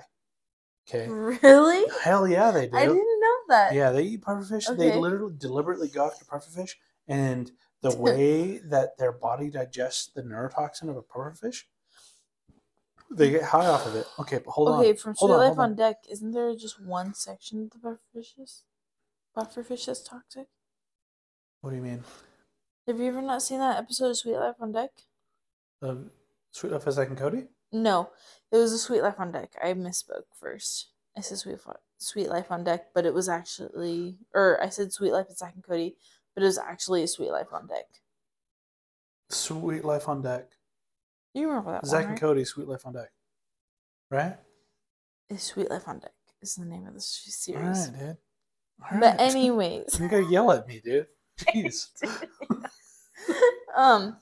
Okay. 0.88 1.09
Really? 1.09 1.84
Hell 2.03 2.26
yeah, 2.26 2.50
they 2.50 2.66
do. 2.66 2.76
I 2.76 2.86
didn't 2.86 3.20
know 3.20 3.36
that. 3.48 3.74
Yeah, 3.74 3.90
they 3.90 4.03
eat 4.03 4.22
pufferfish. 4.22 4.76
They 4.76 4.96
literally 4.96 5.34
deliberately 5.38 5.88
go 5.88 6.07
after 6.07 6.24
pufferfish, 6.24 6.72
and 7.07 7.50
the 7.82 7.96
way 7.98 8.59
that 8.59 8.98
their 8.98 9.12
body 9.12 9.50
digests 9.50 10.11
the 10.12 10.22
neurotoxin 10.22 10.88
of 10.88 10.96
a 10.96 11.03
pufferfish, 11.03 11.62
they 13.11 13.30
get 13.30 13.44
high 13.44 13.66
off 13.66 13.86
of 13.86 13.94
it. 13.94 14.07
Okay, 14.18 14.40
but 14.44 14.50
hold 14.50 14.68
okay, 14.68 14.74
on. 14.74 14.80
Okay, 14.80 14.94
from 14.94 15.14
hold 15.16 15.30
Life 15.30 15.53
on 15.53 15.59
on. 15.59 15.74
Deck, 15.76 15.98
isn't 16.11 16.32
there 16.32 16.55
just 16.57 16.82
one 16.82 17.14
section 17.14 17.62
of 17.62 17.70
the 17.70 17.78
pufferfishes? 17.78 18.62
Pufferfish 19.36 19.86
that's 19.86 20.03
toxic? 20.03 20.48
What 21.62 21.70
do 21.70 21.76
you 21.76 21.82
mean? 21.82 22.02
Have 22.88 22.98
you 22.98 23.06
ever 23.06 23.22
not 23.22 23.40
seen 23.40 23.60
that 23.60 23.78
episode 23.78 24.10
of 24.10 24.16
Suite 24.16 24.34
Life 24.34 24.56
on 24.60 24.72
Deck? 24.72 24.90
Um, 25.80 26.10
Suite 26.50 26.72
Life 26.72 26.86
as 26.88 26.94
Zack 26.96 27.08
and 27.08 27.16
Cody? 27.16 27.44
No, 27.72 28.10
it 28.50 28.56
was 28.56 28.72
a 28.72 28.78
Suite 28.78 29.02
Life 29.02 29.18
on 29.20 29.30
Deck. 29.30 29.52
I 29.62 29.72
misspoke 29.74 30.24
first. 30.34 30.88
I 31.16 31.20
said 31.20 31.38
Suite 31.38 31.60
Suite 31.98 32.28
Life 32.28 32.50
on 32.50 32.64
Deck, 32.64 32.86
but 32.94 33.06
it 33.06 33.14
was 33.14 33.28
actually, 33.28 34.16
or 34.34 34.60
I 34.60 34.70
said 34.70 34.92
Suite 34.92 35.12
Life 35.12 35.28
with 35.28 35.38
Zack 35.38 35.54
and 35.54 35.62
Cody, 35.62 35.94
but 36.34 36.42
it 36.42 36.46
was 36.46 36.58
actually 36.58 37.04
a 37.04 37.08
Suite 37.08 37.30
Life 37.30 37.52
on 37.52 37.68
Deck. 37.68 37.86
Suite 39.30 39.84
Life 39.84 40.08
on 40.08 40.20
Deck. 40.20 40.50
You 41.32 41.48
remember 41.48 41.72
that 41.72 41.86
Zack 41.86 42.00
one, 42.00 42.02
and 42.02 42.10
right? 42.12 42.20
Cody, 42.20 42.44
Suite 42.44 42.66
Life 42.68 42.84
on 42.86 42.94
Deck. 42.94 43.12
Right? 44.10 44.36
It's 45.30 45.44
Suite 45.44 45.70
Life 45.70 45.86
on 45.86 46.00
Deck 46.00 46.12
is 46.42 46.56
the 46.56 46.64
name 46.64 46.88
of 46.88 46.94
the 46.94 47.00
series. 47.00 47.88
right, 47.88 47.98
dude. 47.98 48.16
All 48.92 48.98
But 49.00 49.18
right. 49.18 49.20
anyways, 49.30 50.00
you 50.00 50.08
gotta 50.08 50.24
yell 50.24 50.50
at 50.50 50.66
me, 50.66 50.80
dude. 50.84 51.06
Jeez. 51.55 51.89
um, 53.76 54.16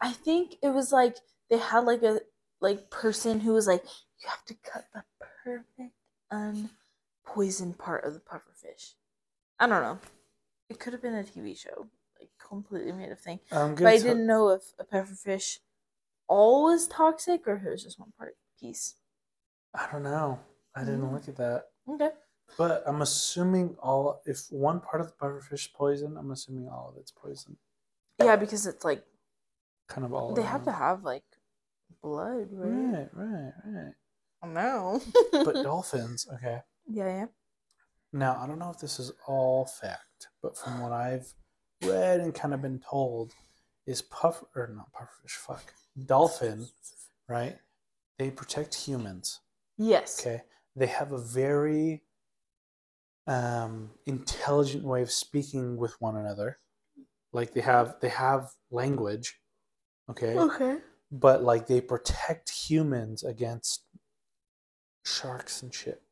I 0.00 0.12
think 0.12 0.56
it 0.62 0.70
was 0.70 0.92
like 0.92 1.16
they 1.50 1.58
had 1.58 1.80
like 1.84 2.02
a 2.02 2.20
like 2.60 2.90
person 2.90 3.40
who 3.40 3.52
was 3.52 3.66
like, 3.66 3.84
you 4.22 4.28
have 4.28 4.44
to 4.46 4.54
cut 4.54 4.86
the 4.92 5.04
perfect 5.44 5.94
unpoisoned 6.30 7.78
part 7.78 8.04
of 8.04 8.14
the 8.14 8.20
pufferfish. 8.20 8.94
I 9.58 9.66
don't 9.66 9.82
know. 9.82 9.98
It 10.68 10.78
could 10.80 10.92
have 10.92 11.02
been 11.02 11.14
a 11.14 11.24
TV 11.24 11.56
show, 11.56 11.88
like 12.20 12.30
completely 12.38 12.92
made 12.92 13.12
of 13.12 13.20
thing. 13.20 13.40
But 13.50 13.86
I 13.86 13.98
didn't 13.98 14.26
know 14.26 14.50
if 14.50 14.72
a 14.78 14.84
pufferfish 14.84 15.58
all 16.28 16.64
was 16.64 16.88
toxic 16.88 17.46
or 17.46 17.56
if 17.56 17.64
it 17.64 17.70
was 17.70 17.82
just 17.82 17.98
one 17.98 18.12
part 18.18 18.36
piece. 18.58 18.94
I 19.74 19.88
don't 19.92 20.02
know. 20.02 20.40
I 20.74 20.84
didn't 20.84 21.02
Mm. 21.02 21.12
look 21.12 21.28
at 21.28 21.36
that. 21.36 21.64
Okay. 21.88 22.10
But 22.58 22.82
I'm 22.86 23.02
assuming 23.02 23.76
all 23.82 24.22
if 24.26 24.46
one 24.50 24.80
part 24.80 25.00
of 25.00 25.08
the 25.08 25.14
pufferfish 25.14 25.52
is 25.52 25.68
poison, 25.68 26.16
I'm 26.18 26.30
assuming 26.30 26.68
all 26.68 26.92
of 26.92 27.00
it's 27.00 27.10
poison. 27.10 27.56
Yeah, 28.18 28.36
because 28.36 28.66
it's 28.66 28.84
like 28.84 29.04
Kind 29.88 30.04
of 30.04 30.14
all 30.14 30.32
they 30.34 30.42
have 30.42 30.64
to 30.64 30.72
have 30.72 31.04
like 31.04 31.24
blood, 32.02 32.48
right? 32.52 32.70
Right, 32.70 33.08
right, 33.12 33.52
right. 33.66 33.94
I 34.42 34.46
know. 34.46 35.00
But 35.32 35.54
dolphins, 35.62 36.26
okay. 36.34 36.60
yeah, 36.88 37.06
yeah. 37.06 37.26
Now 38.12 38.38
I 38.42 38.46
don't 38.46 38.58
know 38.58 38.70
if 38.70 38.78
this 38.78 38.98
is 38.98 39.12
all 39.26 39.66
fact, 39.66 40.28
but 40.42 40.56
from 40.56 40.80
what 40.80 40.92
I've 40.92 41.32
read 41.82 42.20
and 42.20 42.34
kind 42.34 42.54
of 42.54 42.62
been 42.62 42.80
told, 42.80 43.32
is 43.86 44.02
puff 44.02 44.42
or 44.54 44.70
not 44.74 44.92
pufferfish, 44.92 45.32
fuck. 45.32 45.72
Dolphin, 46.06 46.68
right? 47.28 47.58
They 48.18 48.30
protect 48.30 48.74
humans. 48.74 49.40
Yes. 49.76 50.20
Okay. 50.20 50.42
They 50.76 50.86
have 50.86 51.12
a 51.12 51.18
very 51.18 52.02
um, 53.26 53.90
intelligent 54.06 54.84
way 54.84 55.02
of 55.02 55.10
speaking 55.10 55.76
with 55.76 55.94
one 56.00 56.16
another. 56.16 56.58
Like 57.32 57.54
they 57.54 57.60
have 57.60 57.96
they 58.00 58.08
have 58.08 58.48
language. 58.70 59.38
Okay. 60.10 60.36
Okay. 60.38 60.78
But 61.10 61.42
like 61.42 61.66
they 61.66 61.80
protect 61.80 62.50
humans 62.50 63.22
against 63.22 63.84
sharks 65.04 65.62
and 65.62 65.72
shit. 65.72 66.02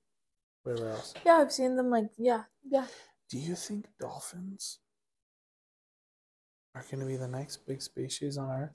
Whatever 0.62 0.90
else. 0.90 1.14
Yeah, 1.24 1.34
I've 1.34 1.52
seen 1.52 1.76
them 1.76 1.90
like 1.90 2.10
yeah, 2.16 2.44
yeah. 2.68 2.86
Do 3.30 3.38
you 3.38 3.54
think 3.54 3.86
dolphins 4.00 4.78
are 6.74 6.84
gonna 6.90 7.06
be 7.06 7.16
the 7.16 7.28
next 7.28 7.66
big 7.66 7.82
species 7.82 8.38
on 8.38 8.50
Earth? 8.50 8.74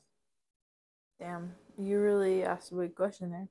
Damn, 1.20 1.54
you 1.78 2.00
really 2.00 2.44
asked 2.44 2.72
a 2.72 2.76
big 2.76 2.96
question 2.96 3.32
there. 3.32 3.48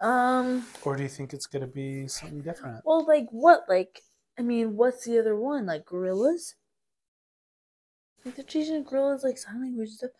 Um, 0.00 0.64
Or 0.84 0.96
do 0.96 1.02
you 1.02 1.08
think 1.08 1.34
it's 1.34 1.46
gonna 1.46 1.66
be 1.66 2.06
something 2.08 2.40
different? 2.42 2.84
well, 2.84 3.04
like 3.06 3.26
what? 3.30 3.64
Like, 3.68 4.02
I 4.38 4.42
mean, 4.42 4.76
what's 4.76 5.04
the 5.04 5.18
other 5.18 5.34
one? 5.36 5.66
Like 5.66 5.84
gorillas? 5.86 6.54
Like 8.24 8.36
they're 8.36 8.44
teaching 8.44 8.84
gorillas 8.84 9.24
like 9.24 9.38
sign 9.38 9.60
language 9.62 9.90
stuff. 9.90 10.10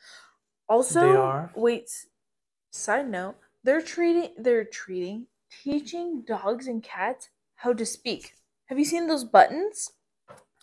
Also, 0.68 1.00
They 1.00 1.16
are. 1.16 1.52
Wait. 1.54 1.90
Side 2.70 3.08
note: 3.08 3.36
They're 3.64 3.80
treating, 3.82 4.34
they're 4.36 4.64
treating, 4.64 5.26
teaching 5.62 6.22
dogs 6.26 6.66
and 6.66 6.82
cats 6.82 7.28
how 7.56 7.72
to 7.72 7.86
speak. 7.86 8.34
Have 8.66 8.78
you 8.78 8.84
seen 8.84 9.06
those 9.08 9.24
buttons 9.24 9.92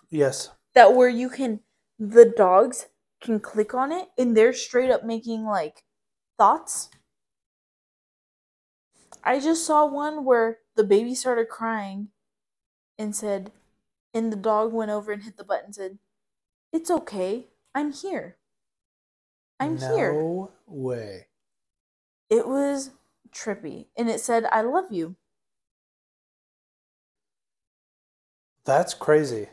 Yes. 0.10 0.52
that 0.74 0.94
where 0.94 1.10
you 1.10 1.30
can, 1.30 1.62
the 1.98 2.26
dogs 2.38 2.88
can 3.22 3.40
click 3.40 3.74
on 3.74 3.92
it 3.92 4.10
and 4.18 4.38
they're 4.38 4.54
straight 4.54 4.92
up 4.92 5.04
making 5.04 5.44
like 5.46 5.84
thoughts? 6.38 6.90
I 9.26 9.40
just 9.40 9.66
saw 9.66 9.86
one 9.86 10.24
where 10.24 10.60
the 10.76 10.84
baby 10.86 11.16
started 11.16 11.50
crying 11.50 12.12
and 12.98 13.16
said, 13.16 13.54
and 14.14 14.32
the 14.32 14.38
dog 14.38 14.74
went 14.74 14.92
over 14.92 15.12
and 15.12 15.24
hit 15.24 15.38
the 15.38 15.44
button 15.46 15.68
and 15.68 15.76
said, 15.76 16.00
It's 16.74 16.92
okay. 16.92 17.50
I'm 17.76 17.92
here. 17.94 18.40
I'm 19.60 19.78
no 19.78 19.96
here. 19.96 20.14
No 20.14 20.52
way. 20.68 21.28
It 22.30 22.48
was 22.48 22.92
trippy. 23.32 23.88
And 23.98 24.10
it 24.12 24.20
said, 24.20 24.46
I 24.52 24.62
love 24.62 24.92
you. 24.92 25.16
That's 28.66 28.94
crazy. 28.94 29.48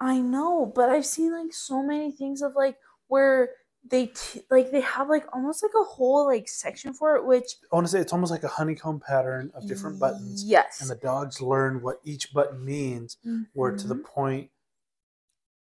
I 0.00 0.20
know, 0.20 0.66
but 0.66 0.88
I've 0.90 1.06
seen 1.06 1.32
like 1.32 1.52
so 1.52 1.82
many 1.82 2.10
things 2.12 2.42
of 2.42 2.54
like 2.54 2.78
where 3.08 3.56
they 3.84 4.06
t- 4.06 4.42
like 4.50 4.70
they 4.70 4.80
have 4.82 5.08
like 5.08 5.24
almost 5.34 5.62
like 5.62 5.72
a 5.80 5.84
whole 5.84 6.26
like 6.26 6.48
section 6.48 6.92
for 6.92 7.16
it, 7.16 7.24
which 7.24 7.56
I 7.72 7.76
want 7.76 7.86
to 7.86 7.90
say 7.90 8.00
it's 8.00 8.12
almost 8.12 8.30
like 8.30 8.42
a 8.44 8.48
honeycomb 8.48 9.00
pattern 9.00 9.50
of 9.54 9.66
different 9.66 9.98
buttons, 9.98 10.44
Yes. 10.44 10.80
and 10.80 10.90
the 10.90 10.96
dogs 10.96 11.40
learn 11.40 11.80
what 11.82 12.00
each 12.04 12.32
button 12.34 12.64
means. 12.64 13.16
Where 13.54 13.74
to 13.76 13.86
the 13.86 13.94
Mhm. 13.96 14.04
point 14.04 14.50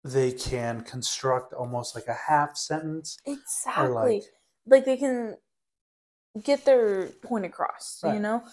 they 0.04 0.32
can 0.32 0.82
construct 0.82 1.54
almost 1.54 1.94
like 1.96 2.08
a 2.08 2.14
half 2.14 2.56
sentence. 2.56 3.18
exactly 3.26 3.88
like- 3.94 4.24
like, 4.66 4.86
they 4.86 4.98
can 4.98 5.38
get 6.44 6.66
their 6.66 7.08
point 7.08 7.46
across, 7.46 8.02
you 8.04 8.20
know. 8.20 8.44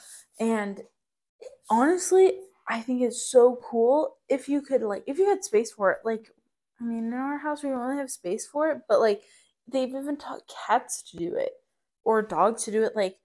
And 0.40 0.82
honestly, 1.70 2.40
I 2.68 2.80
think 2.80 3.02
it's 3.02 3.22
so 3.30 3.56
cool 3.56 4.16
if 4.28 4.48
you 4.48 4.62
could 4.62 4.82
like 4.82 5.04
if 5.06 5.18
you 5.18 5.26
had 5.28 5.44
space 5.44 5.72
for 5.72 5.90
it. 5.92 5.98
Like, 6.04 6.30
I 6.80 6.84
mean, 6.84 7.06
in 7.06 7.12
our 7.14 7.38
house 7.38 7.62
we 7.62 7.68
don't 7.70 7.78
really 7.80 7.98
have 7.98 8.10
space 8.10 8.46
for 8.46 8.68
it, 8.70 8.82
but 8.88 9.00
like 9.00 9.22
they've 9.68 9.88
even 9.94 10.16
taught 10.16 10.42
cats 10.66 11.02
to 11.10 11.16
do 11.16 11.34
it 11.34 11.52
or 12.04 12.22
dogs 12.22 12.64
to 12.64 12.70
do 12.72 12.82
it. 12.82 12.94
Like 12.96 13.18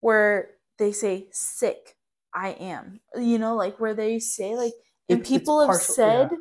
where 0.00 0.50
they 0.78 0.92
say 0.92 1.28
"sick," 1.32 1.96
I 2.34 2.50
am. 2.50 3.00
You 3.16 3.38
know, 3.38 3.54
like 3.56 3.78
where 3.80 3.94
they 3.94 4.18
say 4.18 4.56
like, 4.56 4.72
and 5.08 5.20
It- 5.20 5.26
people 5.26 5.60
have 5.60 5.68
partial- 5.68 5.94
said 5.94 6.30
yeah. 6.32 6.38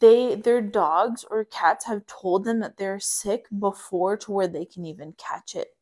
they 0.00 0.34
their 0.34 0.60
dogs 0.60 1.24
or 1.30 1.44
cats 1.44 1.86
have 1.86 2.06
told 2.06 2.44
them 2.44 2.60
that 2.60 2.76
they're 2.76 3.00
sick 3.00 3.46
before 3.58 4.16
to 4.18 4.32
where 4.32 4.48
they 4.48 4.64
can 4.64 4.84
even 4.84 5.12
catch 5.14 5.54
it. 5.56 5.76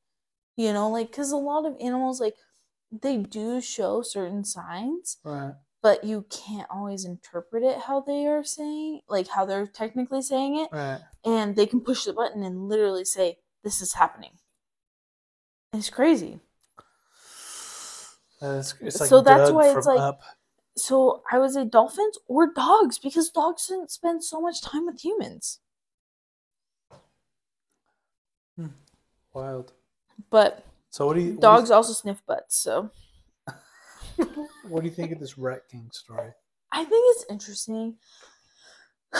You 0.56 0.72
know, 0.72 0.88
like 0.90 1.08
because 1.10 1.32
a 1.32 1.36
lot 1.36 1.66
of 1.66 1.76
animals 1.80 2.20
like 2.20 2.36
they 2.92 3.16
do 3.18 3.60
show 3.60 4.00
certain 4.02 4.44
signs, 4.44 5.18
Right. 5.24 5.54
but 5.82 6.04
you 6.04 6.22
can't 6.30 6.70
always 6.70 7.04
interpret 7.04 7.64
it 7.64 7.78
how 7.78 8.00
they 8.00 8.26
are 8.26 8.44
saying, 8.44 9.00
like 9.08 9.26
how 9.28 9.44
they're 9.44 9.66
technically 9.66 10.22
saying 10.22 10.56
it. 10.56 10.68
Right. 10.72 11.00
And 11.26 11.56
they 11.56 11.66
can 11.66 11.80
push 11.80 12.04
the 12.04 12.12
button 12.14 12.42
and 12.42 12.68
literally 12.68 13.04
say, 13.04 13.38
"This 13.64 13.82
is 13.82 13.94
happening." 13.94 14.38
It's 15.72 15.90
crazy. 15.90 16.40
Uh, 18.40 18.58
it's, 18.60 18.74
it's 18.80 19.00
like 19.00 19.08
So 19.08 19.20
that's 19.20 19.50
why 19.50 19.76
it's 19.76 19.86
like- 19.86 19.98
Up. 20.00 20.20
So 20.78 21.22
I 21.32 21.38
would 21.38 21.50
say 21.52 21.64
dolphins 21.64 22.18
or 22.28 22.52
dogs 22.52 22.98
because 22.98 23.30
dogs 23.30 23.66
didn't 23.66 23.90
spend 23.90 24.22
so 24.22 24.40
much 24.42 24.60
time 24.60 24.84
with 24.86 25.00
humans. 25.04 25.60
Wild. 29.32 29.72
But 30.30 30.64
So 30.90 31.06
what 31.06 31.14
do 31.14 31.20
you 31.20 31.26
what 31.26 31.30
do 31.30 31.34
you 31.36 31.40
dogs 31.40 31.70
also 31.70 31.92
sniff 31.92 32.24
butts, 32.26 32.58
so 32.58 32.90
What 34.68 34.80
do 34.80 34.86
you 34.88 34.94
think 34.94 35.12
of 35.12 35.20
this 35.20 35.36
Rat 35.36 35.62
King 35.70 35.90
story? 35.92 36.30
I 36.72 36.84
think 36.84 37.04
it's 37.16 37.24
interesting. 37.30 37.96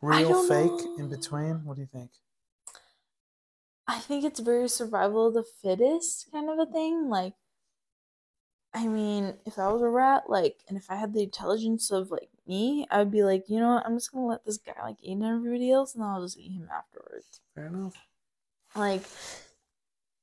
Real, 0.00 0.46
fake, 0.46 0.86
in 0.96 1.08
between? 1.08 1.64
What 1.64 1.74
do 1.74 1.80
you 1.82 1.88
think? 1.92 2.10
I 3.86 3.98
think 3.98 4.24
it's 4.24 4.40
very 4.40 4.68
survival 4.68 5.28
of 5.28 5.34
the 5.34 5.42
fittest 5.42 6.30
kind 6.30 6.48
of 6.50 6.58
a 6.58 6.70
thing. 6.70 7.08
Like, 7.08 7.34
I 8.74 8.86
mean, 8.86 9.38
if 9.46 9.58
I 9.58 9.72
was 9.72 9.82
a 9.82 9.88
rat, 9.88 10.28
like, 10.28 10.62
and 10.68 10.76
if 10.76 10.90
I 10.90 10.96
had 10.96 11.14
the 11.14 11.22
intelligence 11.22 11.90
of 11.90 12.10
like 12.10 12.28
me, 12.46 12.86
I 12.90 12.98
would 12.98 13.10
be 13.10 13.24
like, 13.24 13.48
you 13.48 13.58
know 13.58 13.74
what, 13.74 13.86
I'm 13.86 13.96
just 13.96 14.12
gonna 14.12 14.26
let 14.26 14.44
this 14.44 14.58
guy 14.58 14.74
like 14.82 14.98
eat 15.02 15.20
everybody 15.22 15.72
else, 15.72 15.94
and 15.94 16.02
then 16.02 16.10
I'll 16.10 16.22
just 16.22 16.38
eat 16.38 16.52
him 16.52 16.68
afterwards. 16.72 17.40
Fair 17.54 17.66
enough. 17.66 17.96
Like, 18.76 19.02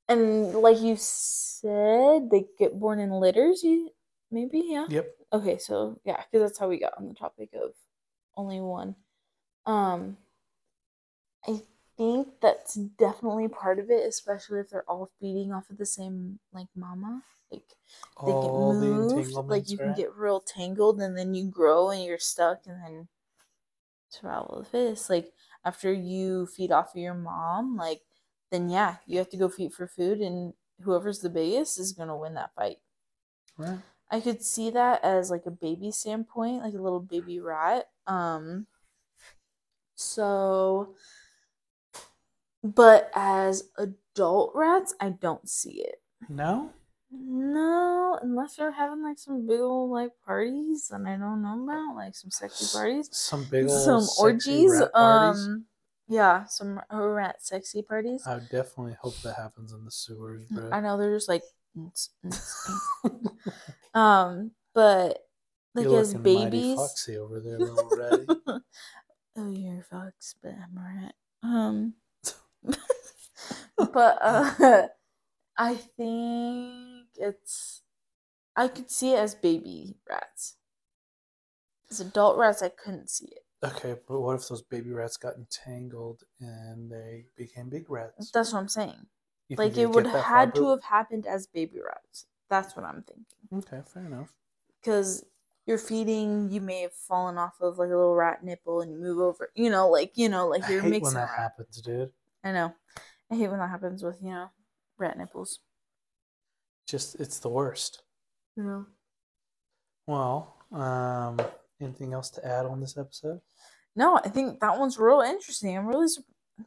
and 0.08 0.54
like 0.54 0.80
you 0.80 0.96
said, 0.98 2.30
they 2.30 2.46
get 2.60 2.80
born 2.80 3.00
in 3.00 3.10
litters. 3.10 3.64
You 3.64 3.90
maybe, 4.32 4.62
yeah. 4.68 4.86
Yep. 4.90 5.16
Okay, 5.34 5.58
so 5.58 6.00
yeah, 6.06 6.24
because 6.32 6.48
that's 6.48 6.60
how 6.60 6.70
we 6.70 6.80
got 6.80 6.98
on 6.98 7.08
the 7.08 7.16
topic 7.16 7.50
of 7.56 7.72
only 8.38 8.62
one. 8.62 8.96
Um, 9.66 10.18
I 11.47 11.61
think 11.97 12.41
that's 12.41 12.74
definitely 12.76 13.47
part 13.47 13.80
of 13.80 13.89
it, 13.89 14.05
especially 14.05 14.59
if 14.59 14.70
they're 14.70 14.89
all 14.89 15.11
feeding 15.20 15.53
off 15.53 15.70
of 15.70 15.78
the 15.78 15.86
same 15.86 16.39
like 16.51 16.68
mama. 16.76 17.24
Like 17.51 17.76
they 18.26 18.34
All 18.34 18.36
get 18.36 18.55
the 18.80 18.88
moved, 18.93 19.32
like 19.47 19.70
entanglements, 19.70 19.70
you 19.70 19.78
can 19.80 19.93
get 19.93 20.13
real 20.16 20.41
tangled, 20.41 20.99
and 21.01 21.18
then 21.18 21.34
you 21.34 21.49
grow 21.49 21.89
and 21.89 22.03
you're 22.03 22.20
stuck, 22.20 22.66
and 22.68 22.82
then 22.84 23.07
survival 24.09 24.59
of 24.59 24.66
the 24.66 24.70
fittest. 24.72 25.09
Like 25.09 25.34
after 25.63 25.91
you 25.93 26.45
feed 26.47 26.72
off 26.72 26.95
of 26.95 27.01
your 27.01 27.13
mom, 27.13 27.76
like 27.78 28.01
then 28.51 28.70
yeah, 28.70 28.97
you 29.05 29.18
have 29.20 29.30
to 29.30 29.38
go 29.38 29.49
feed 29.49 29.74
for 29.74 29.88
food, 29.88 30.20
and 30.20 30.53
whoever's 30.82 31.20
the 31.20 31.30
biggest 31.30 31.80
is 31.80 31.93
gonna 31.93 32.18
win 32.18 32.34
that 32.36 32.53
fight. 32.55 32.78
Right. 33.57 33.80
I 34.09 34.20
could 34.20 34.43
see 34.43 34.70
that 34.72 35.03
as 35.03 35.30
like 35.32 35.45
a 35.45 35.51
baby 35.51 35.91
standpoint, 35.91 36.63
like 36.63 36.74
a 36.74 36.82
little 36.82 36.99
baby 36.99 37.39
rat. 37.39 37.89
Um 38.07 38.68
so 39.96 40.96
but 42.66 43.12
as 43.14 43.70
adult 43.78 44.52
rats, 44.56 44.96
I 45.00 45.10
don't 45.10 45.48
see 45.48 45.84
it. 45.84 46.02
No? 46.30 46.72
No, 47.12 48.18
unless 48.22 48.56
they're 48.56 48.72
having 48.72 49.04
like 49.04 49.20
some 49.20 49.46
big 49.46 49.60
old 49.60 49.91
like 49.91 50.12
parties 50.26 50.89
and 50.91 51.08
I 51.08 51.18
don't 51.18 51.43
know 51.43 51.64
about, 51.64 51.96
like 51.96 52.16
some 52.16 52.32
sexy 52.32 52.66
parties. 52.76 53.10
Some 53.12 53.46
big 53.46 53.68
old 53.68 53.80
some 53.84 54.02
sexy 54.02 54.22
orgies. 54.22 54.82
Um 54.96 55.66
yeah, 56.08 56.46
some 56.46 56.82
rat 56.91 57.36
sexy 57.39 57.84
parties. 57.84 58.24
I 58.26 58.39
definitely 58.39 58.98
hope 59.00 59.16
that 59.22 59.36
happens 59.36 59.72
in 59.72 59.86
the 59.86 59.91
sewers, 59.91 60.46
bro. 60.46 60.70
I 60.72 60.82
know 60.82 60.98
they're 60.98 61.16
just 61.16 61.30
like 61.30 61.43
um 63.93 64.52
but 64.74 65.20
like 65.76 65.86
You're 65.86 66.00
as 66.00 66.14
babies 66.16 66.78
foxy 66.78 67.18
over 67.18 67.39
there. 67.39 67.60
oh, 69.36 69.52
you're 69.52 69.80
a 69.80 69.84
fox, 69.84 70.36
but 70.42 70.54
I'm 70.54 70.78
rat. 70.78 71.16
Um, 71.44 71.96
but 73.78 74.18
uh, 74.22 74.88
I 75.58 75.76
think 75.76 77.08
it's. 77.18 77.82
I 78.56 78.68
could 78.70 78.90
see 78.90 79.14
it 79.14 79.20
as 79.20 79.36
baby 79.36 79.96
rats. 80.10 80.58
As 81.90 82.00
adult 82.00 82.38
rats, 82.38 82.62
I 82.62 82.70
couldn't 82.70 83.10
see 83.10 83.28
it. 83.28 83.46
Okay, 83.64 83.96
but 84.08 84.22
what 84.22 84.36
if 84.36 84.48
those 84.48 84.62
baby 84.62 84.92
rats 84.92 85.18
got 85.18 85.36
entangled 85.36 86.24
and 86.40 86.92
they 86.92 87.26
became 87.36 87.70
big 87.70 87.90
rats? 87.90 88.32
That's 88.32 88.54
what 88.54 88.60
I'm 88.60 88.68
saying. 88.68 89.08
You 89.48 89.58
Like 89.58 89.78
it 89.78 89.88
would 89.88 90.06
get 90.06 90.14
that 90.14 90.26
far, 90.26 90.32
had 90.40 90.56
to 90.56 90.70
have 90.70 90.84
happened 90.84 91.26
as 91.26 91.48
baby 91.48 91.80
rats. 91.80 92.28
That's 92.50 92.76
what 92.76 92.86
I'm 92.86 93.04
thinking. 93.04 93.26
Okay, 93.52 93.82
fair 93.86 94.06
enough. 94.06 94.34
Because 94.82 95.26
you're 95.66 95.78
feeding, 95.78 96.49
you 96.51 96.61
may 96.61 96.82
have 96.82 96.93
fallen 96.93 97.38
off 97.38 97.55
of 97.59 97.78
like 97.78 97.88
a 97.88 97.95
little 97.95 98.16
rat 98.16 98.43
nipple, 98.43 98.82
and 98.82 98.91
you 98.91 98.97
move 98.97 99.20
over. 99.20 99.49
You 99.55 99.70
know, 99.70 99.89
like 99.89 100.11
you 100.16 100.30
know, 100.30 100.47
like 100.47 100.63
you're 100.70 100.82
hate 100.82 100.89
mixing. 100.89 101.03
when 101.05 101.13
that 101.16 101.30
around. 101.30 101.38
happens, 101.38 101.82
dude. 101.82 102.11
I 102.43 102.51
know. 102.51 102.74
I 103.32 103.36
hate 103.36 103.49
when 103.49 103.59
that 103.59 103.70
happens 103.70 104.03
with 104.03 104.18
you 104.22 104.30
know 104.30 104.49
rat 104.97 105.18
nipples. 105.18 105.59
Just 106.88 107.20
it's 107.20 107.39
the 107.39 107.49
worst. 107.49 108.03
You 108.55 108.63
know. 108.63 108.86
Well, 110.07 110.55
um, 110.72 111.39
anything 111.82 112.13
else 112.13 112.30
to 112.32 112.45
add 112.45 112.66
on 112.66 112.80
this 112.80 112.97
episode? 112.97 113.41
No, 113.95 114.18
I 114.24 114.30
think 114.30 114.59
that 114.59 114.78
one's 114.78 114.99
real 114.99 115.22
interesting. 115.22 115.76
I'm 115.76 115.88
really 115.88 116.07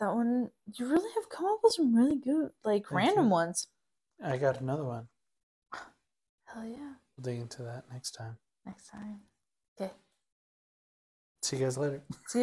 that 0.00 0.14
one. 0.14 0.50
You 0.74 0.86
really 0.86 1.10
have 1.14 1.28
come 1.30 1.46
up 1.46 1.60
with 1.62 1.74
some 1.74 1.94
really 1.94 2.16
good, 2.16 2.50
like 2.64 2.84
Thank 2.88 2.92
random 2.92 3.26
you. 3.26 3.30
ones. 3.30 3.68
I 4.22 4.36
got 4.38 4.60
another 4.60 4.84
one. 4.84 5.06
Hell 6.46 6.64
yeah! 6.64 6.94
We'll 7.16 7.22
dig 7.22 7.40
into 7.40 7.62
that 7.62 7.84
next 7.92 8.12
time. 8.12 8.38
Next 8.68 8.90
time. 8.90 9.20
Okay. 9.80 9.92
See 11.42 11.56
you 11.56 11.64
guys 11.64 11.78
later. 11.78 12.02
See 12.28 12.34
ya. 12.34 12.36